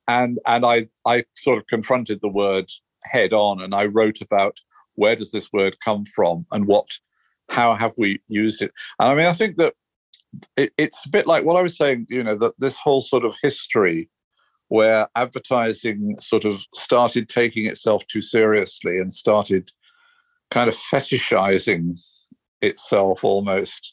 and 0.07 0.39
and 0.45 0.65
I 0.65 0.87
I 1.05 1.25
sort 1.35 1.57
of 1.57 1.67
confronted 1.67 2.19
the 2.21 2.29
word 2.29 2.69
head 3.03 3.33
on, 3.33 3.61
and 3.61 3.73
I 3.73 3.85
wrote 3.85 4.21
about 4.21 4.57
where 4.95 5.15
does 5.15 5.31
this 5.31 5.51
word 5.51 5.75
come 5.83 6.05
from 6.05 6.45
and 6.51 6.67
what 6.67 6.87
how 7.49 7.75
have 7.75 7.93
we 7.97 8.21
used 8.27 8.61
it. 8.61 8.71
And 8.99 9.09
I 9.09 9.15
mean, 9.15 9.25
I 9.25 9.33
think 9.33 9.57
that 9.57 9.73
it, 10.55 10.71
it's 10.77 11.05
a 11.05 11.09
bit 11.09 11.27
like 11.27 11.43
what 11.43 11.57
I 11.57 11.61
was 11.61 11.75
saying. 11.75 12.07
You 12.09 12.23
know, 12.23 12.35
that 12.35 12.53
this 12.59 12.77
whole 12.77 13.01
sort 13.01 13.25
of 13.25 13.35
history 13.41 14.09
where 14.71 15.09
advertising 15.17 16.15
sort 16.21 16.45
of 16.45 16.63
started 16.73 17.27
taking 17.27 17.65
itself 17.65 18.07
too 18.07 18.21
seriously 18.21 18.99
and 18.99 19.11
started 19.11 19.69
kind 20.49 20.69
of 20.69 20.75
fetishizing 20.75 21.93
itself 22.61 23.21
almost, 23.25 23.91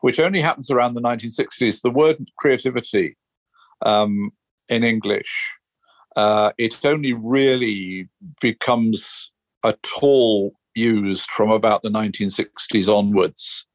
which 0.00 0.20
only 0.20 0.40
happens 0.40 0.70
around 0.70 0.94
the 0.94 1.02
1960s. 1.02 1.82
The 1.82 1.90
word 1.90 2.30
creativity 2.38 3.16
um, 3.84 4.30
in 4.68 4.84
English, 4.84 5.54
uh, 6.14 6.52
it 6.56 6.86
only 6.86 7.12
really 7.12 8.08
becomes 8.40 9.32
at 9.64 9.84
all 10.00 10.52
used 10.76 11.28
from 11.32 11.50
about 11.50 11.82
the 11.82 11.90
1960s 11.90 12.88
onwards. 12.88 13.66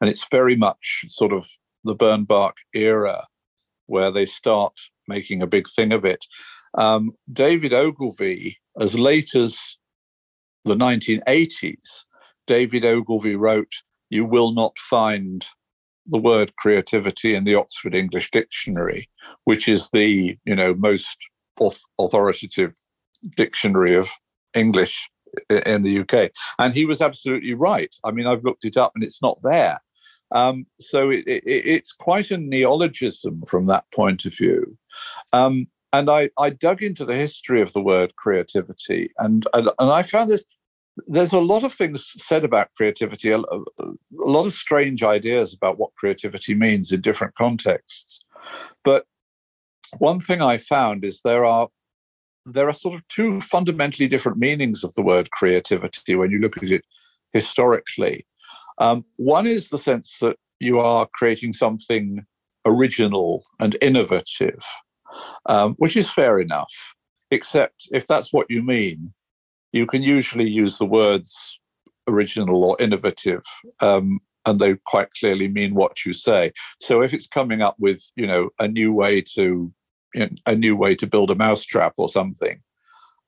And 0.00 0.10
it's 0.10 0.26
very 0.32 0.56
much 0.56 1.04
sort 1.06 1.32
of 1.32 1.48
the 1.84 1.94
Bernbach 1.94 2.54
era 2.74 3.28
where 3.86 4.10
they 4.10 4.24
start 4.24 4.72
making 5.10 5.42
a 5.42 5.46
big 5.46 5.68
thing 5.68 5.92
of 5.92 6.04
it. 6.04 6.24
Um, 6.78 7.12
David 7.30 7.72
Ogilvy, 7.72 8.56
as 8.78 8.98
late 8.98 9.34
as 9.34 9.76
the 10.64 10.76
1980s, 10.76 12.04
David 12.46 12.84
Ogilvy 12.84 13.36
wrote, 13.36 13.72
You 14.08 14.24
will 14.24 14.52
not 14.52 14.78
find 14.78 15.46
the 16.06 16.18
word 16.18 16.56
creativity 16.56 17.34
in 17.34 17.44
the 17.44 17.54
Oxford 17.54 17.94
English 17.94 18.30
Dictionary, 18.30 19.08
which 19.44 19.68
is 19.68 19.90
the 19.92 20.38
you 20.44 20.56
know 20.56 20.74
most 20.74 21.16
authoritative 21.98 22.72
dictionary 23.36 23.94
of 23.94 24.08
English 24.54 25.08
in 25.66 25.82
the 25.82 26.00
UK. 26.00 26.30
And 26.58 26.74
he 26.74 26.86
was 26.86 27.00
absolutely 27.00 27.54
right. 27.54 27.94
I 28.04 28.10
mean, 28.10 28.26
I've 28.26 28.44
looked 28.44 28.64
it 28.64 28.76
up 28.76 28.92
and 28.94 29.04
it's 29.04 29.22
not 29.22 29.38
there. 29.42 29.78
Um, 30.32 30.66
so 30.80 31.10
it, 31.10 31.24
it, 31.26 31.42
it's 31.46 31.92
quite 31.92 32.30
a 32.30 32.38
neologism 32.38 33.42
from 33.46 33.66
that 33.66 33.84
point 33.92 34.24
of 34.24 34.36
view. 34.36 34.78
Um, 35.32 35.66
and 35.92 36.08
I, 36.08 36.30
I 36.38 36.50
dug 36.50 36.82
into 36.82 37.04
the 37.04 37.16
history 37.16 37.60
of 37.60 37.72
the 37.72 37.82
word 37.82 38.14
creativity, 38.16 39.10
and, 39.18 39.46
and, 39.54 39.70
and 39.78 39.90
I 39.90 40.02
found 40.02 40.30
this. 40.30 40.44
There's 41.06 41.32
a 41.32 41.40
lot 41.40 41.64
of 41.64 41.72
things 41.72 42.12
said 42.18 42.44
about 42.44 42.74
creativity, 42.76 43.30
a, 43.30 43.38
a 43.38 43.64
lot 44.12 44.46
of 44.46 44.52
strange 44.52 45.02
ideas 45.02 45.54
about 45.54 45.78
what 45.78 45.94
creativity 45.94 46.54
means 46.54 46.92
in 46.92 47.00
different 47.00 47.34
contexts. 47.36 48.20
But 48.84 49.06
one 49.98 50.20
thing 50.20 50.42
I 50.42 50.58
found 50.58 51.04
is 51.04 51.22
there 51.22 51.44
are 51.44 51.68
there 52.46 52.68
are 52.68 52.74
sort 52.74 52.94
of 52.94 53.06
two 53.08 53.40
fundamentally 53.40 54.08
different 54.08 54.38
meanings 54.38 54.82
of 54.82 54.94
the 54.94 55.02
word 55.02 55.30
creativity 55.30 56.14
when 56.16 56.30
you 56.30 56.38
look 56.38 56.56
at 56.56 56.70
it 56.70 56.84
historically. 57.32 58.26
Um, 58.78 59.04
one 59.16 59.46
is 59.46 59.68
the 59.68 59.78
sense 59.78 60.18
that 60.20 60.36
you 60.58 60.80
are 60.80 61.06
creating 61.14 61.52
something 61.52 62.24
original 62.64 63.44
and 63.58 63.76
innovative, 63.80 64.64
um, 65.46 65.74
which 65.78 65.96
is 65.96 66.10
fair 66.10 66.38
enough, 66.38 66.94
except 67.30 67.88
if 67.92 68.06
that's 68.06 68.32
what 68.32 68.46
you 68.48 68.62
mean, 68.62 69.12
you 69.72 69.86
can 69.86 70.02
usually 70.02 70.48
use 70.48 70.78
the 70.78 70.86
words 70.86 71.58
original 72.08 72.64
or 72.64 72.76
innovative 72.80 73.42
um, 73.80 74.20
and 74.46 74.58
they 74.58 74.74
quite 74.86 75.08
clearly 75.12 75.46
mean 75.46 75.74
what 75.74 76.04
you 76.04 76.12
say 76.12 76.50
so 76.80 77.02
if 77.02 77.12
it's 77.12 77.26
coming 77.26 77.60
up 77.62 77.76
with 77.78 78.02
you 78.16 78.26
know 78.26 78.48
a 78.58 78.66
new 78.66 78.92
way 78.92 79.20
to 79.20 79.72
you 80.14 80.20
know, 80.20 80.28
a 80.46 80.54
new 80.54 80.76
way 80.76 80.94
to 80.94 81.06
build 81.06 81.30
a 81.30 81.34
mousetrap 81.34 81.94
or 81.96 82.08
something. 82.08 82.60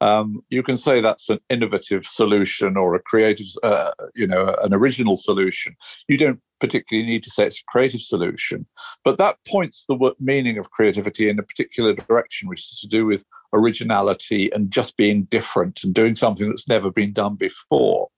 Um, 0.02 0.42
you 0.50 0.64
can 0.64 0.76
say 0.76 1.00
that's 1.00 1.30
an 1.30 1.38
innovative 1.48 2.04
solution 2.04 2.76
or 2.76 2.96
a 2.96 3.00
creative, 3.00 3.46
uh, 3.62 3.92
you 4.16 4.26
know, 4.26 4.56
an 4.60 4.74
original 4.74 5.14
solution. 5.14 5.76
You 6.08 6.18
don't 6.18 6.40
particularly 6.58 7.08
need 7.08 7.22
to 7.22 7.30
say 7.30 7.46
it's 7.46 7.60
a 7.60 7.70
creative 7.70 8.00
solution, 8.00 8.66
but 9.04 9.18
that 9.18 9.38
points 9.46 9.84
the 9.86 10.14
meaning 10.18 10.58
of 10.58 10.72
creativity 10.72 11.28
in 11.28 11.38
a 11.38 11.44
particular 11.44 11.94
direction, 11.94 12.48
which 12.48 12.60
is 12.60 12.80
to 12.80 12.88
do 12.88 13.06
with 13.06 13.24
originality 13.54 14.52
and 14.52 14.72
just 14.72 14.96
being 14.96 15.22
different 15.24 15.84
and 15.84 15.94
doing 15.94 16.16
something 16.16 16.48
that's 16.48 16.68
never 16.68 16.90
been 16.90 17.12
done 17.12 17.36
before. 17.36 18.08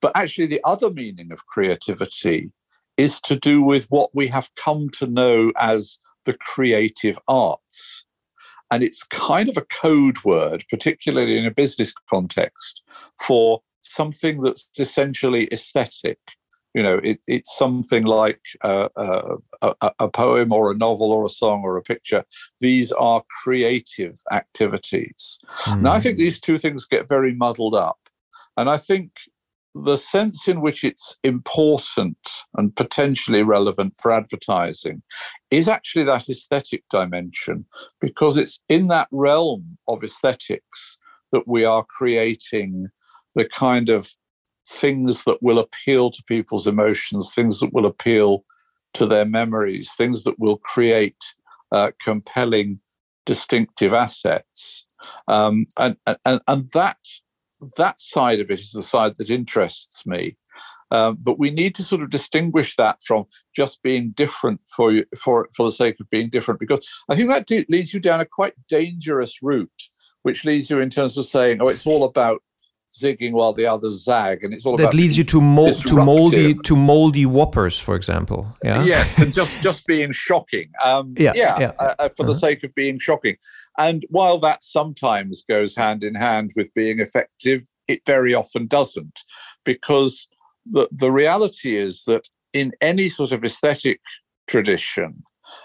But 0.00 0.12
actually, 0.14 0.46
the 0.46 0.60
other 0.64 0.88
meaning 0.88 1.32
of 1.32 1.46
creativity 1.46 2.52
is 2.96 3.20
to 3.22 3.34
do 3.34 3.60
with 3.60 3.86
what 3.90 4.10
we 4.14 4.28
have 4.28 4.50
come 4.54 4.88
to 4.90 5.06
know 5.08 5.50
as 5.58 5.98
the 6.26 6.34
creative 6.34 7.18
arts. 7.26 8.04
And 8.70 8.82
it's 8.82 9.02
kind 9.04 9.48
of 9.48 9.56
a 9.56 9.62
code 9.62 10.22
word, 10.24 10.64
particularly 10.70 11.38
in 11.38 11.46
a 11.46 11.50
business 11.50 11.92
context, 12.10 12.82
for 13.20 13.60
something 13.80 14.40
that's 14.42 14.68
essentially 14.78 15.48
aesthetic. 15.52 16.18
You 16.74 16.82
know, 16.82 17.00
it, 17.02 17.20
it's 17.26 17.56
something 17.56 18.04
like 18.04 18.42
uh, 18.62 18.88
uh, 18.94 19.36
a, 19.62 19.90
a 19.98 20.08
poem 20.08 20.52
or 20.52 20.70
a 20.70 20.76
novel 20.76 21.10
or 21.10 21.24
a 21.24 21.30
song 21.30 21.62
or 21.64 21.76
a 21.76 21.82
picture. 21.82 22.24
These 22.60 22.92
are 22.92 23.22
creative 23.42 24.20
activities. 24.30 25.38
Mm. 25.64 25.82
Now, 25.82 25.92
I 25.92 26.00
think 26.00 26.16
hmm. 26.16 26.24
these 26.24 26.38
two 26.38 26.58
things 26.58 26.84
get 26.84 27.08
very 27.08 27.34
muddled 27.34 27.74
up. 27.74 27.98
And 28.56 28.68
I 28.68 28.76
think 28.76 29.12
the 29.74 29.96
sense 29.96 30.48
in 30.48 30.60
which 30.60 30.82
it's 30.82 31.16
important 31.22 32.18
and 32.56 32.74
potentially 32.74 33.42
relevant 33.42 33.94
for 33.96 34.10
advertising 34.10 35.02
is 35.50 35.68
actually 35.68 36.04
that 36.04 36.28
aesthetic 36.28 36.84
dimension, 36.90 37.66
because 38.00 38.36
it's 38.36 38.60
in 38.68 38.88
that 38.88 39.08
realm 39.12 39.78
of 39.86 40.02
aesthetics 40.02 40.98
that 41.32 41.46
we 41.46 41.64
are 41.64 41.84
creating 41.84 42.88
the 43.34 43.46
kind 43.46 43.88
of 43.88 44.10
things 44.66 45.24
that 45.24 45.42
will 45.42 45.58
appeal 45.58 46.10
to 46.10 46.22
people's 46.24 46.66
emotions, 46.66 47.34
things 47.34 47.60
that 47.60 47.72
will 47.72 47.86
appeal 47.86 48.44
to 48.94 49.06
their 49.06 49.24
memories, 49.24 49.92
things 49.94 50.24
that 50.24 50.38
will 50.38 50.58
create 50.58 51.22
uh, 51.72 51.90
compelling, 52.02 52.80
distinctive 53.26 53.92
assets. 53.92 54.86
Um, 55.28 55.66
and, 55.78 55.96
and, 56.24 56.40
and 56.48 56.66
that 56.72 56.98
that 57.76 58.00
side 58.00 58.40
of 58.40 58.50
it 58.50 58.60
is 58.60 58.72
the 58.72 58.82
side 58.82 59.16
that 59.16 59.30
interests 59.30 60.06
me. 60.06 60.36
Um, 60.90 61.18
but 61.20 61.38
we 61.38 61.50
need 61.50 61.74
to 61.74 61.82
sort 61.82 62.02
of 62.02 62.10
distinguish 62.10 62.76
that 62.76 63.02
from 63.02 63.26
just 63.54 63.82
being 63.82 64.10
different 64.10 64.60
for 64.74 64.90
you, 64.90 65.04
for 65.18 65.48
for 65.54 65.66
the 65.66 65.72
sake 65.72 66.00
of 66.00 66.08
being 66.10 66.30
different, 66.30 66.60
because 66.60 66.88
I 67.10 67.16
think 67.16 67.28
that 67.28 67.50
leads 67.68 67.92
you 67.92 68.00
down 68.00 68.20
a 68.20 68.24
quite 68.24 68.54
dangerous 68.68 69.42
route, 69.42 69.82
which 70.22 70.44
leads 70.44 70.70
you 70.70 70.80
in 70.80 70.90
terms 70.90 71.18
of 71.18 71.26
saying, 71.26 71.60
oh, 71.60 71.68
it's 71.68 71.86
all 71.86 72.04
about 72.04 72.42
zigging 72.92 73.32
while 73.32 73.52
the 73.52 73.66
others 73.66 74.04
zag, 74.04 74.44
and 74.44 74.54
it's 74.54 74.64
all 74.64 74.76
that 74.76 74.94
leads 74.94 75.18
you 75.18 75.24
to 75.24 75.40
mold 75.40 75.80
to 75.82 75.94
moldy 75.94 76.54
to 76.54 76.76
moldy 76.76 77.26
whoppers, 77.26 77.78
for 77.78 77.94
example. 77.94 78.56
Yeah. 78.62 78.82
Yes, 78.84 79.18
and 79.18 79.32
just 79.32 79.60
just 79.60 79.86
being 79.86 80.12
shocking. 80.12 80.70
Um, 80.82 81.14
yeah, 81.18 81.32
yeah, 81.34 81.58
yeah. 81.58 81.72
Uh, 81.78 81.94
uh, 81.98 82.08
for 82.10 82.24
uh-huh. 82.24 82.32
the 82.32 82.38
sake 82.38 82.64
of 82.64 82.74
being 82.74 82.98
shocking. 82.98 83.36
And 83.78 84.04
while 84.08 84.38
that 84.40 84.62
sometimes 84.62 85.44
goes 85.48 85.76
hand 85.76 86.02
in 86.02 86.14
hand 86.14 86.52
with 86.56 86.72
being 86.74 86.98
effective, 86.98 87.68
it 87.86 88.02
very 88.06 88.34
often 88.34 88.66
doesn't, 88.66 89.22
because 89.64 90.28
the 90.64 90.88
the 90.90 91.12
reality 91.12 91.76
is 91.76 92.04
that 92.04 92.28
in 92.52 92.72
any 92.80 93.08
sort 93.08 93.32
of 93.32 93.44
aesthetic 93.44 94.00
tradition, 94.46 95.22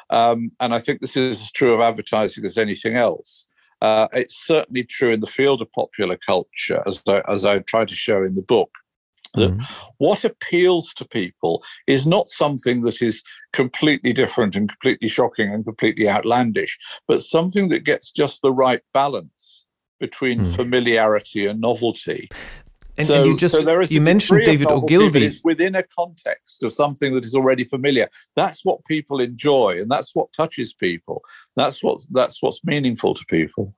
um, 0.09 0.51
and 0.59 0.73
I 0.73 0.79
think 0.79 1.01
this 1.01 1.17
is 1.17 1.41
as 1.41 1.51
true 1.51 1.73
of 1.73 1.81
advertising 1.81 2.45
as 2.45 2.57
anything 2.57 2.95
else 2.95 3.47
uh, 3.83 4.07
it's 4.13 4.35
certainly 4.35 4.85
true 4.85 5.11
in 5.11 5.19
the 5.19 5.27
field 5.27 5.61
of 5.61 5.71
popular 5.73 6.17
culture, 6.25 6.81
as 6.87 7.01
I, 7.05 7.21
as 7.27 7.43
I 7.43 7.59
try 7.59 7.83
to 7.83 7.93
show 7.93 8.23
in 8.23 8.33
the 8.33 8.41
book, 8.41 8.71
that 9.33 9.51
mm. 9.51 9.61
what 9.97 10.23
appeals 10.23 10.93
to 10.93 11.05
people 11.05 11.61
is 11.85 12.05
not 12.05 12.29
something 12.29 12.81
that 12.81 13.01
is 13.01 13.21
completely 13.51 14.13
different 14.13 14.55
and 14.55 14.69
completely 14.69 15.09
shocking 15.09 15.53
and 15.53 15.65
completely 15.65 16.07
outlandish, 16.07 16.77
but 17.09 17.19
something 17.19 17.67
that 17.69 17.83
gets 17.83 18.09
just 18.09 18.41
the 18.41 18.53
right 18.53 18.81
balance 18.93 19.65
between 19.99 20.39
mm. 20.39 20.55
familiarity 20.55 21.45
and 21.45 21.59
novelty. 21.59 22.29
And, 22.97 23.07
so, 23.07 23.15
and, 23.15 23.25
you 23.25 23.37
just 23.37 23.55
so 23.55 23.81
you 23.89 24.01
mentioned 24.01 24.45
David 24.45 24.69
Ogilvy 24.69 25.39
within 25.43 25.75
a 25.75 25.83
context 25.83 26.63
of 26.63 26.71
something 26.71 27.13
that 27.15 27.25
is 27.25 27.33
already 27.33 27.63
familiar. 27.63 28.07
That's 28.35 28.63
what 28.63 28.85
people 28.85 29.19
enjoy, 29.19 29.81
and 29.81 29.89
that's 29.89 30.13
what 30.13 30.31
touches 30.33 30.73
people. 30.73 31.23
That's 31.55 31.83
what 31.83 32.01
that's 32.11 32.41
what's 32.43 32.63
meaningful 32.63 33.15
to 33.15 33.25
people. 33.25 33.73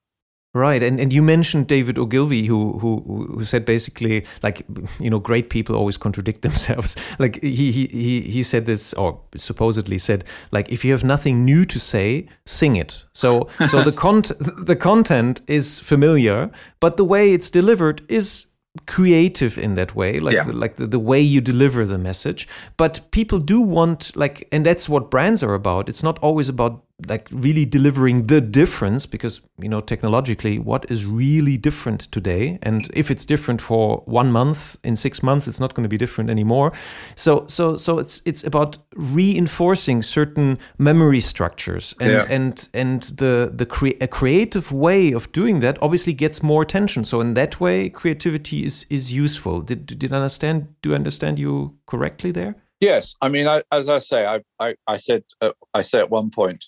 Right, 0.55 0.81
and 0.81 1.01
and 1.01 1.11
you 1.11 1.21
mentioned 1.21 1.67
David 1.67 1.97
Ogilvy, 1.97 2.45
who 2.45 2.79
who 2.79 3.01
who 3.35 3.43
said 3.43 3.65
basically 3.65 4.25
like 4.41 4.65
you 5.01 5.09
know 5.09 5.19
great 5.19 5.49
people 5.49 5.75
always 5.75 5.97
contradict 5.97 6.41
themselves. 6.47 6.95
Like 7.19 7.41
he 7.41 7.71
he 7.71 8.21
he 8.21 8.43
said 8.43 8.65
this, 8.65 8.93
or 8.93 9.19
supposedly 9.35 9.97
said 9.97 10.23
like 10.51 10.69
if 10.69 10.85
you 10.85 10.93
have 10.93 11.03
nothing 11.03 11.43
new 11.43 11.65
to 11.65 11.79
say, 11.79 12.27
sing 12.45 12.77
it. 12.77 13.05
So 13.13 13.49
so 13.69 13.81
the 13.81 13.91
con 13.97 14.23
the 14.39 14.77
content 14.77 15.41
is 15.47 15.81
familiar, 15.81 16.49
but 16.79 16.95
the 16.95 17.05
way 17.05 17.33
it's 17.33 17.49
delivered 17.49 18.03
is 18.07 18.45
creative 18.85 19.57
in 19.57 19.75
that 19.75 19.95
way 19.95 20.19
like 20.19 20.35
yeah. 20.35 20.45
like 20.47 20.75
the, 20.75 20.85
the 20.87 20.99
way 20.99 21.19
you 21.19 21.41
deliver 21.41 21.85
the 21.85 21.97
message 21.97 22.47
but 22.77 22.99
people 23.11 23.39
do 23.39 23.61
want 23.61 24.15
like 24.15 24.47
and 24.51 24.65
that's 24.65 24.89
what 24.89 25.09
brands 25.09 25.41
are 25.41 25.53
about 25.53 25.87
it's 25.87 26.03
not 26.03 26.19
always 26.19 26.49
about 26.49 26.83
like 27.07 27.27
really 27.31 27.65
delivering 27.65 28.27
the 28.27 28.39
difference 28.39 29.05
because 29.05 29.41
you 29.59 29.67
know 29.67 29.81
technologically 29.81 30.57
what 30.57 30.89
is 30.89 31.05
really 31.05 31.57
different 31.57 31.99
today? 32.11 32.57
And 32.63 32.89
if 32.93 33.11
it's 33.11 33.25
different 33.25 33.61
for 33.61 34.01
one 34.05 34.31
month 34.31 34.77
in 34.83 34.95
six 34.95 35.21
months 35.21 35.47
it's 35.47 35.59
not 35.59 35.73
going 35.73 35.83
to 35.83 35.89
be 35.89 35.97
different 35.97 36.29
anymore. 36.29 36.71
So 37.15 37.45
so 37.47 37.75
so 37.75 37.99
it's 37.99 38.21
it's 38.25 38.43
about 38.45 38.77
reinforcing 38.95 40.03
certain 40.03 40.57
memory 40.77 41.19
structures. 41.19 41.93
And 41.99 42.11
yeah. 42.11 42.25
and 42.29 42.69
and 42.73 43.03
the 43.03 43.51
the 43.53 43.65
cre- 43.65 43.99
a 43.99 44.07
creative 44.07 44.71
way 44.71 45.11
of 45.11 45.31
doing 45.33 45.59
that 45.59 45.77
obviously 45.81 46.13
gets 46.13 46.41
more 46.41 46.61
attention. 46.61 47.03
So 47.03 47.19
in 47.19 47.33
that 47.33 47.59
way 47.59 47.89
creativity 47.89 48.63
is 48.63 48.85
is 48.89 49.11
useful. 49.11 49.61
Did 49.61 49.85
did 49.99 50.13
I 50.13 50.15
understand 50.15 50.67
do 50.81 50.93
I 50.93 50.95
understand 50.95 51.39
you 51.39 51.77
correctly 51.85 52.31
there? 52.31 52.55
Yes, 52.81 53.15
I 53.21 53.29
mean, 53.29 53.47
I, 53.47 53.61
as 53.71 53.87
I 53.87 53.99
say, 53.99 54.25
I, 54.25 54.41
I, 54.59 54.75
I 54.85 54.97
said, 54.97 55.23
uh, 55.41 55.51
I 55.73 55.81
say 55.81 55.99
at 55.99 56.09
one 56.09 56.29
point, 56.29 56.65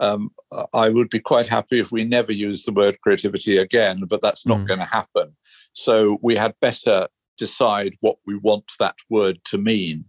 um, 0.00 0.30
I 0.72 0.88
would 0.88 1.10
be 1.10 1.20
quite 1.20 1.46
happy 1.46 1.78
if 1.78 1.92
we 1.92 2.04
never 2.04 2.32
use 2.32 2.64
the 2.64 2.72
word 2.72 3.00
creativity 3.02 3.58
again, 3.58 4.04
but 4.08 4.22
that's 4.22 4.46
not 4.46 4.58
mm. 4.58 4.66
going 4.66 4.80
to 4.80 4.86
happen. 4.86 5.36
So 5.72 6.18
we 6.22 6.36
had 6.36 6.54
better 6.60 7.08
decide 7.36 7.94
what 8.00 8.16
we 8.26 8.36
want 8.36 8.64
that 8.78 8.96
word 9.08 9.40
to 9.44 9.58
mean. 9.58 10.06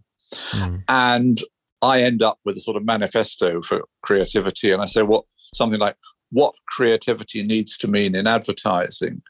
Mm. 0.50 0.82
And 0.88 1.40
I 1.82 2.02
end 2.02 2.22
up 2.22 2.38
with 2.44 2.56
a 2.56 2.60
sort 2.60 2.76
of 2.76 2.84
manifesto 2.84 3.60
for 3.62 3.84
creativity. 4.02 4.70
And 4.70 4.80
I 4.80 4.86
say, 4.86 5.02
what 5.02 5.24
something 5.54 5.80
like 5.80 5.96
what 6.30 6.54
creativity 6.68 7.42
needs 7.42 7.76
to 7.78 7.88
mean 7.88 8.14
in 8.14 8.26
advertising 8.26 9.22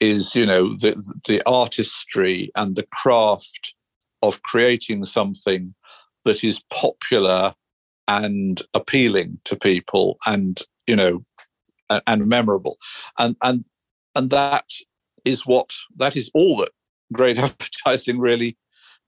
is, 0.00 0.34
you 0.34 0.46
know, 0.46 0.68
the, 0.68 1.20
the 1.28 1.42
artistry 1.46 2.50
and 2.56 2.74
the 2.76 2.86
craft 2.90 3.74
of 4.22 4.42
creating 4.42 5.04
something 5.04 5.74
that 6.24 6.42
is 6.42 6.62
popular 6.72 7.54
and 8.10 8.62
appealing 8.74 9.38
to 9.44 9.56
people 9.56 10.18
and 10.26 10.60
you 10.86 10.96
know 10.96 11.24
and, 11.88 12.02
and 12.06 12.26
memorable 12.26 12.76
and 13.18 13.36
and 13.42 13.64
and 14.14 14.30
that 14.30 14.66
is 15.24 15.46
what 15.46 15.70
that 15.96 16.16
is 16.16 16.30
all 16.34 16.56
that 16.58 16.70
great 17.12 17.38
advertising 17.46 18.18
really 18.18 18.56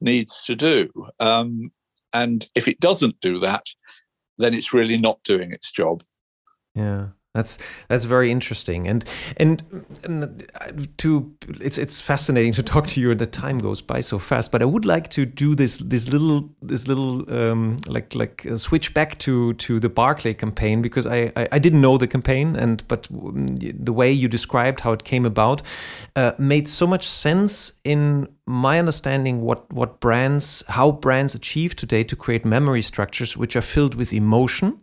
needs 0.00 0.42
to 0.42 0.54
do 0.54 0.90
um, 1.20 1.70
and 2.12 2.46
if 2.54 2.68
it 2.68 2.80
doesn't 2.80 3.20
do 3.20 3.38
that, 3.38 3.66
then 4.38 4.54
it's 4.54 4.72
really 4.72 4.98
not 4.98 5.22
doing 5.24 5.52
its 5.52 5.70
job. 5.70 6.02
Yeah. 6.74 7.08
That's 7.34 7.56
that's 7.88 8.04
very 8.04 8.30
interesting, 8.30 8.86
and, 8.86 9.06
and 9.38 9.62
and 10.04 10.46
to 10.98 11.34
it's 11.62 11.78
it's 11.78 11.98
fascinating 11.98 12.52
to 12.52 12.62
talk 12.62 12.86
to 12.88 13.00
you. 13.00 13.10
And 13.10 13.18
the 13.18 13.26
time 13.26 13.56
goes 13.56 13.80
by 13.80 14.02
so 14.02 14.18
fast. 14.18 14.52
But 14.52 14.60
I 14.60 14.66
would 14.66 14.84
like 14.84 15.08
to 15.12 15.24
do 15.24 15.54
this 15.54 15.78
this 15.78 16.08
little 16.10 16.50
this 16.60 16.86
little 16.86 17.32
um, 17.34 17.78
like 17.86 18.14
like 18.14 18.44
uh, 18.44 18.58
switch 18.58 18.92
back 18.92 19.18
to 19.20 19.54
to 19.54 19.80
the 19.80 19.88
Barclay 19.88 20.34
campaign 20.34 20.82
because 20.82 21.06
I, 21.06 21.32
I, 21.34 21.48
I 21.52 21.58
didn't 21.58 21.80
know 21.80 21.96
the 21.96 22.06
campaign 22.06 22.54
and 22.54 22.86
but 22.86 23.08
the 23.10 23.94
way 23.94 24.12
you 24.12 24.28
described 24.28 24.80
how 24.80 24.92
it 24.92 25.04
came 25.04 25.24
about 25.24 25.62
uh, 26.16 26.32
made 26.38 26.68
so 26.68 26.86
much 26.86 27.08
sense 27.08 27.72
in 27.82 28.28
my 28.44 28.78
understanding 28.78 29.40
what 29.40 29.72
what 29.72 30.00
brands 30.00 30.64
how 30.68 30.90
brands 30.90 31.34
achieve 31.34 31.76
today 31.76 32.04
to 32.04 32.16
create 32.16 32.44
memory 32.44 32.82
structures 32.82 33.36
which 33.36 33.56
are 33.56 33.62
filled 33.62 33.94
with 33.94 34.12
emotion 34.12 34.80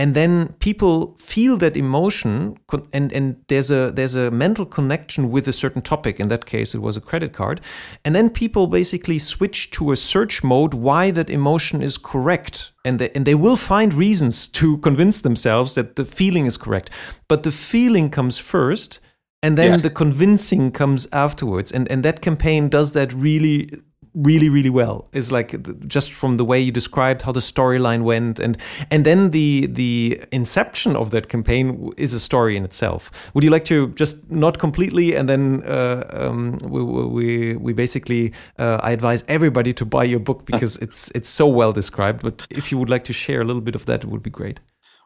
and 0.00 0.14
then 0.14 0.54
people 0.60 1.14
feel 1.18 1.58
that 1.58 1.76
emotion 1.76 2.56
and 2.90 3.12
and 3.12 3.36
there's 3.48 3.70
a 3.70 3.90
there's 3.90 4.14
a 4.14 4.30
mental 4.30 4.64
connection 4.64 5.30
with 5.30 5.46
a 5.46 5.52
certain 5.52 5.82
topic. 5.82 6.18
In 6.18 6.28
that 6.28 6.46
case 6.46 6.74
it 6.74 6.80
was 6.80 6.96
a 6.96 7.02
credit 7.02 7.34
card. 7.34 7.60
And 8.02 8.14
then 8.14 8.30
people 8.30 8.66
basically 8.66 9.18
switch 9.18 9.70
to 9.72 9.92
a 9.92 9.96
search 9.96 10.42
mode 10.42 10.72
why 10.72 11.10
that 11.10 11.28
emotion 11.28 11.82
is 11.82 11.98
correct. 11.98 12.72
And 12.82 12.98
they, 12.98 13.10
and 13.10 13.26
they 13.26 13.34
will 13.34 13.56
find 13.56 13.92
reasons 13.92 14.48
to 14.48 14.78
convince 14.88 15.20
themselves 15.20 15.74
that 15.74 15.96
the 15.96 16.06
feeling 16.06 16.46
is 16.46 16.56
correct. 16.56 16.88
But 17.28 17.42
the 17.42 17.52
feeling 17.52 18.08
comes 18.08 18.38
first 18.38 19.00
and 19.42 19.58
then 19.58 19.72
yes. 19.72 19.82
the 19.82 19.90
convincing 19.90 20.72
comes 20.72 21.08
afterwards. 21.12 21.70
And 21.70 21.86
and 21.90 22.02
that 22.04 22.22
campaign 22.22 22.70
does 22.70 22.92
that 22.92 23.12
really 23.12 23.68
really 24.14 24.48
really 24.48 24.70
well. 24.70 25.08
Is 25.12 25.30
like 25.30 25.54
just 25.86 26.12
from 26.12 26.36
the 26.36 26.44
way 26.44 26.60
you 26.60 26.72
described 26.72 27.22
how 27.22 27.32
the 27.32 27.40
storyline 27.40 28.02
went 28.02 28.38
and 28.38 28.56
and 28.90 29.04
then 29.04 29.30
the 29.30 29.66
the 29.66 30.22
inception 30.32 30.96
of 30.96 31.10
that 31.10 31.28
campaign 31.28 31.92
is 31.96 32.12
a 32.12 32.20
story 32.20 32.56
in 32.56 32.64
itself. 32.64 33.10
Would 33.34 33.44
you 33.44 33.50
like 33.50 33.64
to 33.66 33.88
just 33.88 34.30
not 34.30 34.58
completely 34.58 35.14
and 35.14 35.28
then 35.28 35.62
uh, 35.64 36.04
um, 36.12 36.58
we, 36.62 36.82
we 36.82 37.56
we 37.56 37.72
basically 37.72 38.32
uh, 38.58 38.78
I 38.82 38.90
advise 38.92 39.24
everybody 39.28 39.72
to 39.74 39.84
buy 39.84 40.04
your 40.04 40.20
book 40.20 40.44
because 40.44 40.76
it's 40.84 41.10
it's 41.14 41.28
so 41.28 41.46
well 41.46 41.72
described 41.72 42.22
but 42.22 42.46
if 42.50 42.72
you 42.72 42.78
would 42.78 42.90
like 42.90 43.04
to 43.04 43.12
share 43.12 43.40
a 43.40 43.44
little 43.44 43.62
bit 43.62 43.74
of 43.74 43.86
that 43.86 44.04
it 44.04 44.10
would 44.10 44.22
be 44.22 44.30
great. 44.30 44.60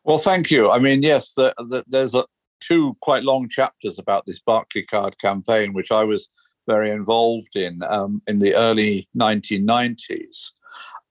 Well 0.05 0.19
thank 0.19 0.51
you. 0.51 0.71
I 0.71 0.79
mean 0.79 1.03
yes 1.03 1.35
the, 1.35 1.55
the, 1.59 1.85
there's 1.87 2.15
a 2.15 2.25
two 2.61 2.97
quite 3.01 3.23
long 3.23 3.49
chapters 3.49 3.99
about 3.99 4.25
this 4.27 4.41
Barclaycard 4.41 5.19
campaign 5.19 5.75
which 5.75 5.93
I 5.93 6.05
was 6.05 6.31
very 6.67 6.91
involved 6.91 7.57
in 7.57 7.83
um, 7.89 8.23
in 8.27 8.39
the 8.39 8.55
early 8.55 9.09
1990s. 9.17 10.53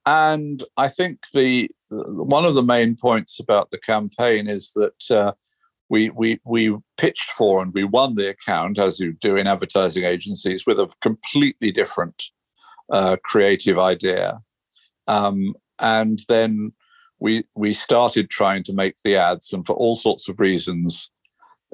And 0.05 0.63
I 0.75 0.89
think 0.89 1.19
the 1.33 1.69
one 1.89 2.45
of 2.45 2.55
the 2.55 2.63
main 2.63 2.95
points 2.95 3.39
about 3.39 3.71
the 3.71 3.77
campaign 3.77 4.47
is 4.47 4.73
that 4.73 5.11
uh, 5.11 5.33
we, 5.89 6.09
we, 6.09 6.39
we 6.43 6.75
pitched 6.97 7.31
for 7.31 7.61
and 7.61 7.73
we 7.73 7.83
won 7.83 8.15
the 8.15 8.29
account, 8.29 8.79
as 8.79 8.99
you 8.99 9.13
do 9.13 9.35
in 9.35 9.47
advertising 9.47 10.03
agencies, 10.03 10.65
with 10.65 10.79
a 10.79 10.89
completely 11.01 11.71
different 11.71 12.23
uh, 12.91 13.17
creative 13.23 13.77
idea. 13.77 14.39
Um, 15.07 15.53
and 15.79 16.19
then 16.27 16.73
we, 17.19 17.45
we 17.55 17.73
started 17.73 18.29
trying 18.29 18.63
to 18.63 18.73
make 18.73 18.95
the 19.03 19.15
ads, 19.15 19.53
and 19.53 19.65
for 19.65 19.75
all 19.75 19.95
sorts 19.95 20.27
of 20.27 20.39
reasons, 20.39 21.11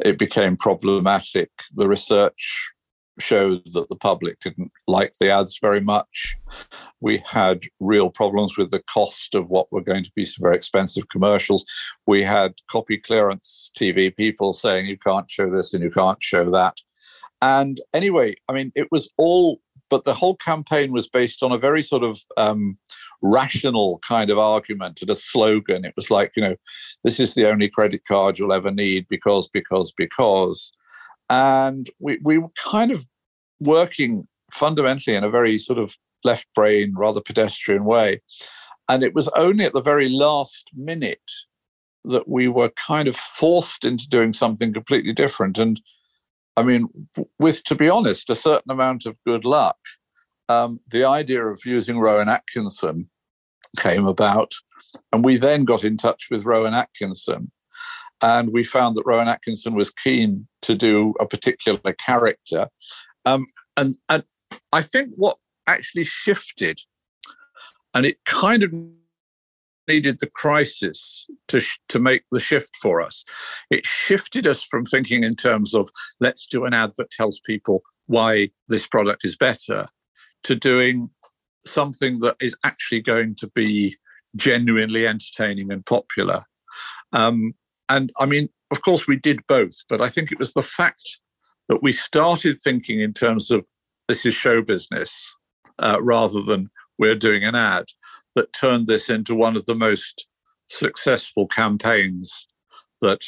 it 0.03 0.17
became 0.17 0.57
problematic. 0.57 1.49
The 1.75 1.87
research 1.87 2.71
showed 3.21 3.61
that 3.73 3.89
the 3.89 3.95
public 3.95 4.39
didn't 4.39 4.71
like 4.87 5.13
the 5.19 5.29
ads 5.29 5.57
very 5.59 5.81
much. 5.81 6.35
We 7.01 7.23
had 7.25 7.63
real 7.79 8.09
problems 8.09 8.57
with 8.57 8.71
the 8.71 8.83
cost 8.83 9.35
of 9.35 9.49
what 9.49 9.71
were 9.71 9.81
going 9.81 10.03
to 10.03 10.11
be 10.15 10.25
some 10.25 10.43
very 10.43 10.55
expensive 10.55 11.09
commercials. 11.09 11.65
We 12.07 12.23
had 12.23 12.55
copy 12.69 12.97
clearance 12.97 13.71
TV 13.77 14.15
people 14.15 14.53
saying 14.53 14.87
you 14.87 14.97
can't 14.97 15.29
show 15.29 15.49
this 15.49 15.73
and 15.73 15.83
you 15.83 15.91
can't 15.91 16.21
show 16.23 16.49
that. 16.51 16.77
And 17.41 17.79
anyway, 17.93 18.35
I 18.47 18.53
mean, 18.53 18.71
it 18.75 18.91
was 18.91 19.09
all, 19.17 19.61
but 19.89 20.03
the 20.03 20.13
whole 20.13 20.35
campaign 20.35 20.91
was 20.91 21.07
based 21.07 21.41
on 21.41 21.51
a 21.51 21.57
very 21.57 21.81
sort 21.81 22.03
of 22.03 22.19
um, 22.37 22.77
rational 23.21 23.99
kind 23.99 24.29
of 24.29 24.37
argument 24.37 25.01
and 25.01 25.09
a 25.09 25.15
slogan. 25.15 25.85
It 25.85 25.93
was 25.95 26.11
like, 26.11 26.33
you 26.35 26.43
know, 26.43 26.55
this 27.03 27.19
is 27.19 27.33
the 27.33 27.49
only 27.49 27.69
credit 27.69 28.01
card 28.05 28.37
you'll 28.37 28.53
ever 28.53 28.71
need 28.71 29.07
because, 29.09 29.47
because, 29.47 29.91
because 29.91 30.71
and 31.29 31.89
we, 31.99 32.19
we 32.23 32.37
were 32.37 32.49
kind 32.57 32.91
of 32.91 33.05
working 33.59 34.27
fundamentally 34.51 35.15
in 35.15 35.23
a 35.23 35.29
very 35.29 35.57
sort 35.57 35.79
of 35.79 35.95
left 36.23 36.47
brain, 36.55 36.93
rather 36.95 37.21
pedestrian 37.21 37.85
way. 37.85 38.21
And 38.87 39.03
it 39.03 39.13
was 39.13 39.27
only 39.29 39.65
at 39.65 39.73
the 39.73 39.81
very 39.81 40.09
last 40.09 40.69
minute 40.75 41.31
that 42.05 42.27
we 42.27 42.47
were 42.47 42.69
kind 42.69 43.07
of 43.07 43.15
forced 43.15 43.85
into 43.85 44.09
doing 44.09 44.33
something 44.33 44.73
completely 44.73 45.13
different. 45.13 45.59
And 45.59 45.79
I 46.57 46.63
mean, 46.63 46.87
with, 47.37 47.63
to 47.65 47.75
be 47.75 47.89
honest, 47.89 48.29
a 48.29 48.35
certain 48.35 48.71
amount 48.71 49.05
of 49.05 49.17
good 49.25 49.45
luck, 49.45 49.77
um, 50.47 50.79
the 50.89 51.03
idea 51.03 51.45
of 51.45 51.61
using 51.65 51.99
Rowan 51.99 52.29
Atkinson 52.29 53.09
came 53.77 54.07
about. 54.07 54.53
And 55.13 55.23
we 55.23 55.37
then 55.37 55.65
got 55.65 55.83
in 55.83 55.97
touch 55.97 56.27
with 56.31 56.45
Rowan 56.45 56.73
Atkinson 56.73 57.51
and 58.21 58.51
we 58.51 58.63
found 58.63 58.95
that 58.95 59.05
Rowan 59.05 59.27
Atkinson 59.27 59.75
was 59.75 59.89
keen 59.89 60.47
to 60.61 60.75
do 60.75 61.13
a 61.19 61.25
particular 61.25 61.93
character. 61.93 62.67
Um, 63.25 63.45
and, 63.77 63.97
and 64.09 64.23
I 64.71 64.81
think 64.81 65.11
what 65.15 65.37
actually 65.67 66.03
shifted, 66.03 66.81
and 67.93 68.05
it 68.05 68.17
kind 68.25 68.63
of 68.63 68.73
needed 69.87 70.19
the 70.19 70.29
crisis 70.29 71.25
to 71.47 71.59
sh- 71.59 71.79
to 71.89 71.99
make 71.99 72.23
the 72.31 72.39
shift 72.39 72.75
for 72.81 73.01
us. 73.01 73.25
It 73.71 73.85
shifted 73.85 74.45
us 74.45 74.63
from 74.63 74.85
thinking 74.85 75.23
in 75.23 75.35
terms 75.35 75.73
of 75.73 75.89
let's 76.19 76.45
do 76.45 76.65
an 76.65 76.73
ad 76.73 76.93
that 76.97 77.09
tells 77.09 77.41
people 77.45 77.81
why 78.05 78.49
this 78.67 78.87
product 78.87 79.25
is 79.25 79.35
better, 79.35 79.87
to 80.43 80.55
doing 80.55 81.09
something 81.65 82.19
that 82.19 82.35
is 82.39 82.55
actually 82.63 83.01
going 83.01 83.35
to 83.35 83.47
be 83.49 83.97
genuinely 84.35 85.07
entertaining 85.07 85.71
and 85.71 85.85
popular. 85.85 86.43
Um, 87.13 87.53
and 87.89 88.11
I 88.19 88.25
mean, 88.25 88.49
of 88.71 88.81
course, 88.81 89.07
we 89.07 89.15
did 89.17 89.45
both, 89.47 89.83
but 89.89 89.99
I 89.99 90.09
think 90.09 90.31
it 90.31 90.39
was 90.39 90.53
the 90.53 90.61
fact 90.61 91.19
that 91.67 91.81
we 91.81 91.91
started 91.91 92.61
thinking 92.61 93.01
in 93.01 93.13
terms 93.13 93.51
of 93.51 93.65
this 94.07 94.25
is 94.25 94.35
show 94.35 94.61
business 94.61 95.35
uh, 95.79 95.97
rather 96.01 96.41
than 96.41 96.69
we're 96.97 97.15
doing 97.15 97.43
an 97.43 97.55
ad 97.55 97.85
that 98.35 98.53
turned 98.53 98.87
this 98.87 99.09
into 99.09 99.35
one 99.35 99.55
of 99.55 99.65
the 99.65 99.75
most 99.75 100.27
successful 100.67 101.47
campaigns 101.47 102.47
that 103.01 103.19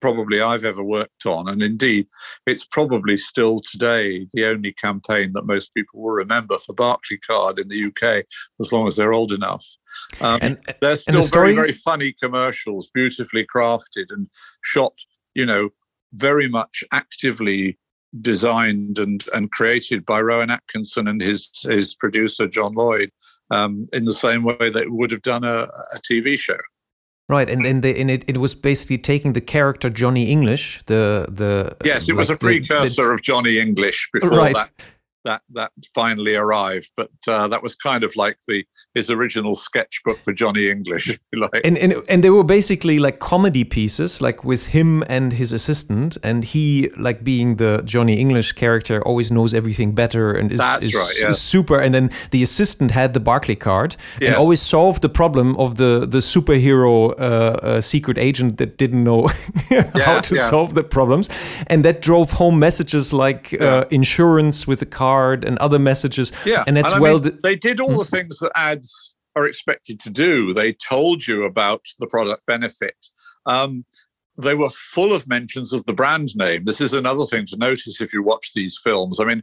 probably 0.00 0.40
I've 0.40 0.64
ever 0.64 0.82
worked 0.82 1.26
on. 1.26 1.48
And 1.48 1.62
indeed, 1.62 2.06
it's 2.46 2.64
probably 2.64 3.16
still 3.16 3.60
today 3.60 4.26
the 4.32 4.46
only 4.46 4.72
campaign 4.72 5.32
that 5.32 5.46
most 5.46 5.74
people 5.74 6.00
will 6.00 6.10
remember 6.10 6.58
for 6.58 6.74
Barclaycard 6.74 7.58
in 7.58 7.68
the 7.68 7.86
UK, 7.86 8.24
as 8.60 8.72
long 8.72 8.86
as 8.86 8.96
they're 8.96 9.12
old 9.12 9.32
enough. 9.32 9.66
Um, 10.20 10.38
and 10.42 10.58
they're 10.80 10.96
still 10.96 11.14
and 11.14 11.22
the 11.22 11.26
story... 11.26 11.54
very, 11.54 11.66
very 11.68 11.72
funny 11.72 12.14
commercials, 12.20 12.90
beautifully 12.92 13.46
crafted 13.46 14.06
and 14.10 14.28
shot, 14.62 14.94
you 15.34 15.46
know, 15.46 15.70
very 16.14 16.48
much 16.48 16.82
actively 16.92 17.78
designed 18.20 18.98
and, 18.98 19.24
and 19.32 19.52
created 19.52 20.04
by 20.04 20.20
Rowan 20.20 20.50
Atkinson 20.50 21.06
and 21.06 21.20
his, 21.20 21.48
his 21.62 21.94
producer, 21.94 22.48
John 22.48 22.74
Lloyd, 22.74 23.12
um, 23.50 23.86
in 23.92 24.04
the 24.04 24.12
same 24.12 24.42
way 24.42 24.70
that 24.70 24.90
would 24.90 25.10
have 25.10 25.22
done 25.22 25.44
a, 25.44 25.68
a 25.94 25.98
TV 25.98 26.38
show. 26.38 26.56
Right, 27.30 27.48
and 27.48 27.64
and, 27.64 27.82
the, 27.82 27.96
and 28.00 28.10
it, 28.10 28.24
it 28.26 28.38
was 28.38 28.56
basically 28.56 28.98
taking 28.98 29.34
the 29.34 29.40
character 29.40 29.88
Johnny 29.88 30.32
English, 30.32 30.82
the 30.86 31.26
the 31.28 31.76
yes, 31.84 32.08
it 32.08 32.14
was 32.14 32.28
a 32.28 32.36
precursor 32.36 32.88
the, 32.88 33.02
the, 33.02 33.14
of 33.14 33.22
Johnny 33.22 33.58
English 33.60 34.10
before 34.12 34.30
right. 34.30 34.54
that 34.54 34.70
that 35.24 35.42
that 35.52 35.72
finally 35.94 36.34
arrived. 36.34 36.90
But 36.96 37.10
uh, 37.28 37.48
that 37.48 37.62
was 37.62 37.74
kind 37.74 38.04
of 38.04 38.14
like 38.16 38.38
the 38.48 38.64
his 38.94 39.10
original 39.10 39.54
sketchbook 39.54 40.20
for 40.20 40.32
Johnny 40.32 40.68
English, 40.68 41.18
like. 41.34 41.60
And, 41.64 41.78
and 41.78 41.94
and 42.08 42.24
they 42.24 42.30
were 42.30 42.44
basically 42.44 42.98
like 42.98 43.18
comedy 43.18 43.64
pieces, 43.64 44.20
like 44.20 44.44
with 44.44 44.66
him 44.66 45.02
and 45.08 45.32
his 45.32 45.52
assistant, 45.52 46.16
and 46.22 46.44
he 46.44 46.90
like 46.96 47.24
being 47.24 47.56
the 47.56 47.82
Johnny 47.84 48.18
English 48.18 48.52
character, 48.52 49.02
always 49.02 49.30
knows 49.30 49.54
everything 49.54 49.92
better 49.94 50.32
and 50.32 50.52
is, 50.52 50.60
is, 50.80 50.94
right, 50.94 51.30
is 51.30 51.40
super. 51.40 51.80
And 51.80 51.94
then 51.94 52.10
the 52.30 52.42
assistant 52.42 52.90
had 52.90 53.14
the 53.14 53.20
Barclaycard 53.20 53.96
yes. 54.20 54.28
and 54.28 54.34
always 54.36 54.60
solved 54.60 55.02
the 55.02 55.08
problem 55.08 55.56
of 55.56 55.76
the 55.76 56.06
the 56.08 56.18
superhero 56.18 57.14
uh, 57.18 57.22
uh, 57.22 57.80
secret 57.80 58.18
agent 58.18 58.58
that 58.58 58.76
didn't 58.76 59.04
know 59.04 59.26
how 59.70 60.14
yeah, 60.14 60.20
to 60.20 60.34
yeah. 60.34 60.48
solve 60.48 60.74
the 60.74 60.84
problems, 60.84 61.28
and 61.66 61.84
that 61.84 62.02
drove 62.02 62.32
home 62.32 62.58
messages 62.58 63.12
like 63.12 63.52
yeah. 63.52 63.60
Uh, 63.60 63.84
insurance 63.90 64.66
with 64.66 64.82
a 64.82 64.86
car 64.86 65.09
card 65.10 65.44
and 65.44 65.58
other 65.58 65.78
messages. 65.78 66.32
Yeah, 66.44 66.64
and 66.66 66.78
it's 66.78 66.92
and 66.92 67.00
well. 67.00 67.18
Mean, 67.18 67.38
they 67.42 67.56
did 67.56 67.80
all 67.80 67.96
the 67.98 68.04
hmm. 68.04 68.16
things 68.16 68.38
that 68.38 68.52
ads 68.54 69.14
are 69.36 69.46
expected 69.46 70.00
to 70.00 70.10
do. 70.10 70.54
They 70.54 70.72
told 70.72 71.26
you 71.26 71.44
about 71.44 71.82
the 71.98 72.06
product 72.06 72.46
benefit. 72.46 72.96
Um, 73.46 73.84
they 74.38 74.54
were 74.54 74.70
full 74.70 75.12
of 75.12 75.28
mentions 75.28 75.72
of 75.72 75.84
the 75.86 75.92
brand 75.92 76.30
name. 76.36 76.64
This 76.64 76.80
is 76.80 76.92
another 76.92 77.26
thing 77.26 77.44
to 77.46 77.56
notice 77.56 78.00
if 78.00 78.12
you 78.12 78.22
watch 78.22 78.52
these 78.54 78.78
films. 78.82 79.20
I 79.20 79.24
mean, 79.24 79.42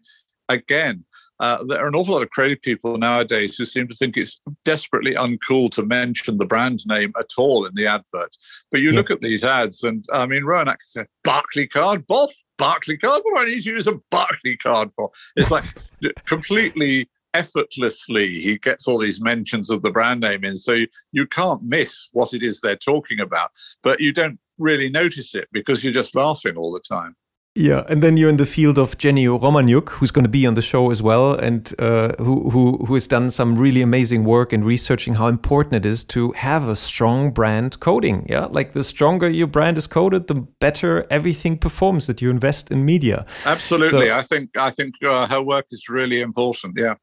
again, 0.49 1.05
uh, 1.40 1.64
there 1.64 1.84
are 1.84 1.88
an 1.88 1.96
awful 1.96 2.14
lot 2.16 2.24
of 2.24 2.30
creative 2.32 2.62
people 2.62 2.98
nowadays 2.98 3.58
who 3.58 3.66
seem 3.66 3.88
to 3.88 3.96
think 3.96 4.18
it's 4.18 4.42
desperately 4.66 5.14
uncool 5.14 5.72
to 5.72 5.86
mention 5.86 6.38
the 6.38 6.46
brand 6.46 6.84
name 6.88 7.14
at 7.20 7.30
all 7.38 7.66
in 7.66 7.74
the 7.76 7.86
advert. 7.86 8.36
But 8.72 8.82
you 8.82 8.92
yeah. 8.92 8.98
look 8.98 9.12
at 9.12 9.22
these 9.22 9.44
ads, 9.44 9.84
and 9.84 10.06
I 10.12 10.26
mean, 10.26 10.44
Rowan 10.44 10.68
Atkinson 10.68 11.06
said, 11.06 11.08
Barclaycard, 11.32 12.06
Boff, 12.08 12.32
Barclaycard. 12.58 13.22
What 13.24 13.36
do 13.36 13.42
I 13.42 13.46
need 13.46 13.62
to 13.64 13.70
use 13.70 13.88
a 13.88 14.00
Barclaycard 14.12 14.94
for? 14.94 15.12
It's 15.36 15.52
like 15.52 15.66
completely 16.26 17.10
effortlessly 17.34 18.28
he 18.40 18.58
gets 18.58 18.88
all 18.88 18.98
these 18.98 19.22
mentions 19.22 19.70
of 19.70 19.82
the 19.84 19.92
brand 19.92 20.22
name 20.22 20.44
in 20.44 20.56
so 20.56 20.74
you, 20.74 20.88
you 21.12 21.28
can't 21.28 21.62
miss 21.62 22.10
what 22.14 22.34
it 22.34 22.42
is 22.42 22.60
they're 22.60 22.76
talking 22.78 23.20
about 23.20 23.52
but 23.84 24.00
you 24.00 24.12
don't 24.12 24.40
really 24.58 24.90
notice 24.90 25.36
it 25.36 25.48
because 25.52 25.84
you're 25.84 25.94
just 25.94 26.16
laughing 26.16 26.58
all 26.58 26.72
the 26.72 26.80
time 26.80 27.16
yeah, 27.58 27.84
and 27.89 28.03
then 28.03 28.18
you're 28.18 28.30
in 28.30 28.38
the 28.38 28.45
field 28.45 28.78
of 28.78 28.97
Jenni 28.97 29.26
Romaniuk, 29.26 29.89
who's 29.89 30.12
going 30.12 30.24
to 30.24 30.30
be 30.30 30.45
on 30.45 30.53
the 30.53 30.62
show 30.62 30.91
as 30.91 31.01
well, 31.01 31.34
and 31.34 31.74
uh, 31.80 32.14
who 32.20 32.51
who 32.51 32.86
who 32.86 32.93
has 32.93 33.08
done 33.08 33.32
some 33.32 33.58
really 33.58 33.82
amazing 33.82 34.24
work 34.24 34.53
in 34.53 34.64
researching 34.64 35.16
how 35.16 35.28
important 35.28 35.74
it 35.74 35.86
is 35.86 36.03
to 36.05 36.32
have 36.34 36.68
a 36.68 36.76
strong 36.76 37.32
brand 37.32 37.80
coding. 37.80 38.26
Yeah, 38.30 38.45
like 38.45 38.74
the 38.74 38.84
stronger 38.84 39.28
your 39.28 39.47
brand 39.47 39.78
is 39.78 39.88
coded, 39.88 40.28
the 40.28 40.36
better 40.36 41.08
everything 41.10 41.58
performs 41.58 42.05
that 42.05 42.22
you 42.22 42.30
invest 42.30 42.70
in 42.70 42.86
media. 42.86 43.26
Absolutely, 43.45 44.08
so, 44.08 44.14
I 44.14 44.22
think 44.22 44.55
I 44.55 44.70
think 44.70 44.93
uh, 45.03 45.28
her 45.28 45.41
work 45.41 45.66
is 45.72 45.89
really 45.89 46.22
important. 46.22 46.76
Yeah. 46.78 46.95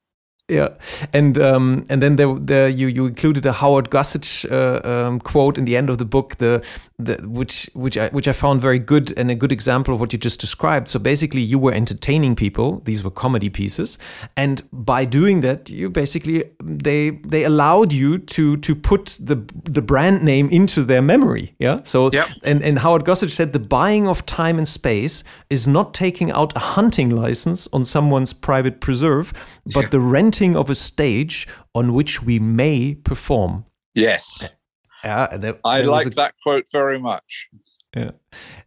Yeah, 0.46 0.74
and 1.14 1.38
um, 1.38 1.86
and 1.88 2.02
then 2.02 2.16
there, 2.16 2.34
there 2.34 2.68
you 2.68 2.86
you 2.86 3.06
included 3.06 3.46
a 3.46 3.52
Howard 3.52 3.88
Gossage 3.88 4.44
uh, 4.52 4.86
um, 4.86 5.18
quote 5.18 5.56
in 5.56 5.64
the 5.64 5.74
end 5.74 5.88
of 5.88 5.96
the 5.96 6.04
book, 6.04 6.36
the, 6.36 6.62
the 6.98 7.16
which 7.26 7.70
which 7.72 7.96
I 7.96 8.08
which 8.08 8.28
I 8.28 8.34
found 8.34 8.60
very 8.60 8.78
good 8.78 9.14
and 9.16 9.30
a 9.30 9.34
good 9.34 9.50
example 9.50 9.94
of 9.94 10.00
what 10.00 10.12
you 10.12 10.18
just 10.18 10.38
described. 10.40 10.90
So 10.90 10.98
basically, 10.98 11.40
you 11.40 11.58
were 11.58 11.72
entertaining 11.72 12.36
people; 12.36 12.82
these 12.84 13.02
were 13.02 13.10
comedy 13.10 13.48
pieces, 13.48 13.96
and 14.36 14.62
by 14.70 15.06
doing 15.06 15.40
that, 15.40 15.70
you 15.70 15.88
basically 15.88 16.44
they 16.62 17.12
they 17.24 17.44
allowed 17.44 17.94
you 17.94 18.18
to 18.18 18.58
to 18.58 18.74
put 18.74 19.16
the 19.18 19.36
the 19.64 19.80
brand 19.80 20.24
name 20.24 20.50
into 20.50 20.84
their 20.84 21.00
memory. 21.00 21.54
Yeah. 21.58 21.80
So 21.84 22.10
yep. 22.10 22.28
and 22.42 22.62
and 22.62 22.80
Howard 22.80 23.06
Gossage 23.06 23.30
said 23.30 23.54
the 23.54 23.58
buying 23.60 24.06
of 24.06 24.26
time 24.26 24.58
and 24.58 24.68
space 24.68 25.24
is 25.48 25.66
not 25.66 25.94
taking 25.94 26.30
out 26.32 26.54
a 26.54 26.74
hunting 26.76 27.08
license 27.08 27.66
on 27.72 27.86
someone's 27.86 28.34
private 28.34 28.82
preserve, 28.82 29.32
but 29.72 29.84
yeah. 29.84 29.88
the 29.88 30.00
rent 30.00 30.33
renting 30.34 30.56
of 30.56 30.68
a 30.70 30.74
stage 30.74 31.46
on 31.74 31.92
which 31.92 32.22
we 32.22 32.38
may 32.38 32.94
perform. 32.94 33.64
Yes. 33.94 34.48
Yeah, 35.04 35.36
that, 35.36 35.60
I 35.64 35.82
like 35.82 36.06
a, 36.06 36.10
that 36.10 36.34
quote 36.42 36.64
very 36.72 36.98
much. 36.98 37.48
Yeah, 37.94 38.12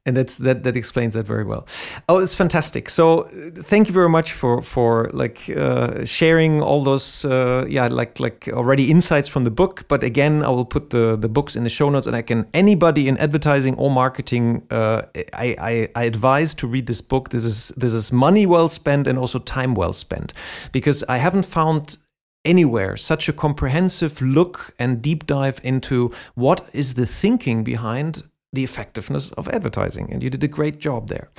and 0.07 0.17
that's 0.17 0.37
that. 0.37 0.63
That 0.63 0.75
explains 0.75 1.13
that 1.13 1.27
very 1.27 1.43
well. 1.43 1.67
Oh, 2.07 2.19
it's 2.19 2.33
fantastic. 2.33 2.89
So, 2.89 3.23
thank 3.63 3.87
you 3.87 3.93
very 3.93 4.09
much 4.09 4.31
for 4.31 4.61
for 4.61 5.09
like 5.13 5.49
uh, 5.49 6.05
sharing 6.05 6.61
all 6.61 6.83
those 6.83 7.25
uh, 7.25 7.65
yeah 7.69 7.87
like 7.87 8.19
like 8.19 8.49
already 8.53 8.89
insights 8.89 9.27
from 9.27 9.43
the 9.43 9.51
book. 9.51 9.85
But 9.87 10.03
again, 10.03 10.43
I 10.43 10.49
will 10.49 10.65
put 10.65 10.89
the 10.89 11.17
the 11.17 11.29
books 11.29 11.55
in 11.55 11.63
the 11.63 11.69
show 11.69 11.89
notes, 11.89 12.07
and 12.07 12.15
I 12.15 12.21
can 12.23 12.45
anybody 12.53 13.07
in 13.07 13.17
advertising 13.17 13.75
or 13.75 13.91
marketing, 13.91 14.63
uh, 14.71 15.01
I, 15.33 15.55
I 15.59 15.89
I 15.95 16.03
advise 16.05 16.55
to 16.55 16.67
read 16.67 16.85
this 16.85 17.01
book. 17.01 17.29
This 17.29 17.43
is 17.43 17.73
this 17.77 17.93
is 17.93 18.11
money 18.11 18.45
well 18.45 18.67
spent 18.67 19.07
and 19.07 19.17
also 19.19 19.39
time 19.39 19.73
well 19.75 19.93
spent, 19.93 20.33
because 20.71 21.03
I 21.09 21.17
haven't 21.17 21.45
found 21.45 21.97
anywhere 22.45 22.95
such 22.95 23.29
a 23.29 23.33
comprehensive 23.33 24.21
look 24.21 24.73
and 24.79 25.01
deep 25.01 25.25
dive 25.27 25.59
into 25.63 26.11
what 26.35 26.69
is 26.71 26.93
the 26.93 27.05
thinking 27.05 27.63
behind 27.63 28.23
the 28.57 28.63
effectiveness 28.63 29.31
of 29.37 29.47
advertising. 29.49 30.11
And 30.11 30.23
you 30.23 30.29
did 30.29 30.43
a 30.43 30.47
great 30.47 30.79
job 30.79 31.09
there. 31.09 31.29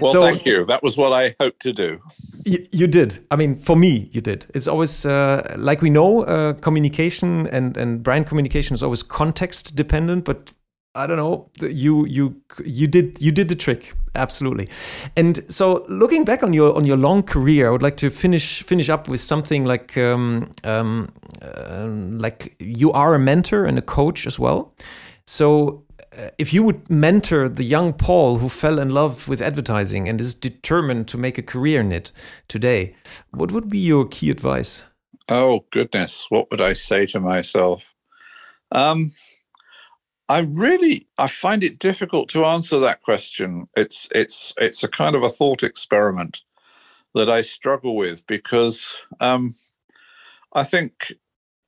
Well, 0.00 0.12
so, 0.12 0.22
thank 0.22 0.44
you. 0.44 0.64
That 0.66 0.82
was 0.82 0.96
what 0.96 1.12
I 1.12 1.34
hoped 1.40 1.60
to 1.62 1.72
do. 1.72 2.00
You, 2.44 2.86
did. 2.86 3.24
I 3.30 3.36
mean, 3.36 3.56
for 3.56 3.76
me, 3.76 4.10
you 4.12 4.20
did. 4.20 4.46
It's 4.54 4.68
always, 4.68 5.06
uh, 5.06 5.54
like 5.56 5.80
we 5.82 5.90
know, 5.90 6.24
uh, 6.24 6.52
communication 6.54 7.46
and, 7.46 7.76
and 7.76 8.02
brand 8.02 8.26
communication 8.26 8.74
is 8.74 8.82
always 8.82 9.02
context 9.04 9.76
dependent, 9.76 10.24
but 10.24 10.52
I 10.96 11.06
don't 11.06 11.16
know. 11.16 11.50
You 11.60 12.06
you 12.06 12.36
you 12.64 12.86
did 12.86 13.20
you 13.20 13.32
did 13.32 13.48
the 13.48 13.56
trick 13.56 13.94
absolutely. 14.14 14.68
And 15.16 15.40
so, 15.48 15.84
looking 15.88 16.24
back 16.24 16.42
on 16.42 16.52
your 16.52 16.76
on 16.76 16.84
your 16.84 16.96
long 16.96 17.22
career, 17.24 17.68
I 17.68 17.70
would 17.70 17.82
like 17.82 17.96
to 17.96 18.10
finish 18.10 18.62
finish 18.62 18.88
up 18.88 19.08
with 19.08 19.20
something 19.20 19.64
like 19.64 19.96
um, 19.96 20.54
um, 20.62 21.08
uh, 21.42 21.86
like 22.22 22.54
you 22.60 22.92
are 22.92 23.14
a 23.14 23.18
mentor 23.18 23.64
and 23.66 23.78
a 23.78 23.82
coach 23.82 24.26
as 24.26 24.38
well. 24.38 24.72
So, 25.26 25.83
if 26.38 26.52
you 26.52 26.62
would 26.62 26.88
mentor 26.90 27.48
the 27.48 27.64
young 27.64 27.92
Paul 27.92 28.38
who 28.38 28.48
fell 28.48 28.78
in 28.78 28.90
love 28.90 29.28
with 29.28 29.42
advertising 29.42 30.08
and 30.08 30.20
is 30.20 30.34
determined 30.34 31.08
to 31.08 31.18
make 31.18 31.38
a 31.38 31.42
career 31.42 31.80
in 31.80 31.92
it 31.92 32.12
today, 32.48 32.94
what 33.30 33.50
would 33.50 33.68
be 33.68 33.78
your 33.78 34.06
key 34.06 34.30
advice? 34.30 34.84
Oh 35.28 35.64
goodness, 35.70 36.26
what 36.28 36.50
would 36.50 36.60
I 36.60 36.74
say 36.74 37.06
to 37.06 37.20
myself? 37.20 37.94
Um, 38.72 39.10
I 40.28 40.40
really 40.40 41.08
I 41.18 41.26
find 41.26 41.62
it 41.62 41.78
difficult 41.78 42.28
to 42.30 42.44
answer 42.44 42.78
that 42.80 43.02
question. 43.02 43.68
It's 43.76 44.08
it's 44.14 44.54
it's 44.58 44.82
a 44.82 44.88
kind 44.88 45.14
of 45.16 45.22
a 45.22 45.28
thought 45.28 45.62
experiment 45.62 46.42
that 47.14 47.30
I 47.30 47.42
struggle 47.42 47.94
with 47.96 48.26
because 48.26 48.98
um, 49.20 49.54
I 50.52 50.64
think 50.64 51.12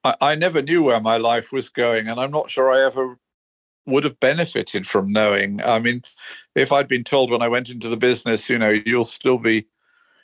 I, 0.04 0.16
I 0.20 0.34
never 0.34 0.62
knew 0.62 0.84
where 0.84 1.00
my 1.00 1.16
life 1.16 1.52
was 1.52 1.68
going, 1.68 2.08
and 2.08 2.18
I'm 2.18 2.30
not 2.30 2.50
sure 2.50 2.70
I 2.72 2.84
ever 2.84 3.18
would 3.86 4.04
have 4.04 4.18
benefited 4.20 4.86
from 4.86 5.12
knowing. 5.12 5.62
I 5.62 5.78
mean, 5.78 6.02
if 6.54 6.72
I'd 6.72 6.88
been 6.88 7.04
told 7.04 7.30
when 7.30 7.42
I 7.42 7.48
went 7.48 7.70
into 7.70 7.88
the 7.88 7.96
business, 7.96 8.50
you 8.50 8.58
know, 8.58 8.74
you'll 8.84 9.04
still 9.04 9.38
be 9.38 9.66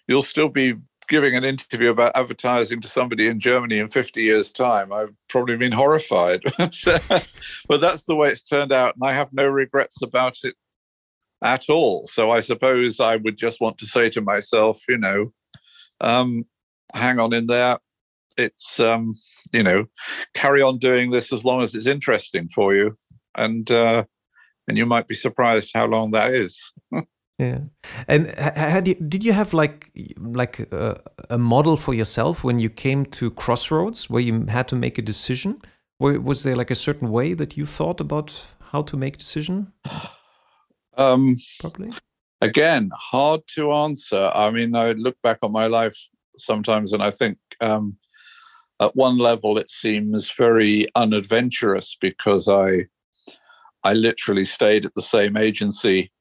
you'll 0.09 0.23
still 0.23 0.49
be 0.49 0.75
giving 1.09 1.37
an 1.37 1.45
interview 1.45 1.91
about 1.91 2.13
advertising 2.15 2.81
to 2.81 2.89
somebody 2.89 3.27
in 3.27 3.41
Germany 3.41 3.79
in 3.79 3.89
50 3.89 4.23
years' 4.23 4.51
time, 4.51 4.93
I've 4.93 5.15
probably 5.29 5.57
been 5.57 5.73
horrified. 5.73 6.43
but 6.59 7.81
that's 7.81 8.05
the 8.05 8.15
way 8.15 8.31
it's 8.31 8.43
turned 8.43 8.73
out, 8.73 8.95
and 8.95 9.05
I 9.05 9.13
have 9.13 9.33
no 9.33 9.49
regrets 9.49 10.03
about 10.03 10.39
it 10.45 10.55
at 11.43 11.69
all. 11.69 12.07
So 12.07 12.31
I 12.31 12.41
suppose 12.41 13.01
I 13.01 13.17
would 13.17 13.37
just 13.37 13.61
want 13.61 13.79
to 13.79 13.87
say 13.87 14.09
to 14.11 14.21
myself, 14.21 14.81
you 14.89 14.99
know, 14.99 15.33
um, 16.01 16.45
hang 16.95 17.19
on 17.19 17.33
in 17.35 17.47
there. 17.47 17.79
It's 18.39 18.81
um, 18.81 19.13
you 19.53 19.63
know, 19.63 19.85
carry 20.35 20.63
on 20.63 20.79
doing 20.79 21.11
this 21.11 21.33
as 21.33 21.45
long 21.45 21.61
as 21.61 21.75
it's 21.75 21.87
interesting 21.87 22.49
for 22.49 22.75
you 22.75 22.97
and 23.35 23.71
uh, 23.71 24.05
and 24.69 24.79
you 24.79 24.87
might 24.87 25.09
be 25.09 25.15
surprised 25.15 25.73
how 25.75 25.87
long 25.87 26.11
that 26.13 26.31
is. 26.31 26.73
yeah, 27.39 27.59
and 28.09 28.29
had 28.29 28.89
you, 28.89 28.95
did 28.95 29.25
you 29.25 29.33
have 29.33 29.53
like 29.53 29.91
like 30.19 30.61
a, 30.73 31.01
a, 31.31 31.39
model 31.39 31.77
for 31.77 31.95
yourself 31.95 32.45
when 32.45 32.59
you 32.59 32.71
came 32.71 33.07
to 33.07 33.31
crossroads 33.31 34.09
where 34.09 34.23
you 34.23 34.47
had 34.47 34.69
to 34.69 34.77
make 34.77 34.99
a 34.99 35.03
decision? 35.03 35.61
was 35.99 36.43
there 36.43 36.57
like 36.57 36.73
a 36.73 36.75
certain 36.75 37.13
way 37.13 37.33
that 37.33 37.57
you 37.57 37.65
thought 37.65 38.01
about 38.01 38.45
how 38.73 38.83
to 38.83 38.97
make 38.97 39.19
decision? 39.19 39.73
Um, 40.97 41.37
Probably. 41.61 41.91
Again, 42.41 42.91
hard 42.93 43.43
to 43.55 43.73
answer. 43.73 44.33
I 44.35 44.51
mean, 44.51 44.75
I 44.75 44.93
look 44.93 45.17
back 45.23 45.39
on 45.43 45.53
my 45.53 45.69
life 45.69 45.97
sometimes 46.37 46.93
and 46.93 47.03
I 47.03 47.11
think 47.11 47.39
um, 47.61 47.97
at 48.81 48.97
one 48.97 49.19
level 49.19 49.59
it 49.59 49.71
seems 49.71 50.33
very 50.33 50.89
unadventurous 50.97 51.97
because 52.01 52.49
I 52.49 52.87
I 53.85 53.95
literally 53.95 54.45
stayed 54.45 54.85
at 54.85 54.95
the 54.95 55.03
same 55.03 55.37
agency 55.37 56.13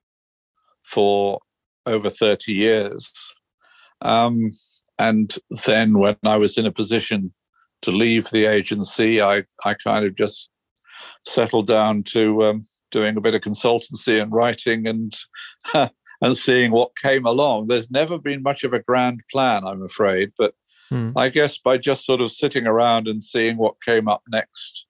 for 0.83 1.39
over 1.85 2.09
30 2.09 2.53
years. 2.53 3.11
Um, 4.01 4.51
and 4.97 5.35
then 5.65 5.97
when 5.97 6.17
I 6.25 6.37
was 6.37 6.57
in 6.57 6.65
a 6.65 6.71
position 6.71 7.33
to 7.83 7.91
leave 7.91 8.29
the 8.29 8.45
agency, 8.45 9.21
I, 9.21 9.43
I 9.65 9.73
kind 9.73 10.05
of 10.05 10.15
just 10.15 10.51
settled 11.25 11.67
down 11.67 12.03
to 12.03 12.43
um, 12.43 12.67
doing 12.91 13.17
a 13.17 13.21
bit 13.21 13.33
of 13.33 13.41
consultancy 13.41 14.21
and 14.21 14.31
writing 14.31 14.87
and 14.87 15.17
and 16.21 16.37
seeing 16.37 16.71
what 16.71 16.95
came 17.01 17.25
along. 17.25 17.67
There's 17.67 17.89
never 17.89 18.19
been 18.19 18.43
much 18.43 18.63
of 18.63 18.73
a 18.73 18.81
grand 18.81 19.21
plan, 19.31 19.65
I'm 19.65 19.83
afraid, 19.83 20.31
but 20.37 20.53
hmm. 20.89 21.11
I 21.15 21.29
guess 21.29 21.57
by 21.57 21.77
just 21.77 22.05
sort 22.05 22.21
of 22.21 22.31
sitting 22.31 22.67
around 22.67 23.07
and 23.07 23.23
seeing 23.23 23.57
what 23.57 23.81
came 23.83 24.07
up 24.07 24.21
next, 24.29 24.85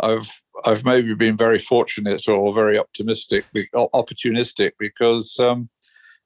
I've 0.00 0.42
I've 0.64 0.84
maybe 0.84 1.14
been 1.14 1.36
very 1.36 1.58
fortunate 1.58 2.26
or 2.28 2.52
very 2.54 2.78
optimistic, 2.78 3.44
opportunistic 3.74 4.72
because 4.78 5.38
um, 5.38 5.68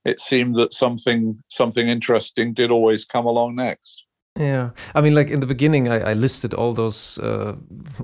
it 0.05 0.21
seemed 0.21 0.57
that 0.57 0.73
something 0.73 1.43
something 1.49 1.89
interesting 1.89 2.55
did 2.55 2.71
always 2.71 3.05
come 3.05 3.27
along 3.27 3.57
next. 3.57 4.05
Yeah, 4.41 4.71
I 4.95 5.03
mean, 5.03 5.15
like 5.15 5.29
in 5.29 5.41
the 5.41 5.47
beginning, 5.47 5.89
I, 5.89 6.13
I 6.13 6.15
listed 6.15 6.55
all 6.55 6.73
those, 6.73 7.19
uh, 7.19 7.57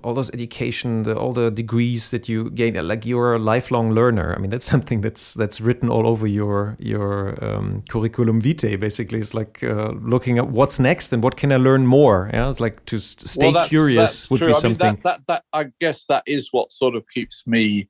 all 0.03 0.12
those 0.12 0.30
education, 0.32 1.05
the, 1.05 1.16
all 1.16 1.32
the 1.32 1.51
degrees 1.51 2.11
that 2.11 2.28
you 2.28 2.51
gain. 2.51 2.74
Like 2.87 3.07
you're 3.07 3.34
a 3.34 3.39
lifelong 3.39 3.93
learner. 3.93 4.34
I 4.37 4.39
mean, 4.39 4.51
that's 4.51 4.66
something 4.74 5.01
that's 5.01 5.32
that's 5.32 5.62
written 5.62 5.89
all 5.89 6.07
over 6.07 6.26
your 6.26 6.76
your 6.78 7.43
um, 7.43 7.82
curriculum 7.89 8.43
vitae. 8.43 8.76
Basically, 8.76 9.18
it's 9.18 9.32
like 9.32 9.62
uh, 9.62 9.93
looking 10.03 10.37
at 10.37 10.49
what's 10.49 10.78
next 10.78 11.11
and 11.14 11.22
what 11.22 11.39
can 11.39 11.53
I 11.53 11.57
learn 11.57 11.87
more. 11.87 12.28
Yeah, 12.34 12.51
it's 12.51 12.61
like 12.61 12.84
to 12.87 12.99
stay 12.99 13.53
well, 13.53 13.66
curious 13.66 14.20
that's 14.20 14.30
would 14.30 14.39
true. 14.39 14.49
be 14.49 14.55
something. 14.55 14.87
I 14.87 14.93
mean, 14.93 15.01
that, 15.05 15.26
that 15.26 15.43
that 15.43 15.45
I 15.55 15.72
guess 15.80 16.05
that 16.11 16.22
is 16.26 16.51
what 16.53 16.70
sort 16.70 16.97
of 16.97 17.05
keeps 17.09 17.47
me 17.47 17.89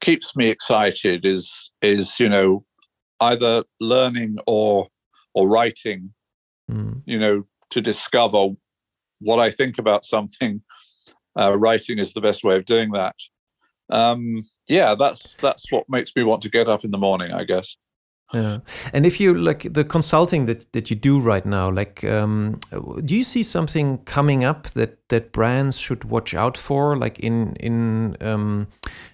keeps 0.00 0.34
me 0.34 0.48
excited. 0.48 1.26
Is 1.26 1.72
is 1.82 2.18
you 2.18 2.30
know 2.30 2.64
either 3.20 3.64
learning 3.80 4.38
or 4.46 4.88
or 5.34 5.46
writing 5.46 6.14
mm. 6.70 7.02
you 7.06 7.18
know, 7.18 7.44
to 7.70 7.80
discover 7.80 8.48
what 9.20 9.38
I 9.38 9.50
think 9.50 9.78
about 9.78 10.04
something. 10.04 10.62
Uh, 11.38 11.56
writing 11.58 11.98
is 11.98 12.14
the 12.14 12.20
best 12.20 12.44
way 12.44 12.56
of 12.56 12.64
doing 12.64 12.90
that. 12.92 13.16
Um, 13.90 14.42
yeah, 14.68 14.94
that's 14.94 15.36
that's 15.36 15.70
what 15.70 15.84
makes 15.88 16.14
me 16.16 16.24
want 16.24 16.42
to 16.42 16.50
get 16.50 16.68
up 16.68 16.84
in 16.84 16.90
the 16.90 16.98
morning, 16.98 17.32
I 17.32 17.44
guess. 17.44 17.76
Yeah, 18.34 18.58
and 18.92 19.06
if 19.06 19.20
you 19.20 19.34
like 19.34 19.72
the 19.72 19.84
consulting 19.84 20.46
that 20.46 20.72
that 20.72 20.90
you 20.90 20.96
do 20.96 21.20
right 21.20 21.46
now, 21.46 21.70
like, 21.70 22.02
um, 22.02 22.58
do 23.04 23.14
you 23.14 23.22
see 23.22 23.44
something 23.44 23.98
coming 23.98 24.42
up 24.42 24.68
that 24.70 25.08
that 25.10 25.30
brands 25.30 25.78
should 25.78 26.04
watch 26.04 26.34
out 26.34 26.56
for, 26.56 26.96
like 26.96 27.20
in 27.20 27.54
in 27.56 28.16
um, 28.20 28.66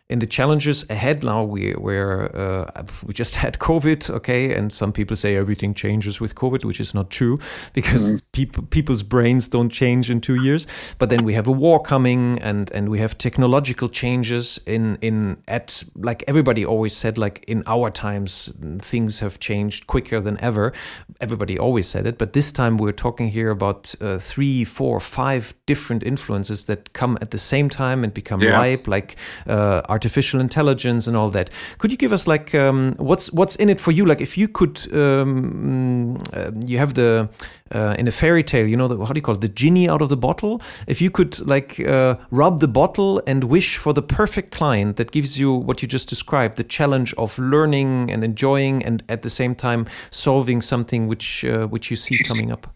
in 0.09 0.19
the 0.19 0.27
challenges 0.27 0.85
ahead 0.91 1.25
now 1.25 1.43
we 1.43 1.73
where 1.73 2.35
uh, 2.37 2.83
we 3.07 3.15
just 3.15 3.37
had 3.43 3.59
covid 3.59 4.11
okay 4.11 4.55
and 4.55 4.73
some 4.73 4.93
people 4.93 5.17
say 5.17 5.37
everything 5.37 5.75
changes 5.75 6.21
with 6.21 6.35
covid 6.35 6.65
which 6.65 6.81
is 6.81 6.95
not 6.95 7.11
true 7.11 7.39
because 7.73 8.09
mm 8.09 8.17
-hmm. 8.17 8.33
people 8.33 8.63
people's 8.71 9.03
brains 9.03 9.49
don't 9.49 9.73
change 9.73 10.11
in 10.13 10.21
2 10.21 10.35
years 10.35 10.67
but 10.99 11.09
then 11.09 11.25
we 11.25 11.35
have 11.35 11.49
a 11.51 11.53
war 11.53 11.81
coming 11.83 12.43
and 12.43 12.73
and 12.73 12.89
we 12.89 12.99
have 12.99 13.15
technological 13.17 13.89
changes 13.89 14.61
in 14.67 14.97
in 15.01 15.37
at 15.47 15.85
like 15.95 16.25
everybody 16.27 16.65
always 16.67 16.97
said 16.97 17.19
like 17.19 17.41
in 17.47 17.63
our 17.67 17.91
times 17.91 18.53
things 18.91 19.21
have 19.21 19.35
changed 19.39 19.87
quicker 19.87 20.21
than 20.23 20.37
ever 20.41 20.73
everybody 21.21 21.59
always 21.59 21.89
said 21.89 22.07
it 22.07 22.19
but 22.19 22.33
this 22.33 22.53
time 22.53 22.77
we're 22.77 22.99
talking 23.07 23.31
here 23.31 23.51
about 23.51 23.95
uh, 24.01 24.19
three 24.19 24.65
four 24.65 25.01
five 25.01 25.43
different 25.67 26.03
influences 26.03 26.65
that 26.65 26.93
come 26.93 27.19
at 27.21 27.31
the 27.31 27.39
same 27.39 27.69
time 27.69 28.05
and 28.05 28.13
become 28.13 28.41
yeah. 28.45 28.61
ripe 28.61 28.91
like 28.97 29.17
uh, 29.47 29.81
artificial 29.93 30.41
intelligence 30.41 31.07
and 31.07 31.17
all 31.17 31.31
that. 31.31 31.51
Could 31.79 31.91
you 31.91 31.97
give 31.97 32.13
us 32.13 32.27
like 32.27 32.55
um, 32.55 32.95
what's 32.99 33.33
what's 33.33 33.57
in 33.57 33.69
it 33.69 33.81
for 33.81 33.93
you? 33.93 34.05
Like 34.05 34.21
if 34.21 34.37
you 34.37 34.49
could, 34.49 34.77
um, 34.93 36.23
uh, 36.33 36.51
you 36.67 36.79
have 36.79 36.95
the 36.95 37.29
uh, 37.75 37.95
in 37.99 38.09
a 38.09 38.11
fairy 38.11 38.43
tale, 38.43 38.67
you 38.67 38.77
know, 38.77 38.89
the, 38.89 38.97
how 39.05 39.13
do 39.13 39.19
you 39.19 39.23
call 39.23 39.35
it, 39.35 39.41
the 39.41 39.49
genie 39.49 39.89
out 39.89 40.03
of 40.03 40.09
the 40.09 40.17
bottle? 40.17 40.61
If 40.87 41.01
you 41.01 41.11
could 41.11 41.39
like 41.47 41.81
uh, 41.81 42.17
rub 42.31 42.61
the 42.61 42.69
bottle 42.69 43.23
and 43.27 43.45
wish 43.45 43.77
for 43.77 43.93
the 43.95 44.03
perfect 44.03 44.51
client 44.53 44.97
that 44.97 45.11
gives 45.11 45.39
you 45.39 45.53
what 45.53 45.83
you 45.83 45.89
just 45.89 46.09
described, 46.09 46.57
the 46.57 46.65
challenge 46.65 47.15
of 47.15 47.39
learning 47.39 48.11
and 48.11 48.25
enjoying, 48.25 48.85
and 48.85 49.03
at 49.09 49.23
the 49.23 49.31
same 49.31 49.55
time 49.55 49.87
solving 50.11 50.63
something 50.63 51.07
which 51.07 51.45
uh, 51.45 51.67
which 51.67 51.91
you 51.91 51.97
see 51.97 52.19
coming 52.25 52.51
up. 52.53 52.67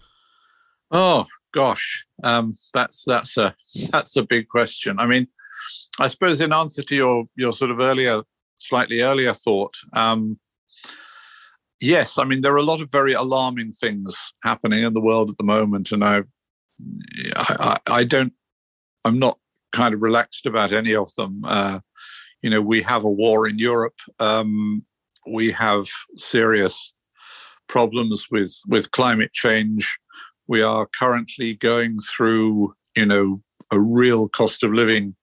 Oh 0.91 1.25
gosh, 1.53 2.07
um, 2.23 2.53
that's 2.73 3.05
that's 3.05 3.37
a 3.37 3.55
that's 3.91 4.17
a 4.17 4.23
big 4.23 4.49
question. 4.49 4.99
I 4.99 5.07
mean, 5.07 5.27
I 5.99 6.09
suppose 6.09 6.41
in 6.41 6.53
answer 6.53 6.83
to 6.83 6.95
your 6.95 7.25
your 7.37 7.53
sort 7.53 7.71
of 7.71 7.81
earlier, 7.81 8.23
slightly 8.57 9.01
earlier 9.01 9.33
thought, 9.33 9.75
um, 9.95 10.39
yes, 11.81 12.19
I 12.19 12.25
mean 12.25 12.41
there 12.41 12.53
are 12.53 12.59
a 12.59 12.63
lot 12.63 12.81
of 12.81 12.91
very 12.91 13.13
alarming 13.13 13.73
things 13.73 14.15
happening 14.43 14.85
in 14.85 14.93
the 14.93 15.01
world 15.01 15.31
at 15.31 15.37
the 15.37 15.45
moment, 15.45 15.93
and 15.93 16.05
I, 16.05 16.23
I, 17.37 17.79
I 17.87 18.05
don't, 18.05 18.33
I'm 19.05 19.19
not 19.19 19.39
kind 19.73 19.95
of 19.95 20.03
relaxed 20.03 20.47
about 20.47 20.73
any 20.73 20.95
of 20.95 21.15
them. 21.17 21.43
Uh, 21.45 21.81
you 22.43 22.51
know, 22.51 22.61
we 22.61 22.83
have 22.83 23.05
a 23.05 23.11
war 23.11 23.49
in 23.49 23.59
Europe. 23.59 23.99
Um, 24.21 24.85
we 25.27 25.51
have 25.53 25.89
serious 26.17 26.95
problems 27.69 28.29
with 28.31 28.55
with 28.69 28.91
climate 28.91 29.33
change. 29.33 29.99
We 30.47 30.63
are 30.63 30.87
currently 30.99 31.55
going 31.55 31.99
through, 31.99 32.75
you 32.95 33.07
know, 33.07 33.43
a 33.73 33.81
real 33.81 34.29
cost 34.29 34.63
of 34.63 34.73
living 34.73 35.17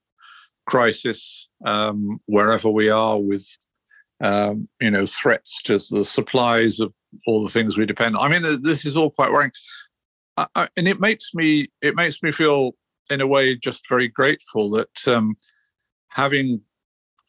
crisis 0.66 1.48
um, 1.66 2.20
wherever 2.26 2.70
we 2.70 2.90
are 2.90 3.20
with 3.20 3.46
um, 4.22 4.68
you 4.80 4.90
know 4.90 5.06
threats 5.06 5.62
to 5.64 5.74
the 5.90 6.06
supplies 6.06 6.80
of 6.80 6.94
all 7.28 7.44
the 7.44 7.50
things 7.50 7.78
we 7.78 7.86
depend 7.86 8.16
on. 8.16 8.26
I 8.26 8.40
mean, 8.40 8.62
this 8.64 8.86
is 8.86 8.98
all 8.98 9.12
quite 9.12 9.32
worrying, 9.32 9.52
I, 10.38 10.48
I, 10.56 10.68
and 10.78 10.88
it 10.88 11.00
makes 11.00 11.34
me 11.34 11.68
it 11.82 11.96
makes 11.96 12.22
me 12.24 12.32
feel 12.32 12.76
in 13.10 13.22
a 13.22 13.28
way 13.28 13.56
just 13.56 13.88
very 13.90 14.08
grateful 14.08 14.70
that 14.72 15.08
um, 15.08 15.36
having 16.10 16.62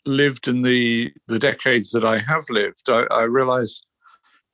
lived 0.07 0.49
in 0.49 0.63
the 0.63 1.13
the 1.29 1.39
decades 1.39 1.91
that 1.91 2.05
I 2.05 2.19
have 2.19 2.45
lived, 2.51 2.89
I, 2.89 3.07
I 3.11 3.25
realize 3.25 3.83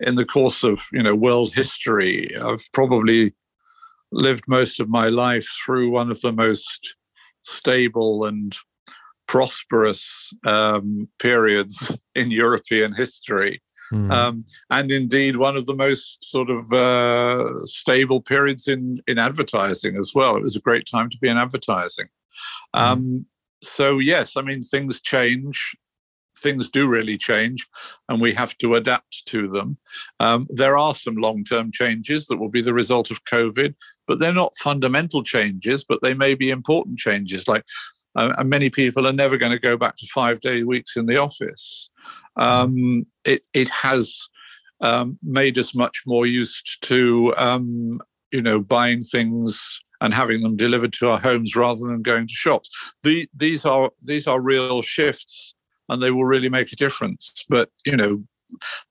in 0.01 0.15
the 0.15 0.25
course 0.25 0.65
of 0.65 0.81
you 0.93 1.03
know 1.03 1.15
world 1.15 1.53
history, 1.55 2.35
I've 2.37 2.67
probably 2.73 3.35
lived 4.13 4.45
most 4.49 4.81
of 4.81 4.89
my 4.89 5.09
life 5.09 5.47
through 5.65 5.91
one 5.91 6.11
of 6.11 6.21
the 6.21 6.33
most 6.33 6.97
stable 7.43 8.25
and 8.25 8.57
prosperous 9.31 10.35
um, 10.45 11.09
periods 11.21 11.97
in 12.17 12.33
European 12.33 12.93
history. 12.93 13.63
Mm. 13.93 14.13
Um, 14.13 14.45
and 14.71 14.91
indeed, 14.91 15.37
one 15.37 15.57
of 15.57 15.67
the 15.67 15.75
most 15.75 16.25
sort 16.25 16.51
of 16.51 16.73
uh, 16.73 17.65
stable 17.65 18.21
periods 18.21 18.67
in, 18.67 19.01
in 19.07 19.19
advertising 19.19 19.97
as 19.97 20.13
well. 20.17 20.35
It 20.35 20.43
was 20.43 20.57
a 20.57 20.61
great 20.69 20.85
time 20.91 21.11
to 21.11 21.19
be 21.19 21.29
in 21.29 21.37
advertising. 21.37 22.07
Mm. 22.75 22.81
Um, 22.81 23.27
so, 23.63 24.01
yes, 24.01 24.37
I 24.37 24.43
mean, 24.43 24.63
things 24.63 25.01
change. 25.01 25.77
Things 26.39 26.69
do 26.69 26.89
really 26.89 27.19
change, 27.19 27.69
and 28.09 28.21
we 28.21 28.33
have 28.33 28.57
to 28.59 28.75
adapt 28.75 29.27
to 29.27 29.47
them. 29.47 29.77
Um, 30.21 30.47
there 30.49 30.77
are 30.77 30.95
some 30.95 31.17
long 31.17 31.45
term 31.45 31.71
changes 31.71 32.27
that 32.27 32.39
will 32.39 32.49
be 32.49 32.63
the 32.63 32.75
result 32.75 33.11
of 33.11 33.25
COVID, 33.25 33.75
but 34.09 34.19
they're 34.19 34.33
not 34.33 34.57
fundamental 34.59 35.23
changes, 35.23 35.85
but 35.85 36.01
they 36.03 36.15
may 36.15 36.35
be 36.35 36.49
important 36.51 36.99
changes. 36.99 37.47
Like 37.47 37.65
uh, 38.21 38.35
and 38.37 38.51
many 38.51 38.69
people 38.69 39.07
are 39.07 39.13
never 39.13 39.39
going 39.39 39.53
to 39.53 39.59
go 39.59 39.77
back 39.77 39.97
to 39.97 40.07
five 40.13 40.41
day 40.41 40.63
weeks 40.63 40.97
in 40.97 41.07
the 41.07 41.17
office. 41.17 41.91
Um, 42.37 43.07
it 43.25 43.47
it 43.55 43.71
has 43.71 44.29
um, 44.83 45.19
made 45.23 45.57
us 45.59 45.75
much 45.75 46.03
more 46.07 46.27
used 46.27 46.83
to 46.83 47.35
um, 47.39 48.01
you 48.31 48.43
know 48.43 48.61
buying 48.61 49.03
things 49.03 49.81
and 50.03 50.13
having 50.13 50.43
them 50.43 50.57
delivered 50.57 50.93
to 50.95 51.09
our 51.09 51.19
homes 51.19 51.57
rather 51.57 51.87
than 51.87 52.03
going 52.03 52.27
to 52.27 52.35
shops. 52.35 52.71
The, 53.03 53.29
these 53.35 53.65
are 53.65 53.91
these 54.03 54.27
are 54.27 54.41
real 54.41 54.83
shifts, 54.83 55.55
and 55.89 56.03
they 56.03 56.11
will 56.11 56.27
really 56.27 56.51
make 56.51 56.73
a 56.73 56.77
difference. 56.77 57.45
But 57.49 57.71
you 57.87 57.97
know, 57.97 58.23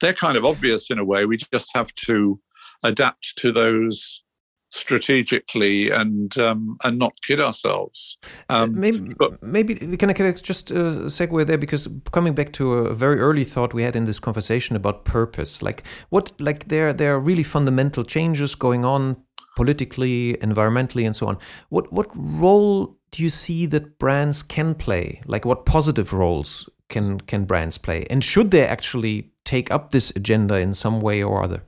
they're 0.01 0.13
kind 0.13 0.37
of 0.37 0.45
obvious 0.45 0.89
in 0.89 0.97
a 0.97 1.05
way. 1.05 1.25
We 1.25 1.37
just 1.37 1.69
have 1.75 1.93
to 2.07 2.39
adapt 2.83 3.37
to 3.37 3.51
those 3.51 4.23
strategically 4.69 5.89
and 5.89 6.37
um, 6.37 6.77
and 6.83 6.97
not 6.97 7.13
kid 7.21 7.39
ourselves. 7.39 8.17
Um, 8.49 8.79
maybe 8.79 9.13
but, 9.17 9.41
maybe 9.41 9.75
can 9.97 10.09
I, 10.09 10.13
can 10.13 10.27
I 10.27 10.31
just 10.31 10.71
uh, 10.71 11.07
segue 11.07 11.45
there 11.45 11.57
because 11.57 11.87
coming 12.11 12.33
back 12.33 12.53
to 12.53 12.73
a 12.73 12.93
very 12.93 13.19
early 13.19 13.43
thought 13.43 13.73
we 13.73 13.83
had 13.83 13.95
in 13.95 14.05
this 14.05 14.19
conversation 14.19 14.75
about 14.75 15.05
purpose, 15.05 15.61
like 15.61 15.83
what 16.09 16.31
like 16.39 16.67
there 16.67 16.93
there 16.93 17.15
are 17.15 17.19
really 17.19 17.43
fundamental 17.43 18.03
changes 18.03 18.55
going 18.55 18.85
on 18.85 19.17
politically, 19.55 20.35
environmentally, 20.41 21.05
and 21.05 21.15
so 21.15 21.27
on. 21.27 21.37
What 21.69 21.91
what 21.91 22.07
role 22.15 22.97
do 23.11 23.23
you 23.23 23.29
see 23.29 23.65
that 23.67 23.97
brands 23.99 24.43
can 24.43 24.75
play? 24.75 25.21
Like 25.25 25.45
what 25.45 25.65
positive 25.65 26.13
roles 26.13 26.69
can 26.89 27.19
can 27.21 27.45
brands 27.45 27.77
play, 27.77 28.05
and 28.09 28.23
should 28.23 28.51
they 28.51 28.67
actually 28.67 29.31
take 29.45 29.71
up 29.71 29.89
this 29.89 30.11
agenda 30.15 30.55
in 30.55 30.73
some 30.73 31.01
way 31.01 31.23
or 31.23 31.43
other? 31.43 31.63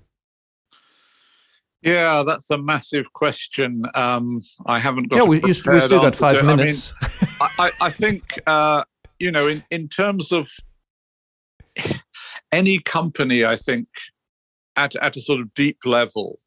Yeah, 1.81 2.23
that's 2.25 2.49
a 2.51 2.57
massive 2.57 3.11
question. 3.13 3.83
Um, 3.95 4.41
I 4.67 4.77
haven't 4.77 5.09
got. 5.09 5.17
Yeah, 5.17 5.23
we, 5.23 5.39
we 5.39 5.53
still 5.53 5.79
got 5.89 6.13
five 6.13 6.45
minutes. 6.45 6.93
I, 7.01 7.07
mean, 7.07 7.49
I, 7.59 7.71
I, 7.81 7.89
think 7.89 8.39
uh, 8.45 8.83
you 9.17 9.31
know, 9.31 9.47
in 9.47 9.63
in 9.71 9.87
terms 9.87 10.31
of 10.31 10.49
any 12.51 12.79
company, 12.79 13.45
I 13.45 13.55
think 13.55 13.87
at 14.75 14.95
at 14.95 15.15
a 15.15 15.21
sort 15.21 15.39
of 15.39 15.53
deep 15.55 15.79
level 15.85 16.37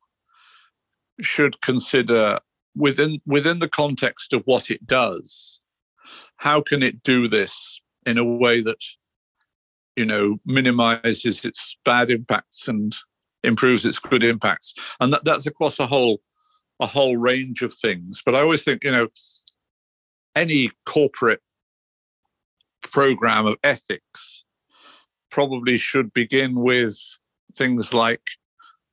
should 1.20 1.60
consider 1.60 2.38
within 2.76 3.20
within 3.26 3.58
the 3.58 3.68
context 3.68 4.32
of 4.32 4.42
what 4.44 4.70
it 4.70 4.86
does, 4.86 5.60
how 6.36 6.60
can 6.60 6.82
it 6.82 7.02
do 7.02 7.26
this 7.26 7.80
in 8.06 8.18
a 8.18 8.24
way 8.24 8.60
that 8.60 8.82
you 9.96 10.04
know 10.04 10.38
minimizes 10.46 11.44
its 11.44 11.76
bad 11.84 12.10
impacts 12.10 12.68
and 12.68 12.94
improves 13.44 13.84
its 13.84 13.98
good 13.98 14.24
impacts, 14.24 14.74
and 15.00 15.12
that, 15.12 15.24
that's 15.24 15.46
across 15.46 15.78
a 15.78 15.86
whole 15.86 16.20
a 16.80 16.86
whole 16.86 17.16
range 17.16 17.62
of 17.62 17.72
things. 17.72 18.20
But 18.24 18.34
I 18.34 18.40
always 18.40 18.64
think, 18.64 18.82
you 18.82 18.90
know, 18.90 19.08
any 20.34 20.70
corporate 20.86 21.40
program 22.82 23.46
of 23.46 23.56
ethics 23.62 24.44
probably 25.30 25.76
should 25.76 26.12
begin 26.12 26.54
with 26.54 26.98
things 27.54 27.92
like 27.92 28.22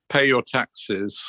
pay 0.09 0.27
your 0.27 0.41
taxes, 0.41 1.23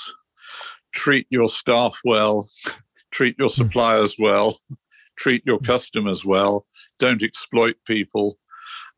treat 0.94 1.26
your 1.30 1.48
staff 1.48 1.98
well, 2.04 2.48
treat 3.10 3.36
your 3.38 3.48
hmm. 3.48 3.62
suppliers 3.62 4.16
well, 4.18 4.58
treat 5.18 5.42
your 5.46 5.58
customers 5.58 6.24
well, 6.24 6.66
don't 6.98 7.22
exploit 7.22 7.76
people. 7.86 8.38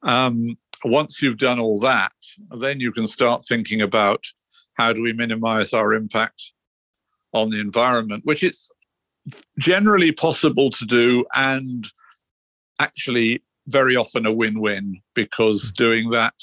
Um, 0.02 0.56
once 0.84 1.22
you've 1.22 1.38
done 1.38 1.58
all 1.58 1.78
that, 1.80 2.12
then 2.58 2.80
you 2.80 2.92
can 2.92 3.06
start 3.06 3.44
thinking 3.46 3.80
about 3.80 4.24
how 4.74 4.92
do 4.92 5.02
we 5.02 5.12
minimize 5.12 5.72
our 5.72 5.94
impact 5.94 6.52
on 7.32 7.50
the 7.50 7.60
environment, 7.60 8.24
which 8.24 8.42
is 8.42 8.70
generally 9.58 10.12
possible 10.12 10.70
to 10.70 10.84
do 10.84 11.24
and 11.34 11.88
actually 12.80 13.42
very 13.68 13.96
often 13.96 14.26
a 14.26 14.32
win 14.32 14.60
win 14.60 15.00
because 15.14 15.62
hmm. 15.62 15.68
doing 15.76 16.10
that 16.10 16.34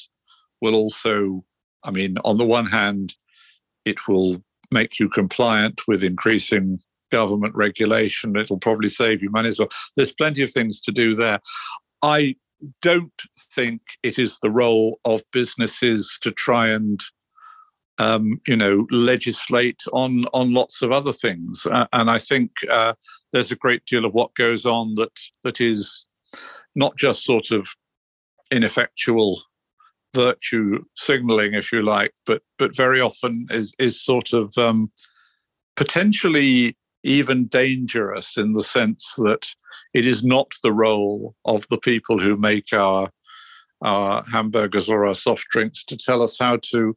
will 0.61 0.75
also, 0.75 1.43
I 1.83 1.91
mean, 1.91 2.17
on 2.23 2.37
the 2.37 2.45
one 2.45 2.65
hand, 2.65 3.15
it 3.85 4.07
will 4.07 4.41
make 4.71 4.99
you 4.99 5.09
compliant 5.09 5.81
with 5.87 6.03
increasing 6.03 6.79
government 7.11 7.53
regulation. 7.55 8.35
It'll 8.37 8.59
probably 8.59 8.89
save 8.89 9.21
you 9.21 9.29
money 9.31 9.49
as 9.49 9.59
well. 9.59 9.69
There's 9.97 10.13
plenty 10.13 10.43
of 10.43 10.51
things 10.51 10.79
to 10.81 10.91
do 10.91 11.15
there. 11.15 11.39
I 12.01 12.35
don't 12.81 13.21
think 13.53 13.81
it 14.03 14.17
is 14.19 14.39
the 14.41 14.51
role 14.51 14.99
of 15.05 15.23
businesses 15.31 16.17
to 16.21 16.31
try 16.31 16.69
and 16.69 16.99
um, 17.97 18.39
you 18.47 18.55
know 18.55 18.87
legislate 18.89 19.81
on 19.93 20.25
on 20.33 20.53
lots 20.53 20.81
of 20.81 20.91
other 20.91 21.13
things. 21.13 21.65
Uh, 21.69 21.85
and 21.93 22.09
i 22.09 22.17
think 22.17 22.51
uh, 22.69 22.93
there's 23.31 23.51
a 23.51 23.55
great 23.55 23.85
deal 23.85 24.05
of 24.05 24.13
what 24.13 24.33
goes 24.35 24.65
on 24.65 24.95
that 24.95 25.17
that 25.43 25.61
is 25.61 26.05
not 26.75 26.97
just 26.97 27.23
sort 27.23 27.51
of 27.51 27.67
ineffectual 28.51 29.41
virtue 30.13 30.83
signaling 30.97 31.53
if 31.53 31.71
you 31.71 31.81
like 31.81 32.13
but 32.25 32.41
but 32.57 32.75
very 32.75 32.99
often 32.99 33.45
is 33.49 33.73
is 33.79 34.03
sort 34.03 34.33
of 34.33 34.53
um, 34.57 34.91
potentially 35.77 36.75
even 37.03 37.47
dangerous 37.47 38.37
in 38.37 38.53
the 38.53 38.63
sense 38.63 39.13
that 39.17 39.53
it 39.93 40.05
is 40.05 40.23
not 40.23 40.51
the 40.63 40.73
role 40.73 41.35
of 41.45 41.67
the 41.69 41.77
people 41.77 42.19
who 42.19 42.37
make 42.37 42.73
our 42.73 43.09
our 43.81 44.23
hamburgers 44.31 44.87
or 44.87 45.05
our 45.05 45.15
soft 45.15 45.47
drinks 45.49 45.83
to 45.83 45.97
tell 45.97 46.21
us 46.21 46.37
how 46.39 46.57
to 46.57 46.95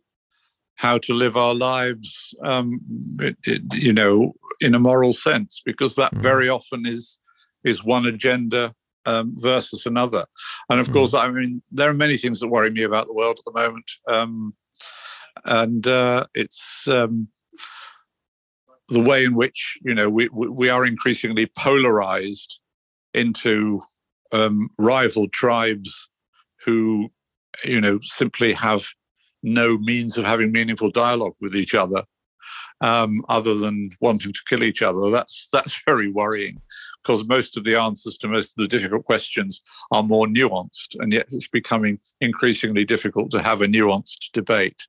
how 0.77 0.99
to 0.99 1.15
live 1.15 1.37
our 1.37 1.55
lives 1.55 2.35
um, 2.45 2.81
it, 3.21 3.37
it, 3.45 3.63
you 3.75 3.93
know 3.93 4.35
in 4.61 4.75
a 4.75 4.79
moral 4.79 5.13
sense 5.13 5.63
because 5.65 5.95
that 5.95 6.15
mm. 6.15 6.23
very 6.23 6.49
often 6.49 6.87
is 6.87 7.21
is 7.65 7.85
one 7.85 8.07
agenda 8.07 8.75
um, 9.07 9.35
versus 9.39 9.87
another 9.87 10.27
and 10.69 10.81
of 10.81 10.89
mm. 10.89 10.93
course 10.93 11.15
i 11.15 11.29
mean 11.31 11.63
there 11.73 11.89
are 11.89 11.95
many 11.95 12.17
things 12.19 12.41
that 12.41 12.49
worry 12.49 12.71
me 12.71 12.83
about 12.83 13.07
the 13.07 13.15
world 13.15 13.39
at 13.39 13.45
the 13.45 13.61
moment 13.61 13.91
um, 14.09 14.55
and 15.47 15.87
uh, 15.87 16.27
it's 16.35 16.87
um, 16.89 17.29
the 18.95 19.03
way 19.03 19.25
in 19.25 19.35
which 19.35 19.79
you 19.83 19.95
know 19.95 20.09
we 20.09 20.29
we 20.33 20.71
are 20.71 20.87
increasingly 20.87 21.47
polarized 21.59 22.61
into 23.13 23.81
um, 24.33 24.69
rival 24.79 25.29
tribes 25.29 26.09
who 26.65 27.11
you 27.65 27.81
know 27.81 27.99
simply 28.03 28.53
have 28.53 28.87
no 29.43 29.77
means 29.79 30.17
of 30.17 30.25
having 30.25 30.51
meaningful 30.51 30.91
dialogue 30.91 31.35
with 31.41 31.55
each 31.55 31.75
other 31.75 32.03
um, 32.81 33.21
other 33.29 33.55
than 33.55 33.91
wanting 34.01 34.33
to 34.33 34.41
kill 34.49 34.63
each 34.63 34.83
other 34.83 35.11
that's 35.11 35.49
that's 35.53 35.83
very 35.87 36.11
worrying 36.11 36.61
because 37.03 37.27
most 37.27 37.57
of 37.57 37.65
the 37.65 37.77
answers 37.77 38.17
to 38.17 38.29
most 38.29 38.57
of 38.57 38.63
the 38.63 38.69
difficult 38.69 39.05
questions 39.05 39.63
are 39.91 40.03
more 40.03 40.27
nuanced 40.27 40.97
and 41.01 41.13
yet 41.13 41.27
it's 41.33 41.49
becoming 41.49 41.99
increasingly 42.21 42.85
difficult 42.85 43.31
to 43.31 43.43
have 43.43 43.61
a 43.61 43.67
nuanced 43.67 44.31
debate 44.33 44.87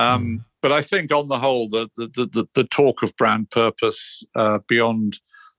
um, 0.00 0.24
mm. 0.24 0.44
But 0.62 0.72
I 0.72 0.82
think 0.82 1.12
on 1.12 1.28
the 1.28 1.38
whole, 1.38 1.68
the 1.68 1.88
the 1.96 2.06
the, 2.32 2.46
the 2.54 2.64
talk 2.64 3.02
of 3.02 3.16
brand 3.16 3.50
purpose 3.50 4.24
uh, 4.36 4.58
beyond 4.68 5.18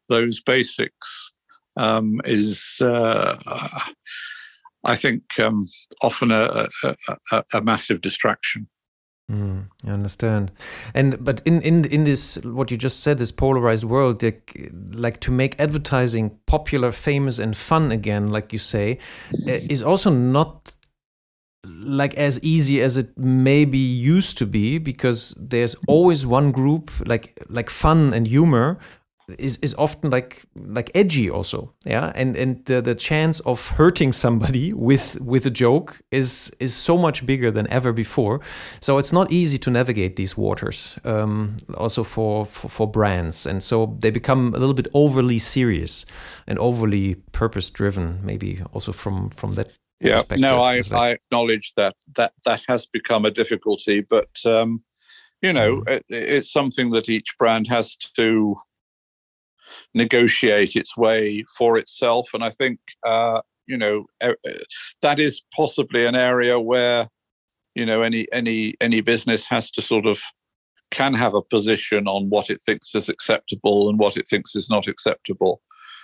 those 0.10 0.42
basics 0.42 1.32
um, 1.78 2.22
is, 2.26 2.82
uh, 2.82 3.38
I 4.84 4.96
think, 4.96 5.40
um, 5.40 5.66
often 6.02 6.32
a, 6.32 6.68
a, 7.32 7.44
a, 7.54 7.62
massive 7.62 8.02
distraction. 8.02 8.68
Mm, 9.32 9.68
I 9.86 9.92
understand, 9.92 10.52
and 10.94 11.24
but 11.24 11.42
in 11.46 11.62
in 11.62 11.86
in 11.86 12.04
this 12.04 12.38
what 12.44 12.70
you 12.70 12.76
just 12.76 13.00
said, 13.00 13.18
this 13.18 13.32
polarized 13.32 13.86
world, 13.86 14.22
like 14.92 15.22
to 15.22 15.32
make 15.32 15.58
advertising 15.58 16.38
popular, 16.48 16.92
famous, 16.92 17.40
and 17.40 17.56
fun 17.56 17.92
again, 17.92 18.30
like 18.30 18.52
you 18.52 18.60
say, 18.60 18.98
is 19.48 19.82
also 19.82 20.10
not 20.10 20.76
like 21.66 22.16
as 22.16 22.40
easy 22.44 22.82
as 22.82 22.98
it 22.98 23.18
maybe 23.18 23.78
used 23.78 24.38
to 24.38 24.46
be 24.46 24.78
because 24.78 25.36
there's 25.40 25.76
always 25.88 26.26
one 26.26 26.52
group 26.52 26.92
like 27.06 27.38
like 27.50 27.70
fun 27.70 28.14
and 28.14 28.28
humor 28.28 28.80
is 29.38 29.58
is 29.58 29.76
often 29.76 30.10
like 30.10 30.44
like 30.56 30.92
edgy 30.96 31.30
also 31.30 31.72
yeah? 31.86 32.12
And 32.14 32.36
and 32.36 32.64
the, 32.66 32.82
the 32.82 32.94
chance 32.96 33.40
of 33.42 33.68
hurting 33.70 34.14
somebody 34.14 34.72
with 34.90 35.20
with 35.20 35.46
a 35.46 35.50
joke 35.50 36.02
is 36.12 36.52
is 36.60 36.74
so 36.76 36.98
much 36.98 37.26
bigger 37.26 37.52
than 37.52 37.68
ever 37.68 37.92
before. 37.92 38.40
So 38.80 38.98
it's 38.98 39.12
not 39.12 39.32
easy 39.32 39.58
to 39.60 39.72
navigate 39.72 40.16
these 40.16 40.38
waters 40.38 41.00
um, 41.04 41.58
also 41.76 42.04
for, 42.04 42.46
for 42.46 42.70
for 42.70 42.88
brands. 42.88 43.46
And 43.46 43.64
so 43.64 43.98
they 44.00 44.12
become 44.12 44.54
a 44.54 44.60
little 44.60 44.76
bit 44.76 44.88
overly 44.94 45.40
serious 45.40 46.06
and 46.48 46.60
overly 46.60 47.16
purpose 47.32 47.70
driven 47.70 48.20
maybe 48.24 48.62
also 48.74 48.92
from 48.92 49.30
from 49.30 49.54
that 49.54 49.72
yeah, 50.02 50.24
no, 50.38 50.60
I, 50.60 50.82
I 50.92 51.12
acknowledge 51.12 51.74
that 51.78 51.96
that 52.16 52.34
that 52.46 52.64
has 52.68 52.86
become 52.88 53.26
a 53.26 53.32
difficulty, 53.32 54.02
but 54.02 54.30
um, 54.46 54.84
you 55.42 55.54
know, 55.54 55.82
mm. 55.82 55.90
it, 55.90 56.06
it's 56.10 56.52
something 56.52 56.90
that 56.92 57.10
each 57.10 57.38
brand 57.38 57.68
has 57.68 57.96
to 58.16 58.56
negotiate 59.94 60.76
its 60.76 60.98
way 60.98 61.46
for 61.58 61.78
itself, 61.78 62.30
and 62.34 62.44
I 62.44 62.50
think 62.50 62.80
uh, 63.06 63.42
you 63.68 63.78
know 63.78 64.06
that 65.02 65.20
is 65.20 65.42
possibly 65.56 66.06
an 66.06 66.16
area 66.16 66.60
where 66.60 67.08
you 67.76 67.86
know 67.86 68.02
any 68.02 68.28
any 68.34 68.76
any 68.82 69.02
business 69.02 69.48
has 69.50 69.72
to 69.72 69.82
sort 69.82 70.08
of 70.08 70.20
can 70.90 71.14
have 71.14 71.36
a 71.36 71.42
position 71.42 72.08
on 72.08 72.30
what 72.30 72.50
it 72.50 72.62
thinks 72.62 72.94
is 72.96 73.08
acceptable 73.08 73.90
and 73.90 73.98
what 73.98 74.18
it 74.18 74.28
thinks 74.28 74.56
is 74.56 74.70
not 74.70 74.88
acceptable. 74.88 75.62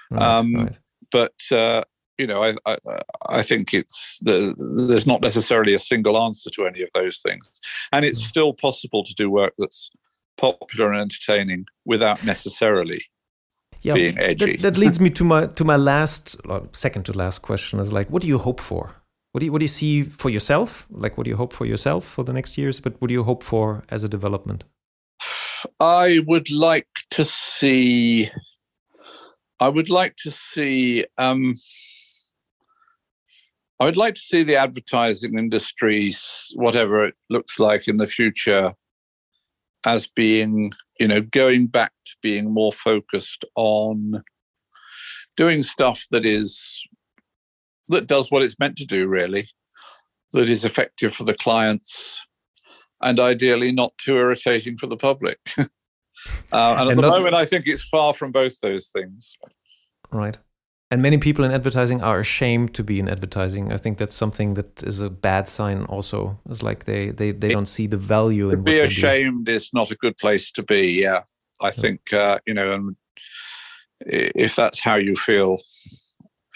Right, 0.09 0.21
um, 0.21 0.55
right. 0.55 0.77
But 1.11 1.33
uh, 1.51 1.83
you 2.18 2.28
know, 2.28 2.43
I, 2.43 2.55
I, 2.65 2.78
I 3.30 3.41
think 3.41 3.74
it's 3.74 4.20
the, 4.20 4.55
there's 4.88 5.07
not 5.07 5.22
necessarily 5.22 5.74
a 5.74 5.80
single 5.80 6.18
answer 6.18 6.49
to 6.51 6.65
any 6.65 6.82
of 6.82 6.89
those 6.93 7.20
things, 7.20 7.49
and 7.91 8.05
it's 8.05 8.22
mm. 8.22 8.28
still 8.28 8.53
possible 8.53 9.03
to 9.03 9.13
do 9.13 9.30
work 9.30 9.53
that's 9.57 9.89
popular 10.38 10.91
and 10.91 11.01
entertaining 11.01 11.65
without 11.86 12.24
necessarily 12.24 13.01
yeah, 13.82 13.93
being 13.93 14.18
edgy. 14.18 14.57
That, 14.57 14.74
that 14.74 14.78
leads 14.78 14.99
me 14.99 15.09
to 15.11 15.24
my 15.24 15.47
to 15.47 15.63
my 15.63 15.76
last, 15.76 16.38
second 16.72 17.03
to 17.05 17.13
last 17.13 17.41
question 17.41 17.80
is 17.80 17.93
like, 17.93 18.09
what 18.09 18.22
do 18.22 18.28
you 18.28 18.38
hope 18.38 18.59
for? 18.59 18.95
What 19.32 19.39
do 19.39 19.45
you 19.45 19.51
what 19.51 19.59
do 19.59 19.65
you 19.65 19.70
see 19.70 20.03
for 20.03 20.30
yourself? 20.30 20.88
Like, 20.89 21.18
what 21.18 21.26
do 21.26 21.30
you 21.30 21.38
hope 21.38 21.53
for 21.53 21.65
yourself 21.65 22.05
for 22.05 22.24
the 22.24 22.34
next 22.34 22.57
years? 22.57 22.80
But 22.80 22.99
what 22.99 23.09
do 23.09 23.13
you 23.13 23.24
hope 23.24 23.43
for 23.43 23.84
as 23.89 24.03
a 24.03 24.09
development? 24.09 24.63
I 25.80 26.22
would 26.26 26.49
like 26.49 26.88
to 27.11 27.24
see. 27.24 28.32
I 29.59 29.70
would 29.70 29.89
like 29.89 30.15
to 30.24 30.32
see. 30.32 31.05
Um, 31.18 31.55
I 33.80 33.86
would 33.86 33.97
like 33.97 34.15
to 34.15 34.21
see 34.21 34.43
the 34.43 34.55
advertising 34.55 35.38
industry, 35.38 36.11
whatever 36.55 37.05
it 37.05 37.15
looks 37.30 37.59
like 37.59 37.88
in 37.88 37.97
the 37.97 38.07
future, 38.07 38.73
as 39.86 40.07
being, 40.07 40.73
you 40.99 41.07
know, 41.07 41.21
going 41.21 41.67
back 41.67 41.91
to 42.05 42.15
being 42.23 42.51
more 42.51 42.73
focused 42.73 43.45
on 43.55 44.23
doing 45.36 45.61
stuff 45.61 46.05
that 46.09 46.25
is 46.25 46.84
that 47.89 48.07
does 48.07 48.32
what 48.32 48.41
it's 48.41 48.59
meant 48.59 48.78
to 48.78 48.86
do, 48.86 49.07
really, 49.07 49.47
that 50.34 50.49
is 50.49 50.65
effective 50.65 51.13
for 51.13 51.23
the 51.23 51.36
clients, 51.36 52.25
and 53.01 53.19
ideally 53.19 53.71
not 53.71 53.97
too 53.97 54.17
irritating 54.17 54.78
for 54.78 54.88
the 54.88 54.97
public. 54.97 55.39
uh, 55.57 55.65
and, 56.51 56.82
and, 56.82 56.91
at 56.91 56.95
the 56.95 57.01
not, 57.03 57.09
moment, 57.11 57.36
I 57.36 57.45
think 57.45 57.67
it's 57.67 57.84
far 57.84 58.13
from 58.13 58.32
both 58.32 58.59
those 58.59 58.89
things. 58.89 59.38
Right. 60.11 60.38
And 60.89 61.01
many 61.01 61.17
people 61.17 61.43
in 61.43 61.51
advertising 61.51 62.01
are 62.01 62.19
ashamed 62.19 62.73
to 62.75 62.83
be 62.83 62.97
in 62.97 63.09
advertising. 63.09 63.73
I 63.73 63.77
think 63.77 63.97
that's 63.97 64.15
something 64.15 64.53
that 64.53 64.83
is 64.83 65.01
a 65.01 65.09
bad 65.09 65.49
sign. 65.49 65.83
Also, 65.83 66.39
it's 66.49 66.63
like 66.63 66.85
they 66.85 67.09
they, 67.09 67.31
they 67.31 67.49
don't 67.49 67.67
see 67.67 67.88
the 67.88 67.97
value. 67.97 68.49
To 68.49 68.57
in 68.57 68.63
be 68.63 68.79
ashamed 68.79 69.49
is 69.49 69.69
not 69.73 69.91
a 69.91 69.95
good 69.95 70.17
place 70.17 70.49
to 70.51 70.63
be. 70.63 71.01
Yeah, 71.01 71.23
I 71.61 71.71
think 71.71 72.13
uh, 72.13 72.39
you 72.45 72.53
know, 72.53 72.71
and 72.71 72.95
if 73.99 74.55
that's 74.55 74.79
how 74.79 74.95
you 74.95 75.17
feel, 75.17 75.57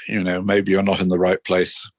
you 0.07 0.23
know, 0.23 0.41
maybe 0.41 0.71
you're 0.71 0.84
not 0.84 1.01
in 1.01 1.09
the 1.09 1.19
right 1.19 1.43
place. 1.43 1.89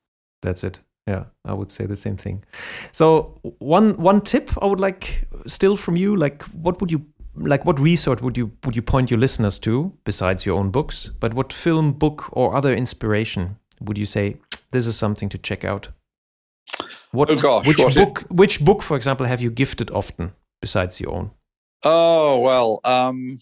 That's 0.41 0.65
it. 0.65 0.81
Yeah, 1.07 1.25
I 1.45 1.53
would 1.53 1.73
say 1.73 1.87
the 1.87 1.97
same 1.97 2.17
thing. 2.17 2.45
So 2.93 3.39
one 3.59 3.97
one 3.97 4.21
tip 4.21 4.51
I 4.63 4.67
would 4.67 4.81
like 4.81 5.27
still 5.47 5.77
from 5.77 5.97
you, 5.97 6.17
like 6.17 6.43
what 6.63 6.81
would 6.81 6.93
you 6.93 7.05
like 7.35 7.65
what 7.65 7.79
resource 7.81 8.21
would 8.21 8.37
you 8.37 8.53
would 8.65 8.77
you 8.77 8.83
point 8.83 9.11
your 9.11 9.19
listeners 9.21 9.59
to 9.61 9.93
besides 10.05 10.45
your 10.47 10.59
own 10.59 10.71
books? 10.71 11.11
But 11.21 11.35
what 11.35 11.53
film 11.53 11.93
book 11.93 12.29
or 12.33 12.55
other 12.55 12.75
inspiration 12.75 13.57
would 13.81 13.99
you 13.99 14.07
say 14.07 14.37
this 14.71 14.87
is 14.87 14.97
something 14.97 15.29
to 15.31 15.39
check 15.39 15.65
out 15.65 15.89
what 17.13 17.31
oh 17.31 17.37
gosh, 17.37 17.67
which 17.67 17.77
book 17.95 18.23
it? 18.23 18.31
which 18.31 18.65
book 18.65 18.83
for 18.83 18.97
example 18.97 19.27
have 19.27 19.41
you 19.41 19.51
gifted 19.51 19.91
often 19.91 20.33
besides 20.61 21.01
your 21.01 21.13
own? 21.13 21.31
Oh 21.83 22.39
well 22.41 22.81
um 22.85 23.39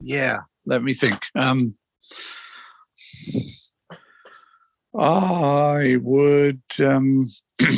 yeah 0.00 0.38
let 0.64 0.82
me 0.82 0.94
think. 0.94 1.18
Um 1.34 1.76
i 4.98 5.98
would 6.00 6.62
um 6.80 7.28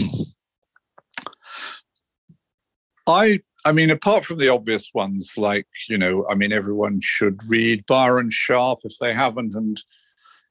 I 3.09 3.41
I 3.65 3.73
mean, 3.73 3.91
apart 3.91 4.25
from 4.25 4.39
the 4.39 4.49
obvious 4.49 4.91
ones, 4.95 5.33
like, 5.37 5.67
you 5.89 5.99
know, 5.99 6.25
I 6.31 6.35
mean, 6.35 6.53
everyone 6.53 7.01
should 7.03 7.41
read 7.49 7.85
Byron 7.87 8.31
Sharp 8.31 8.81
if 8.85 8.95
they 9.01 9.13
haven't, 9.13 9.55
and 9.55 9.83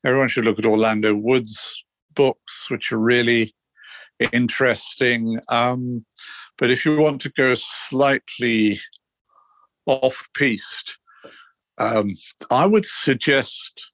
everyone 0.05 0.27
should 0.27 0.45
look 0.45 0.59
at 0.59 0.65
Orlando 0.65 1.15
Wood's 1.15 1.85
books, 2.13 2.69
which 2.69 2.91
are 2.91 2.99
really 2.99 3.55
interesting. 4.33 5.39
Um, 5.49 6.05
But 6.57 6.71
if 6.71 6.85
you 6.85 6.97
want 6.97 7.21
to 7.21 7.29
go 7.29 7.53
slightly 7.55 8.79
off 9.85 10.27
piste, 10.33 10.97
um, 11.79 12.15
I 12.51 12.65
would 12.65 12.85
suggest 12.85 13.91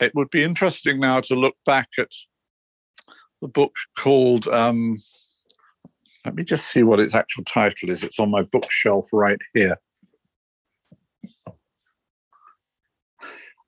it 0.00 0.14
would 0.14 0.30
be 0.30 0.42
interesting 0.42 1.00
now 1.00 1.20
to 1.20 1.34
look 1.34 1.56
back 1.64 1.88
at 1.98 2.10
the 3.40 3.48
book 3.48 3.74
called. 3.98 4.46
Um, 4.48 4.98
let 6.26 6.34
me 6.34 6.42
just 6.42 6.66
see 6.66 6.82
what 6.82 6.98
its 6.98 7.14
actual 7.14 7.44
title 7.44 7.88
is. 7.88 8.02
It's 8.02 8.18
on 8.18 8.32
my 8.32 8.42
bookshelf 8.42 9.08
right 9.12 9.38
here. 9.54 9.78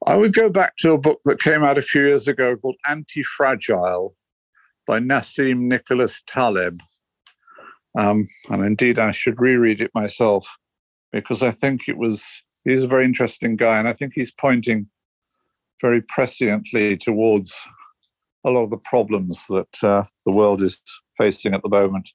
I 0.04 0.16
would 0.16 0.34
go 0.34 0.50
back 0.50 0.76
to 0.78 0.92
a 0.92 0.98
book 0.98 1.20
that 1.24 1.40
came 1.40 1.62
out 1.62 1.78
a 1.78 1.82
few 1.82 2.06
years 2.06 2.26
ago 2.26 2.56
called 2.56 2.76
Anti 2.88 3.22
Fragile 3.22 4.16
by 4.88 4.98
Nassim 4.98 5.60
Nicholas 5.62 6.20
Taleb. 6.26 6.80
Um, 7.96 8.26
and 8.50 8.64
indeed, 8.64 8.98
I 8.98 9.12
should 9.12 9.40
reread 9.40 9.80
it 9.80 9.92
myself 9.94 10.58
because 11.12 11.42
I 11.42 11.52
think 11.52 11.88
it 11.88 11.96
was, 11.96 12.42
he's 12.64 12.82
a 12.82 12.88
very 12.88 13.04
interesting 13.04 13.54
guy. 13.54 13.78
And 13.78 13.86
I 13.86 13.92
think 13.92 14.14
he's 14.14 14.32
pointing 14.32 14.88
very 15.80 16.02
presciently 16.02 16.98
towards 16.98 17.54
a 18.44 18.50
lot 18.50 18.64
of 18.64 18.70
the 18.70 18.78
problems 18.78 19.44
that 19.48 19.84
uh, 19.84 20.04
the 20.26 20.32
world 20.32 20.60
is 20.60 20.80
facing 21.16 21.54
at 21.54 21.62
the 21.62 21.68
moment. 21.68 22.10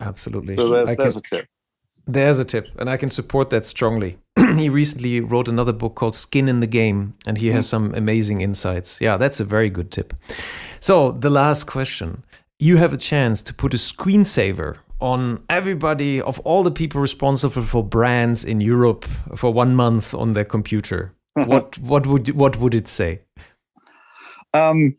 Absolutely. 0.00 0.56
So 0.56 0.68
there's, 0.68 0.96
there's 0.96 1.16
a 1.16 1.20
tip. 1.20 1.46
There's 2.06 2.38
a 2.38 2.44
tip, 2.44 2.66
and 2.78 2.90
I 2.90 2.98
can 2.98 3.08
support 3.08 3.48
that 3.50 3.64
strongly. 3.64 4.18
he 4.56 4.68
recently 4.68 5.20
wrote 5.20 5.48
another 5.48 5.72
book 5.72 5.94
called 5.94 6.14
Skin 6.14 6.48
in 6.48 6.60
the 6.60 6.66
Game, 6.66 7.14
and 7.26 7.38
he 7.38 7.48
has 7.48 7.66
mm. 7.66 7.70
some 7.70 7.94
amazing 7.94 8.42
insights. 8.42 9.00
Yeah, 9.00 9.16
that's 9.16 9.40
a 9.40 9.44
very 9.44 9.70
good 9.70 9.90
tip. 9.90 10.12
So, 10.80 11.12
the 11.12 11.30
last 11.30 11.64
question 11.64 12.24
you 12.58 12.76
have 12.76 12.92
a 12.92 12.96
chance 12.96 13.42
to 13.42 13.52
put 13.52 13.74
a 13.74 13.76
screensaver 13.76 14.78
on 15.00 15.42
everybody 15.48 16.20
of 16.20 16.38
all 16.40 16.62
the 16.62 16.70
people 16.70 17.00
responsible 17.00 17.62
for 17.62 17.82
brands 17.82 18.44
in 18.44 18.60
Europe 18.60 19.04
for 19.36 19.52
one 19.52 19.74
month 19.74 20.14
on 20.14 20.32
their 20.32 20.44
computer. 20.44 21.12
what 21.34 21.78
what 21.78 22.06
would 22.06 22.30
what 22.30 22.58
would 22.58 22.74
it 22.74 22.88
say? 22.88 23.20
Um, 24.52 24.94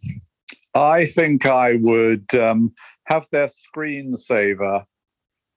I 0.74 1.06
think 1.06 1.46
I 1.46 1.76
would 1.76 2.36
um, 2.36 2.74
have 3.06 3.26
their 3.32 3.48
screensaver 3.48 4.84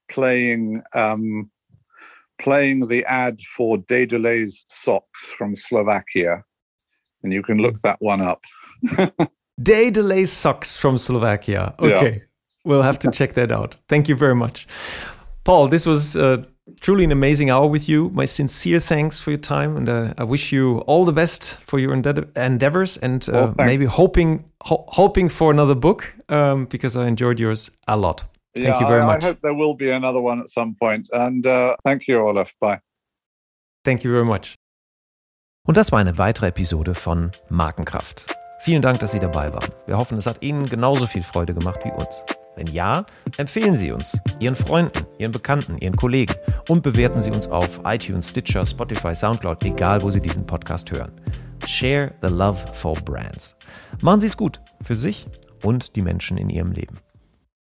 playing 0.09 0.83
um, 0.95 1.51
playing 2.39 2.87
the 2.87 3.05
ad 3.07 3.41
for 3.57 3.79
Dedoles 3.79 4.65
socks 4.69 5.27
from 5.37 5.55
Slovakia, 5.57 6.45
and 7.23 7.33
you 7.33 7.43
can 7.43 7.59
look 7.59 7.81
that 7.83 8.01
one 8.01 8.21
up. 8.21 8.43
Dedoles 9.61 10.29
socks 10.29 10.77
from 10.77 10.99
Slovakia. 10.99 11.75
Okay, 11.81 12.13
yeah. 12.13 12.19
we'll 12.65 12.83
have 12.83 12.99
to 13.01 13.11
check 13.11 13.35
that 13.35 13.51
out. 13.51 13.77
Thank 13.89 14.09
you 14.09 14.17
very 14.17 14.35
much, 14.35 14.67
Paul. 15.45 15.69
This 15.69 15.87
was. 15.87 16.17
Uh, 16.17 16.45
truly 16.81 17.05
an 17.05 17.13
amazing 17.13 17.51
hour 17.51 17.67
with 17.67 17.89
you. 17.89 18.11
My 18.11 18.25
sincere 18.27 18.81
thanks 18.81 19.19
for 19.19 19.31
your 19.31 19.41
time, 19.41 19.77
and 19.77 19.89
uh, 19.89 20.15
I 20.19 20.25
wish 20.25 20.53
you 20.53 20.79
all 20.87 21.05
the 21.05 21.13
best 21.13 21.59
for 21.67 21.79
your 21.79 21.93
endeavors, 21.93 22.97
and 22.99 23.29
uh, 23.29 23.33
well, 23.33 23.55
maybe 23.59 23.85
hoping 23.85 24.45
ho 24.63 24.85
hoping 24.89 25.29
for 25.29 25.51
another 25.51 25.75
book 25.75 26.15
um, 26.29 26.67
because 26.67 26.97
I 26.97 27.07
enjoyed 27.07 27.41
yours 27.41 27.71
a 27.87 27.97
lot. 27.97 28.25
Thank 28.55 28.67
yeah, 28.69 28.81
you 28.81 28.87
very 28.87 29.03
I, 29.03 29.07
much. 29.07 29.23
I 29.23 29.27
hope 29.27 29.41
there 29.43 29.55
will 29.55 29.75
be 29.75 29.91
another 29.91 30.21
one 30.21 30.41
at 30.41 30.49
some 30.49 30.75
point. 30.75 31.09
And 31.13 31.47
uh, 31.47 31.77
thank 31.85 32.09
you, 32.09 32.19
Olaf. 32.19 32.55
Bye. 32.61 32.81
Thank 33.85 34.05
you 34.05 34.11
very 34.11 34.25
much. 34.25 34.57
Und 35.67 35.77
das 35.77 35.93
war 35.93 35.99
eine 35.99 36.17
weitere 36.17 36.49
Episode 36.49 36.95
von 36.95 37.33
Markenkraft. 37.51 38.27
Vielen 38.61 38.83
Dank, 38.83 39.01
dass 39.01 39.13
Sie 39.13 39.21
dabei 39.21 39.53
waren. 39.53 39.71
Wir 39.87 39.99
hoffen, 39.99 40.19
es 40.19 40.27
hat 40.27 40.43
Ihnen 40.43 40.67
genauso 40.67 41.07
viel 41.07 41.23
Freude 41.23 41.55
gemacht 41.55 41.81
wie 41.85 41.91
uns. 41.91 42.25
Wenn 42.59 42.67
ja, 42.67 43.07
empfehlen 43.37 43.77
Sie 43.77 43.93
uns, 43.93 44.19
Ihren 44.41 44.57
Freunden, 44.57 45.07
Ihren 45.19 45.31
Bekannten, 45.31 45.79
Ihren 45.79 45.95
Kollegen 45.95 46.35
und 46.69 46.83
bewerten 46.83 47.21
Sie 47.21 47.31
uns 47.31 47.47
auf 47.47 47.81
iTunes, 47.85 48.31
Stitcher, 48.31 48.67
Spotify, 48.67 49.15
Soundcloud, 49.15 49.63
egal 49.63 50.03
wo 50.03 50.11
Sie 50.11 50.21
diesen 50.21 50.45
Podcast 50.45 50.91
hören. 50.91 51.13
Share 51.65 52.13
the 52.21 52.27
love 52.29 52.59
for 52.73 52.95
brands. 52.95 53.57
Machen 54.01 54.19
Sie 54.19 54.27
es 54.27 54.37
gut 54.37 54.61
für 54.83 54.97
sich 54.97 55.29
und 55.63 55.95
die 55.95 56.03
Menschen 56.03 56.37
in 56.37 56.51
Ihrem 56.51 56.73
Leben. 56.73 56.99